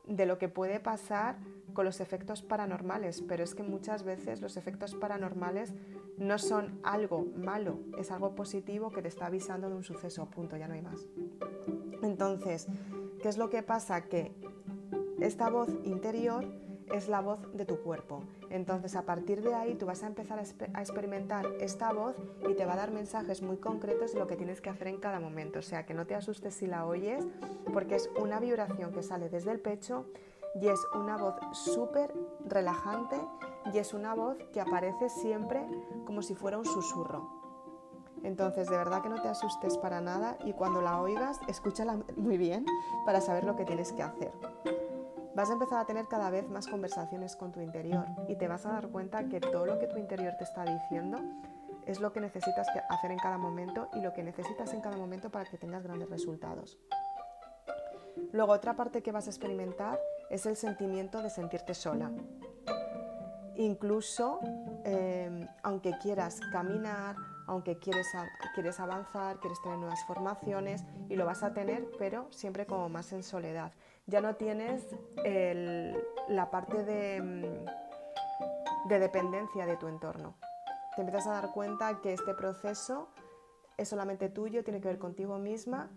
de 0.06 0.26
lo 0.26 0.38
que 0.38 0.48
puede 0.48 0.80
pasar 0.80 1.38
con 1.72 1.84
los 1.84 2.00
efectos 2.00 2.42
paranormales, 2.42 3.22
pero 3.22 3.44
es 3.44 3.54
que 3.54 3.62
muchas 3.62 4.02
veces 4.02 4.40
los 4.40 4.56
efectos 4.56 4.94
paranormales 4.94 5.72
no 6.18 6.38
son 6.38 6.80
algo 6.82 7.26
malo, 7.36 7.78
es 7.98 8.10
algo 8.10 8.34
positivo 8.34 8.90
que 8.90 9.02
te 9.02 9.08
está 9.08 9.26
avisando 9.26 9.68
de 9.68 9.76
un 9.76 9.84
suceso, 9.84 10.26
punto, 10.26 10.56
ya 10.56 10.68
no 10.68 10.74
hay 10.74 10.82
más. 10.82 11.06
Entonces, 12.02 12.66
¿qué 13.22 13.28
es 13.28 13.38
lo 13.38 13.48
que 13.48 13.62
pasa? 13.62 14.02
Que 14.02 14.32
esta 15.20 15.48
voz 15.48 15.70
interior 15.84 16.44
es 16.92 17.08
la 17.08 17.20
voz 17.20 17.40
de 17.52 17.64
tu 17.64 17.80
cuerpo. 17.80 18.22
Entonces, 18.50 18.96
a 18.96 19.02
partir 19.02 19.42
de 19.42 19.54
ahí, 19.54 19.74
tú 19.74 19.86
vas 19.86 20.02
a 20.02 20.06
empezar 20.06 20.38
a, 20.38 20.80
experimentar 20.80 21.46
esta 21.60 21.92
voz 21.92 22.16
y 22.48 22.54
te 22.54 22.64
va 22.64 22.74
a 22.74 22.76
dar 22.76 22.90
mensajes 22.90 23.42
muy 23.42 23.56
concretos 23.56 24.12
de 24.12 24.18
lo 24.18 24.26
que 24.26 24.36
tienes 24.36 24.60
que 24.60 24.70
hacer 24.70 24.88
en 24.88 24.98
cada 24.98 25.20
momento. 25.20 25.58
O 25.60 25.62
sea, 25.62 25.86
que 25.86 25.94
no 25.94 26.06
te 26.06 26.14
asustes 26.14 26.54
si 26.54 26.66
la 26.66 26.86
oyes, 26.86 27.26
porque 27.72 27.96
es 27.96 28.10
una 28.20 28.40
vibración 28.40 28.92
que 28.92 29.02
sale 29.02 29.28
desde 29.28 29.52
el 29.52 29.60
pecho 29.60 30.06
y 30.60 30.68
es 30.68 30.80
una 30.94 31.16
voz 31.16 31.34
súper 31.52 32.12
relajante 32.46 33.16
y 33.72 33.78
es 33.78 33.94
una 33.94 34.14
voz 34.14 34.36
que 34.52 34.60
aparece 34.60 35.08
siempre 35.08 35.66
como 36.04 36.22
si 36.22 36.34
fuera 36.34 36.58
un 36.58 36.66
susurro. 36.66 37.42
Entonces, 38.22 38.68
de 38.68 38.76
verdad 38.76 39.02
que 39.02 39.08
no 39.08 39.20
te 39.20 39.28
asustes 39.28 39.76
para 39.78 40.00
nada 40.00 40.36
y 40.44 40.52
cuando 40.52 40.80
la 40.80 41.00
oigas, 41.00 41.40
escúchala 41.48 41.98
muy 42.16 42.36
bien 42.36 42.64
para 43.04 43.20
saber 43.20 43.44
lo 43.44 43.56
que 43.56 43.64
tienes 43.64 43.92
que 43.92 44.02
hacer. 44.02 44.32
Vas 45.34 45.48
a 45.48 45.54
empezar 45.54 45.80
a 45.80 45.86
tener 45.86 46.06
cada 46.08 46.28
vez 46.28 46.48
más 46.50 46.66
conversaciones 46.66 47.36
con 47.36 47.52
tu 47.52 47.60
interior 47.60 48.04
y 48.28 48.36
te 48.36 48.48
vas 48.48 48.66
a 48.66 48.72
dar 48.72 48.88
cuenta 48.88 49.28
que 49.28 49.40
todo 49.40 49.64
lo 49.64 49.78
que 49.78 49.86
tu 49.86 49.96
interior 49.96 50.34
te 50.36 50.44
está 50.44 50.64
diciendo 50.64 51.18
es 51.86 52.00
lo 52.00 52.12
que 52.12 52.20
necesitas 52.20 52.68
hacer 52.90 53.10
en 53.10 53.18
cada 53.18 53.38
momento 53.38 53.88
y 53.94 54.00
lo 54.00 54.12
que 54.12 54.22
necesitas 54.22 54.74
en 54.74 54.82
cada 54.82 54.96
momento 54.96 55.30
para 55.30 55.48
que 55.48 55.56
tengas 55.56 55.82
grandes 55.82 56.10
resultados. 56.10 56.78
Luego, 58.32 58.52
otra 58.52 58.76
parte 58.76 59.02
que 59.02 59.10
vas 59.10 59.26
a 59.26 59.30
experimentar 59.30 59.98
es 60.28 60.44
el 60.44 60.56
sentimiento 60.56 61.22
de 61.22 61.30
sentirte 61.30 61.74
sola. 61.74 62.10
Incluso, 63.56 64.38
em, 64.84 65.46
aunque 65.62 65.92
quieras 65.98 66.40
caminar, 66.52 67.16
aunque 67.46 67.78
quieres, 67.78 68.06
quieres 68.54 68.80
avanzar, 68.80 69.38
quieres 69.40 69.60
tener 69.62 69.78
nuevas 69.78 70.04
formaciones 70.06 70.84
y 71.08 71.16
lo 71.16 71.24
vas 71.24 71.42
a 71.42 71.52
tener, 71.52 71.88
pero 71.98 72.26
siempre 72.30 72.66
como 72.66 72.88
más 72.88 73.12
en 73.12 73.22
soledad. 73.22 73.72
Ya 74.06 74.20
no 74.20 74.36
tienes 74.36 74.86
la 76.28 76.50
parte 76.50 76.84
de, 76.84 77.22
mm, 77.22 78.88
de 78.88 78.98
dependencia 78.98 79.66
de 79.66 79.76
tu 79.76 79.86
entorno. 79.88 80.36
Te 80.96 81.02
empiezas 81.02 81.26
a 81.26 81.32
dar 81.32 81.52
cuenta 81.52 82.00
que 82.00 82.12
este 82.12 82.34
proceso 82.34 83.08
es 83.76 83.88
solamente 83.88 84.28
tuyo, 84.28 84.64
tiene 84.64 84.80
que 84.80 84.88
ver 84.88 84.98
contigo 84.98 85.38
misma 85.38 85.90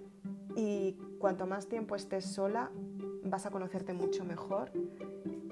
y 0.55 0.97
cuanto 1.19 1.45
más 1.45 1.67
tiempo 1.67 1.95
estés 1.95 2.25
sola, 2.25 2.71
vas 3.23 3.45
a 3.45 3.51
conocerte 3.51 3.93
mucho 3.93 4.23
mejor 4.23 4.71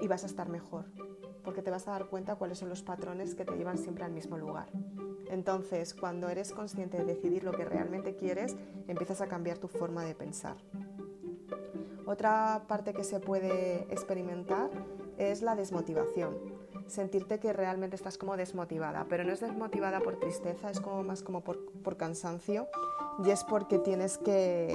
y 0.00 0.08
vas 0.08 0.22
a 0.22 0.26
estar 0.26 0.48
mejor, 0.48 0.86
porque 1.42 1.62
te 1.62 1.70
vas 1.70 1.86
a 1.88 1.92
dar 1.92 2.06
cuenta 2.06 2.36
cuáles 2.36 2.58
son 2.58 2.68
los 2.68 2.82
patrones 2.82 3.34
que 3.34 3.44
te 3.44 3.56
llevan 3.56 3.78
siempre 3.78 4.04
al 4.04 4.12
mismo 4.12 4.38
lugar. 4.38 4.68
Entonces, 5.28 5.94
cuando 5.94 6.28
eres 6.28 6.52
consciente 6.52 6.98
de 6.98 7.04
decidir 7.04 7.44
lo 7.44 7.52
que 7.52 7.64
realmente 7.64 8.14
quieres, 8.14 8.56
empiezas 8.86 9.20
a 9.20 9.26
cambiar 9.26 9.58
tu 9.58 9.68
forma 9.68 10.04
de 10.04 10.14
pensar. 10.14 10.56
Otra 12.06 12.64
parte 12.68 12.92
que 12.92 13.04
se 13.04 13.20
puede 13.20 13.82
experimentar 13.90 14.70
es 15.18 15.42
la 15.42 15.54
desmotivación. 15.54 16.36
Sentirte 16.86 17.38
que 17.38 17.52
realmente 17.52 17.96
estás 17.96 18.18
como 18.18 18.36
desmotivada, 18.36 19.06
pero 19.08 19.24
no 19.24 19.32
es 19.32 19.40
desmotivada 19.40 20.00
por 20.00 20.18
tristeza, 20.18 20.70
es 20.70 20.80
como 20.80 21.02
más 21.02 21.22
como 21.22 21.42
por, 21.42 21.96
cansancio 21.96 22.68
y 23.24 23.30
es 23.30 23.44
porque 23.44 23.78
tienes 23.78 24.18
que, 24.18 24.74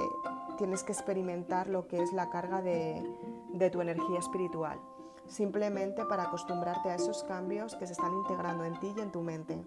tienes 0.58 0.82
que 0.82 0.92
experimentar 0.92 1.68
lo 1.68 1.86
que 1.86 2.02
es 2.02 2.12
la 2.12 2.30
carga 2.30 2.62
de, 2.62 3.04
de 3.52 3.70
tu 3.70 3.80
energía 3.80 4.18
espiritual, 4.18 4.80
simplemente 5.26 6.04
para 6.04 6.24
acostumbrarte 6.24 6.90
a 6.90 6.96
esos 6.96 7.22
cambios 7.24 7.76
que 7.76 7.86
se 7.86 7.92
están 7.92 8.12
integrando 8.14 8.64
en 8.64 8.78
ti 8.80 8.92
y 8.96 9.00
en 9.00 9.12
tu 9.12 9.20
mente 9.22 9.62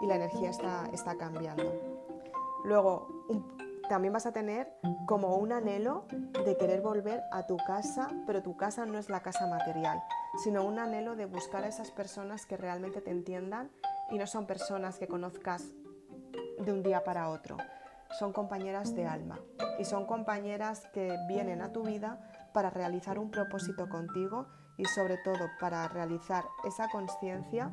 y 0.00 0.06
la 0.06 0.16
energía 0.16 0.50
está, 0.50 0.88
está 0.92 1.16
cambiando. 1.16 1.72
Luego, 2.64 3.24
también 3.90 4.12
vas 4.12 4.26
a 4.26 4.30
tener 4.30 4.72
como 5.04 5.34
un 5.34 5.50
anhelo 5.50 6.06
de 6.44 6.56
querer 6.56 6.80
volver 6.80 7.24
a 7.32 7.48
tu 7.48 7.56
casa, 7.56 8.08
pero 8.24 8.40
tu 8.40 8.56
casa 8.56 8.86
no 8.86 8.98
es 8.98 9.10
la 9.10 9.20
casa 9.20 9.48
material, 9.48 10.00
sino 10.44 10.64
un 10.64 10.78
anhelo 10.78 11.16
de 11.16 11.26
buscar 11.26 11.64
a 11.64 11.66
esas 11.66 11.90
personas 11.90 12.46
que 12.46 12.56
realmente 12.56 13.00
te 13.00 13.10
entiendan 13.10 13.68
y 14.12 14.18
no 14.18 14.28
son 14.28 14.46
personas 14.46 15.00
que 15.00 15.08
conozcas 15.08 15.64
de 16.60 16.72
un 16.72 16.84
día 16.84 17.02
para 17.02 17.30
otro. 17.30 17.56
Son 18.16 18.32
compañeras 18.32 18.94
de 18.94 19.08
alma 19.08 19.40
y 19.80 19.84
son 19.84 20.06
compañeras 20.06 20.86
que 20.94 21.18
vienen 21.26 21.60
a 21.60 21.72
tu 21.72 21.82
vida 21.82 22.20
para 22.54 22.70
realizar 22.70 23.18
un 23.18 23.32
propósito 23.32 23.88
contigo 23.88 24.46
y 24.76 24.84
sobre 24.84 25.16
todo 25.16 25.50
para 25.58 25.88
realizar 25.88 26.44
esa 26.64 26.88
conciencia 26.90 27.72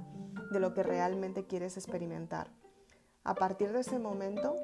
de 0.52 0.60
lo 0.60 0.74
que 0.74 0.82
realmente 0.82 1.46
quieres 1.46 1.78
experimentar. 1.78 2.50
A 3.24 3.36
partir 3.36 3.72
de 3.72 3.82
ese 3.82 4.00
momento 4.00 4.56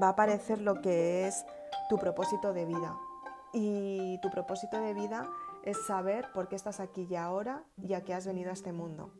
va 0.00 0.08
a 0.08 0.10
aparecer 0.10 0.60
lo 0.60 0.80
que 0.80 1.26
es 1.26 1.44
tu 1.88 1.98
propósito 1.98 2.52
de 2.52 2.64
vida. 2.64 2.96
Y 3.52 4.18
tu 4.20 4.30
propósito 4.30 4.80
de 4.80 4.94
vida 4.94 5.28
es 5.64 5.86
saber 5.86 6.26
por 6.34 6.48
qué 6.48 6.56
estás 6.56 6.80
aquí 6.80 7.06
y 7.08 7.16
ahora, 7.16 7.64
ya 7.76 8.02
que 8.02 8.14
has 8.14 8.26
venido 8.26 8.50
a 8.50 8.52
este 8.52 8.72
mundo. 8.72 9.10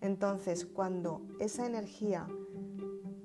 Entonces, 0.00 0.66
cuando 0.66 1.22
esa 1.40 1.66
energía 1.66 2.26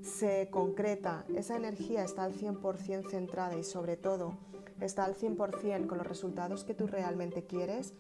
se 0.02 0.50
concreta, 0.50 1.26
esa 1.36 1.56
energía 1.56 2.04
está 2.04 2.24
al 2.24 2.34
100% 2.34 3.10
centrada 3.10 3.56
y 3.56 3.64
sobre 3.64 3.98
todo 3.98 4.38
está 4.80 5.06
al 5.06 5.16
100% 5.16 5.88
con 5.88 5.98
los 5.98 6.08
resultados 6.08 6.64
que 6.64 6.74
tú 6.74 6.88
realmente 6.88 7.46
quieres, 7.46 7.94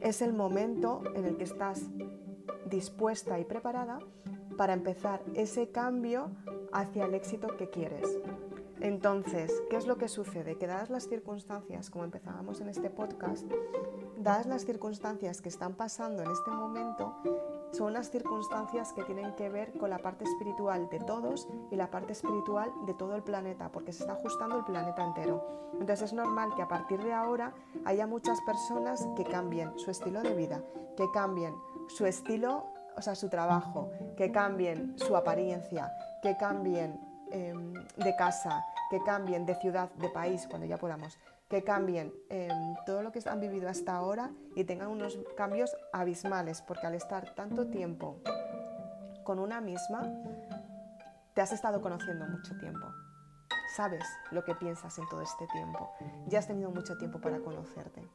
es 0.00 0.22
el 0.22 0.32
momento 0.32 1.02
en 1.14 1.24
el 1.24 1.36
que 1.36 1.44
estás 1.44 1.82
dispuesta 2.66 3.38
y 3.38 3.44
preparada 3.44 3.98
para 4.56 4.72
empezar 4.72 5.22
ese 5.34 5.70
cambio 5.70 6.30
hacia 6.72 7.04
el 7.04 7.14
éxito 7.14 7.56
que 7.56 7.70
quieres. 7.70 8.08
Entonces, 8.80 9.62
¿qué 9.70 9.76
es 9.76 9.86
lo 9.86 9.96
que 9.96 10.08
sucede? 10.08 10.58
Que 10.58 10.66
dadas 10.66 10.90
las 10.90 11.08
circunstancias, 11.08 11.88
como 11.88 12.02
empezábamos 12.02 12.60
en 12.60 12.68
este 12.68 12.90
podcast, 12.90 13.46
dadas 14.18 14.46
las 14.46 14.64
circunstancias 14.64 15.40
que 15.40 15.48
están 15.48 15.74
pasando 15.74 16.22
en 16.22 16.30
este 16.30 16.50
momento, 16.50 17.14
son 17.70 17.88
unas 17.88 18.10
circunstancias 18.10 18.92
que 18.92 19.04
tienen 19.04 19.36
que 19.36 19.48
ver 19.48 19.72
con 19.78 19.88
la 19.88 19.98
parte 19.98 20.24
espiritual 20.24 20.88
de 20.90 20.98
todos 20.98 21.48
y 21.70 21.76
la 21.76 21.90
parte 21.90 22.12
espiritual 22.12 22.72
de 22.84 22.94
todo 22.94 23.14
el 23.14 23.22
planeta, 23.22 23.70
porque 23.70 23.92
se 23.92 24.02
está 24.02 24.14
ajustando 24.14 24.58
el 24.58 24.64
planeta 24.64 25.06
entero. 25.06 25.44
Entonces 25.74 26.02
es 26.02 26.12
normal 26.12 26.52
que 26.56 26.62
a 26.62 26.68
partir 26.68 27.02
de 27.02 27.12
ahora 27.12 27.54
haya 27.84 28.08
muchas 28.08 28.40
personas 28.42 29.06
que 29.16 29.24
cambien 29.24 29.78
su 29.78 29.90
estilo 29.90 30.22
de 30.22 30.34
vida, 30.34 30.62
que 30.96 31.08
cambien 31.12 31.54
su 31.86 32.04
estilo, 32.04 32.66
o 32.96 33.02
sea, 33.02 33.14
su 33.14 33.28
trabajo, 33.28 33.90
que 34.16 34.32
cambien 34.32 34.94
su 34.98 35.16
apariencia, 35.16 35.92
que 36.22 36.36
cambien 36.36 37.00
em, 37.30 37.72
de 37.96 38.16
casa, 38.16 38.64
que 38.90 39.02
cambien 39.02 39.46
de 39.46 39.54
ciudad, 39.54 39.90
de 39.92 40.08
país, 40.08 40.46
cuando 40.48 40.66
ya 40.66 40.76
podamos, 40.76 41.18
que 41.48 41.62
cambien 41.64 42.12
em, 42.30 42.74
todo 42.86 43.02
lo 43.02 43.12
que 43.12 43.20
han 43.26 43.40
vivido 43.40 43.68
hasta 43.68 43.94
ahora 43.94 44.30
y 44.56 44.64
tengan 44.64 44.88
unos 44.88 45.18
cambios 45.36 45.76
abismales, 45.92 46.62
porque 46.62 46.86
al 46.86 46.94
estar 46.94 47.34
tanto 47.34 47.68
tiempo 47.68 48.20
con 49.24 49.38
una 49.38 49.60
misma, 49.60 50.10
te 51.34 51.40
has 51.40 51.52
estado 51.52 51.80
conociendo 51.80 52.26
mucho 52.26 52.56
tiempo. 52.58 52.86
Sabes 53.74 54.04
lo 54.30 54.44
que 54.44 54.54
piensas 54.54 54.98
en 54.98 55.08
todo 55.08 55.22
este 55.22 55.46
tiempo. 55.46 55.90
Ya 56.26 56.40
has 56.40 56.46
tenido 56.46 56.70
mucho 56.70 56.96
tiempo 56.98 57.20
para 57.20 57.38
conocerte. 57.40 58.06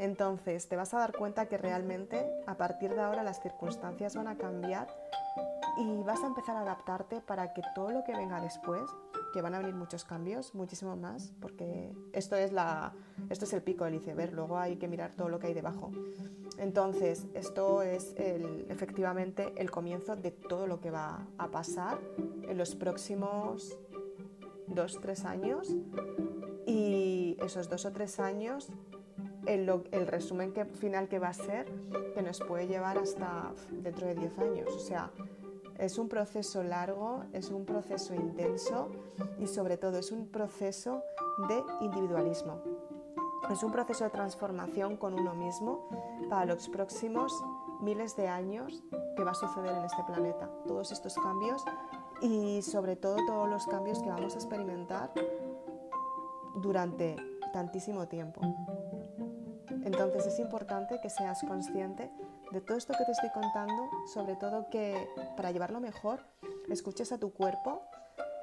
Entonces 0.00 0.66
te 0.66 0.76
vas 0.76 0.94
a 0.94 0.98
dar 0.98 1.12
cuenta 1.12 1.46
que 1.46 1.58
realmente 1.58 2.26
a 2.46 2.56
partir 2.56 2.94
de 2.94 3.02
ahora 3.02 3.22
las 3.22 3.42
circunstancias 3.42 4.16
van 4.16 4.28
a 4.28 4.38
cambiar 4.38 4.88
y 5.76 6.02
vas 6.04 6.22
a 6.22 6.26
empezar 6.26 6.56
a 6.56 6.62
adaptarte 6.62 7.20
para 7.20 7.52
que 7.52 7.60
todo 7.74 7.90
lo 7.90 8.02
que 8.02 8.16
venga 8.16 8.40
después 8.40 8.80
que 9.34 9.42
van 9.42 9.54
a 9.54 9.58
venir 9.58 9.74
muchos 9.74 10.04
cambios, 10.04 10.54
muchísimo 10.54 10.96
más, 10.96 11.34
porque 11.38 11.92
esto 12.14 12.34
es, 12.34 12.50
la, 12.50 12.94
esto 13.28 13.44
es 13.44 13.52
el 13.52 13.62
pico 13.62 13.84
del 13.84 13.96
iceberg, 13.96 14.32
luego 14.32 14.58
hay 14.58 14.76
que 14.76 14.88
mirar 14.88 15.12
todo 15.12 15.28
lo 15.28 15.38
que 15.38 15.48
hay 15.48 15.54
debajo. 15.54 15.92
Entonces, 16.56 17.26
esto 17.34 17.82
es 17.82 18.14
efectivamente 18.16 19.52
el 19.56 19.70
comienzo 19.70 20.16
de 20.16 20.30
todo 20.30 20.66
lo 20.66 20.80
que 20.80 20.90
va 20.90 21.26
a 21.36 21.48
pasar 21.48 21.98
en 22.48 22.56
los 22.56 22.74
próximos 22.74 23.78
dos, 24.66 24.98
tres 25.00 25.26
años 25.26 25.68
y 26.66 27.36
esos 27.40 27.68
dos 27.68 27.84
o 27.84 27.92
tres 27.92 28.18
años 28.18 28.70
el, 29.46 30.06
resumen 30.06 30.52
final 30.74 31.08
que 31.08 31.18
va 31.18 31.28
a 31.28 31.34
ser 31.34 31.66
que 32.14 32.22
nos 32.22 32.40
puede 32.40 32.66
llevar 32.66 32.98
hasta 32.98 33.52
dentro 33.70 34.06
de 34.06 34.14
diez 34.14 34.38
años. 34.38 34.74
O 34.74 34.80
sea, 34.80 35.10
es 35.78 35.98
un 35.98 36.08
proceso 36.08 36.62
largo, 36.62 37.24
es 37.32 37.50
un 37.50 37.64
proceso 37.64 38.14
intenso 38.14 38.90
y 39.38 39.46
sobre 39.46 39.76
todo 39.76 39.98
es 39.98 40.12
un 40.12 40.28
proceso 40.28 41.02
de 41.48 41.62
individualismo. 41.80 42.60
Es 43.50 43.62
un 43.62 43.72
proceso 43.72 44.04
de 44.04 44.10
transformación 44.10 44.96
con 44.96 45.14
uno 45.14 45.34
mismo 45.34 45.88
para 46.28 46.44
los 46.44 46.68
próximos 46.68 47.32
miles 47.80 48.14
de 48.16 48.28
años 48.28 48.84
que 49.16 49.24
va 49.24 49.32
a 49.32 49.34
suceder 49.34 49.74
en 49.74 49.84
este 49.84 50.04
planeta. 50.04 50.50
Todos 50.66 50.92
estos 50.92 51.14
cambios 51.14 51.64
y 52.20 52.62
sobre 52.62 52.96
todo 52.96 53.16
todos 53.26 53.48
los 53.48 53.66
cambios 53.66 54.02
que 54.02 54.10
vamos 54.10 54.34
a 54.34 54.38
experimentar 54.38 55.12
durante 56.54 57.16
tantísimo 57.52 58.06
tiempo. 58.06 58.40
Entonces 59.84 60.26
es 60.26 60.38
importante 60.38 61.00
que 61.00 61.10
seas 61.10 61.42
consciente 61.42 62.10
de 62.52 62.60
todo 62.60 62.76
esto 62.76 62.94
que 62.96 63.04
te 63.04 63.12
estoy 63.12 63.30
contando, 63.30 63.88
sobre 64.12 64.36
todo 64.36 64.68
que 64.70 65.08
para 65.36 65.50
llevarlo 65.52 65.80
mejor, 65.80 66.20
escuches 66.68 67.12
a 67.12 67.18
tu 67.18 67.32
cuerpo, 67.32 67.82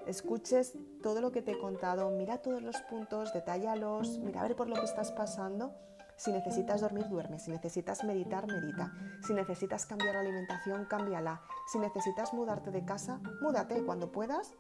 escuches 0.08 0.74
todo 1.04 1.22
lo 1.22 1.32
que 1.32 1.42
te 1.42 1.52
he 1.52 1.60
contado, 1.60 2.10
mira 2.12 2.38
todos 2.42 2.62
los 2.62 2.78
puntos, 2.84 3.34
detállalos, 3.34 4.20
mira 4.20 4.42
a 4.42 4.44
ver 4.44 4.56
por 4.56 4.70
lo 4.70 4.76
que 4.76 4.86
estás 4.86 5.12
pasando. 5.12 5.74
Si 6.16 6.32
necesitas 6.32 6.82
dormir, 6.82 7.08
duerme. 7.10 7.38
Si 7.38 7.52
necesitas 7.52 8.04
meditar, 8.04 8.48
medita. 8.48 8.92
Si 9.28 9.34
necesitas 9.34 9.86
cambiar 9.86 10.16
la 10.16 10.22
alimentación, 10.22 10.86
cámbiala. 10.86 11.42
Si 11.72 11.78
necesitas 11.78 12.34
mudarte 12.34 12.72
de 12.72 12.84
casa, 12.84 13.20
múdate. 13.40 13.84
Cuando 13.84 14.12
puedas, 14.12 14.56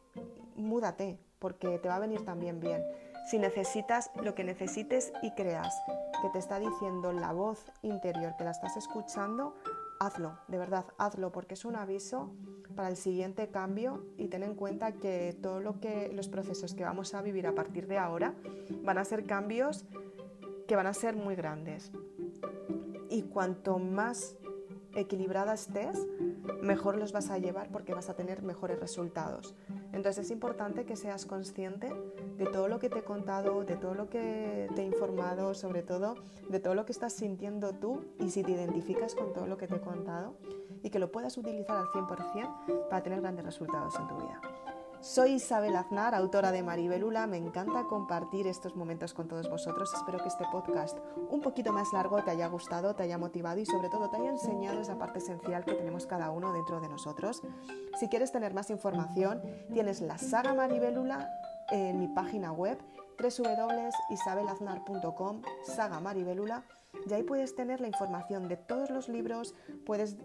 múdate, 0.55 1.19
porque 1.39 1.79
te 1.79 1.89
va 1.89 1.95
a 1.95 1.99
venir 1.99 2.23
también 2.23 2.59
bien. 2.59 2.83
Si 3.29 3.39
necesitas 3.39 4.09
lo 4.23 4.33
que 4.35 4.45
necesites 4.45 5.11
y 5.21 5.31
creas 5.31 5.75
que 6.21 6.29
te 6.29 6.39
está 6.39 6.59
diciendo 6.59 7.11
la 7.11 7.33
voz 7.33 7.65
interior, 7.81 8.35
que 8.37 8.45
la 8.45 8.51
estás 8.51 8.77
escuchando, 8.77 9.53
hazlo, 9.99 10.39
de 10.47 10.57
verdad, 10.57 10.85
hazlo, 10.97 11.33
porque 11.33 11.55
es 11.55 11.65
un 11.65 11.75
aviso 11.75 12.31
para 12.77 12.87
el 12.87 12.95
siguiente 12.95 13.49
cambio 13.49 14.05
y 14.17 14.29
ten 14.29 14.43
en 14.43 14.55
cuenta 14.55 14.93
que 14.93 15.37
todo 15.41 15.59
lo 15.59 15.81
que 15.81 16.09
los 16.13 16.29
procesos 16.29 16.73
que 16.73 16.85
vamos 16.85 17.13
a 17.13 17.21
vivir 17.21 17.47
a 17.47 17.53
partir 17.53 17.87
de 17.87 17.97
ahora 17.97 18.33
van 18.83 18.97
a 18.97 19.03
ser 19.03 19.25
cambios 19.25 19.83
que 20.65 20.77
van 20.77 20.87
a 20.87 20.93
ser 20.93 21.17
muy 21.17 21.35
grandes. 21.35 21.91
Y 23.09 23.23
cuanto 23.23 23.77
más 23.77 24.37
equilibrada 24.95 25.53
estés, 25.53 26.07
mejor 26.61 26.97
los 26.97 27.11
vas 27.11 27.29
a 27.29 27.39
llevar 27.39 27.71
porque 27.71 27.93
vas 27.93 28.07
a 28.09 28.15
tener 28.15 28.41
mejores 28.41 28.79
resultados. 28.79 29.53
Entonces 29.93 30.25
es 30.25 30.31
importante 30.31 30.85
que 30.85 30.95
seas 30.95 31.25
consciente 31.25 31.93
de 32.37 32.45
todo 32.45 32.67
lo 32.67 32.79
que 32.79 32.89
te 32.89 32.99
he 32.99 33.03
contado, 33.03 33.63
de 33.63 33.77
todo 33.77 33.93
lo 33.93 34.09
que 34.09 34.69
te 34.75 34.81
he 34.81 34.85
informado, 34.85 35.53
sobre 35.53 35.83
todo 35.83 36.15
de 36.49 36.59
todo 36.59 36.75
lo 36.75 36.85
que 36.85 36.91
estás 36.91 37.13
sintiendo 37.13 37.73
tú 37.73 38.05
y 38.19 38.29
si 38.29 38.43
te 38.43 38.51
identificas 38.51 39.15
con 39.15 39.33
todo 39.33 39.47
lo 39.47 39.57
que 39.57 39.67
te 39.67 39.75
he 39.75 39.81
contado 39.81 40.35
y 40.83 40.89
que 40.89 40.99
lo 40.99 41.11
puedas 41.11 41.37
utilizar 41.37 41.77
al 41.77 41.87
100% 41.87 42.89
para 42.89 43.03
tener 43.03 43.21
grandes 43.21 43.45
resultados 43.45 43.95
en 43.99 44.07
tu 44.07 44.15
vida. 44.17 44.41
Soy 45.01 45.33
Isabel 45.33 45.75
Aznar, 45.75 46.15
autora 46.15 46.51
de 46.51 46.63
Maribelula. 46.63 47.27
Me 47.27 47.37
encanta 47.37 47.83
compartir 47.83 48.47
estos 48.47 48.75
momentos 48.75 49.13
con 49.13 49.27
todos 49.27 49.47
vosotros. 49.49 49.93
Espero 49.93 50.17
que 50.17 50.27
este 50.27 50.45
podcast 50.51 50.97
un 51.29 51.41
poquito 51.41 51.71
más 51.71 51.93
largo 51.93 52.23
te 52.23 52.31
haya 52.31 52.47
gustado, 52.47 52.95
te 52.95 53.03
haya 53.03 53.19
motivado 53.19 53.59
y 53.59 53.65
sobre 53.65 53.89
todo 53.89 54.09
te 54.09 54.17
haya 54.17 54.31
enseñado 54.31 54.81
esa 54.81 54.97
parte 54.97 55.19
esencial 55.19 55.63
que 55.65 55.75
tenemos 55.75 56.07
cada 56.07 56.31
uno 56.31 56.51
dentro 56.51 56.81
de 56.81 56.89
nosotros. 56.89 57.43
Si 57.99 58.09
quieres 58.09 58.31
tener 58.31 58.55
más 58.55 58.71
información, 58.71 59.43
tienes 59.71 60.01
la 60.01 60.17
saga 60.17 60.55
Maribelula 60.55 61.29
en 61.69 61.99
mi 61.99 62.07
página 62.07 62.51
web 62.51 62.79
www.isabelaznar.com, 63.19 65.41
saga 65.63 65.99
Maribelula, 65.99 66.63
y 67.07 67.13
ahí 67.13 67.21
puedes 67.23 67.55
tener 67.55 67.81
la 67.81 67.87
información 67.87 68.47
de 68.47 68.57
todos 68.57 68.89
los 68.89 69.09
libros, 69.09 69.53
puedes 69.85 70.17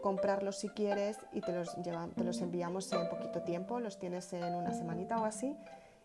comprarlos 0.00 0.56
si 0.56 0.68
quieres 0.68 1.18
y 1.32 1.40
te 1.40 1.52
los, 1.52 1.76
te 1.82 2.24
los 2.24 2.40
enviamos 2.40 2.92
en 2.92 3.08
poquito 3.08 3.42
tiempo, 3.42 3.80
los 3.80 3.98
tienes 3.98 4.32
en 4.32 4.54
una 4.54 4.72
semanita 4.72 5.20
o 5.20 5.24
así 5.24 5.56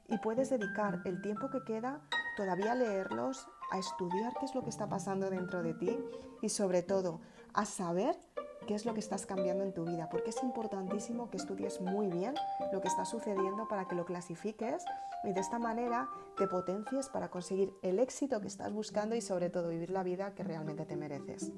y 0.08 0.18
puedes 0.18 0.50
dedicar 0.50 1.02
el 1.06 1.22
tiempo 1.22 1.50
que 1.50 1.64
queda 1.64 2.02
todavía 2.38 2.74
a 2.74 2.76
leerlos, 2.76 3.48
a 3.72 3.80
estudiar 3.80 4.34
qué 4.40 4.46
es 4.46 4.56
lo 4.56 4.64
que 4.64 4.70
está 4.70 4.88
pasando 4.88 5.30
dentro 5.30 5.64
de 5.64 5.74
ti 5.74 5.98
y 6.42 6.50
sobre 6.50 6.84
todo 6.84 7.22
a 7.54 7.66
saber 7.66 8.16
qué 8.68 8.76
es 8.76 8.86
lo 8.86 8.94
que 8.94 9.00
estás 9.00 9.26
cambiando 9.26 9.64
en 9.64 9.74
tu 9.74 9.86
vida, 9.86 10.10
porque 10.10 10.32
es 10.32 10.42
importantísimo 10.44 11.30
que 11.30 11.38
estudies 11.38 11.82
muy 11.82 12.08
bien 12.08 12.34
lo 12.72 12.82
que 12.82 12.88
está 12.88 13.06
sucediendo 13.06 13.68
para 13.68 13.88
que 13.88 13.96
lo 13.96 14.06
clasifiques 14.06 14.84
y 15.24 15.34
de 15.34 15.40
esta 15.40 15.60
manera 15.60 16.10
te 16.38 16.48
potencies 16.48 17.10
para 17.10 17.30
conseguir 17.30 17.74
el 17.82 18.00
éxito 18.00 18.42
que 18.42 18.48
estás 18.48 18.74
buscando 18.74 19.16
y 19.16 19.22
sobre 19.22 19.50
todo 19.50 19.70
vivir 19.70 19.92
la 19.92 20.04
vida 20.04 20.34
que 20.34 20.44
realmente 20.44 20.86
te 20.86 20.96
mereces. 20.96 21.52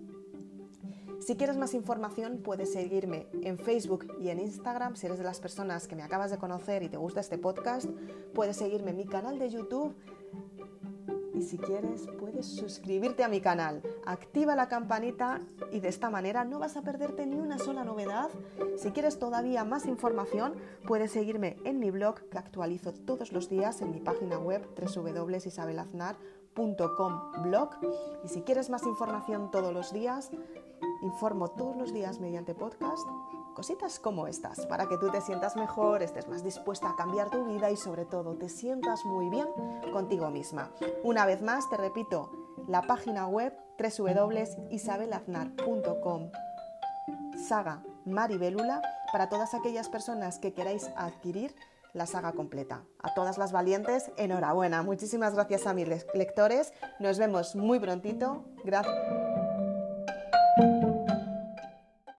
Si 1.27 1.35
quieres 1.35 1.57
más 1.57 1.73
información, 1.73 2.39
puedes 2.41 2.71
seguirme 2.71 3.27
en 3.41 3.59
Facebook 3.59 4.07
y 4.17 4.29
en 4.29 4.39
Instagram. 4.39 4.95
Si 4.95 5.07
eres 5.07 5.17
de 5.17 5.25
las 5.25 5.41
personas 5.41 5.85
que 5.85 5.97
me 5.97 6.03
acabas 6.03 6.31
de 6.31 6.37
conocer 6.37 6.83
y 6.83 6.87
te 6.87 6.95
gusta 6.95 7.19
este 7.19 7.37
podcast, 7.37 7.85
puedes 8.33 8.55
seguirme 8.55 8.91
en 8.91 8.97
mi 8.97 9.05
canal 9.05 9.37
de 9.37 9.49
YouTube. 9.49 9.93
Y 11.33 11.41
si 11.41 11.57
quieres, 11.57 12.07
puedes 12.17 12.45
suscribirte 12.45 13.25
a 13.25 13.27
mi 13.27 13.41
canal. 13.41 13.83
Activa 14.05 14.55
la 14.55 14.69
campanita 14.69 15.41
y 15.69 15.81
de 15.81 15.89
esta 15.89 16.09
manera 16.09 16.45
no 16.45 16.59
vas 16.59 16.77
a 16.77 16.81
perderte 16.81 17.25
ni 17.25 17.35
una 17.35 17.59
sola 17.59 17.83
novedad. 17.83 18.29
Si 18.77 18.91
quieres 18.91 19.19
todavía 19.19 19.65
más 19.65 19.85
información, 19.85 20.53
puedes 20.87 21.11
seguirme 21.11 21.57
en 21.65 21.79
mi 21.79 21.91
blog 21.91 22.21
que 22.29 22.37
actualizo 22.37 22.93
todos 22.93 23.33
los 23.33 23.49
días 23.49 23.81
en 23.81 23.91
mi 23.91 23.99
página 23.99 24.39
web 24.39 24.65
www.isabelaznar.com 24.79 27.43
blog. 27.43 27.71
Y 28.23 28.29
si 28.29 28.43
quieres 28.43 28.69
más 28.69 28.83
información 28.83 29.51
todos 29.51 29.73
los 29.73 29.91
días, 29.91 30.31
informo 31.01 31.49
todos 31.49 31.75
los 31.75 31.93
días 31.93 32.19
mediante 32.19 32.55
podcast 32.55 33.07
cositas 33.57 33.99
como 33.99 34.27
estas, 34.27 34.67
para 34.67 34.87
que 34.87 34.99
tú 34.99 35.09
te 35.09 35.19
sientas 35.19 35.55
mejor, 35.55 36.03
estés 36.03 36.27
más 36.27 36.43
dispuesta 36.43 36.91
a 36.91 36.95
cambiar 36.95 37.31
tu 37.31 37.43
vida 37.45 37.71
y 37.71 37.75
sobre 37.75 38.05
todo 38.05 38.35
te 38.35 38.49
sientas 38.49 39.03
muy 39.03 39.31
bien 39.31 39.47
contigo 39.91 40.29
misma. 40.29 40.69
Una 41.03 41.25
vez 41.25 41.41
más, 41.41 41.67
te 41.67 41.75
repito, 41.75 42.29
la 42.67 42.83
página 42.83 43.25
web 43.25 43.57
www.isabelaznar.com 43.79 46.29
saga 47.47 47.81
Maribelula 48.05 48.83
para 49.11 49.27
todas 49.27 49.55
aquellas 49.55 49.89
personas 49.89 50.37
que 50.37 50.53
queráis 50.53 50.91
adquirir 50.95 51.55
la 51.93 52.05
saga 52.05 52.33
completa. 52.33 52.83
A 53.01 53.15
todas 53.15 53.39
las 53.39 53.51
valientes, 53.51 54.11
enhorabuena. 54.17 54.83
Muchísimas 54.83 55.33
gracias 55.33 55.65
a 55.65 55.73
mis 55.73 55.87
lectores. 56.13 56.73
Nos 56.99 57.17
vemos 57.17 57.55
muy 57.55 57.79
prontito. 57.79 58.45
Gracias. 58.63 58.93
Thank 60.57 60.83
you. 60.83 60.96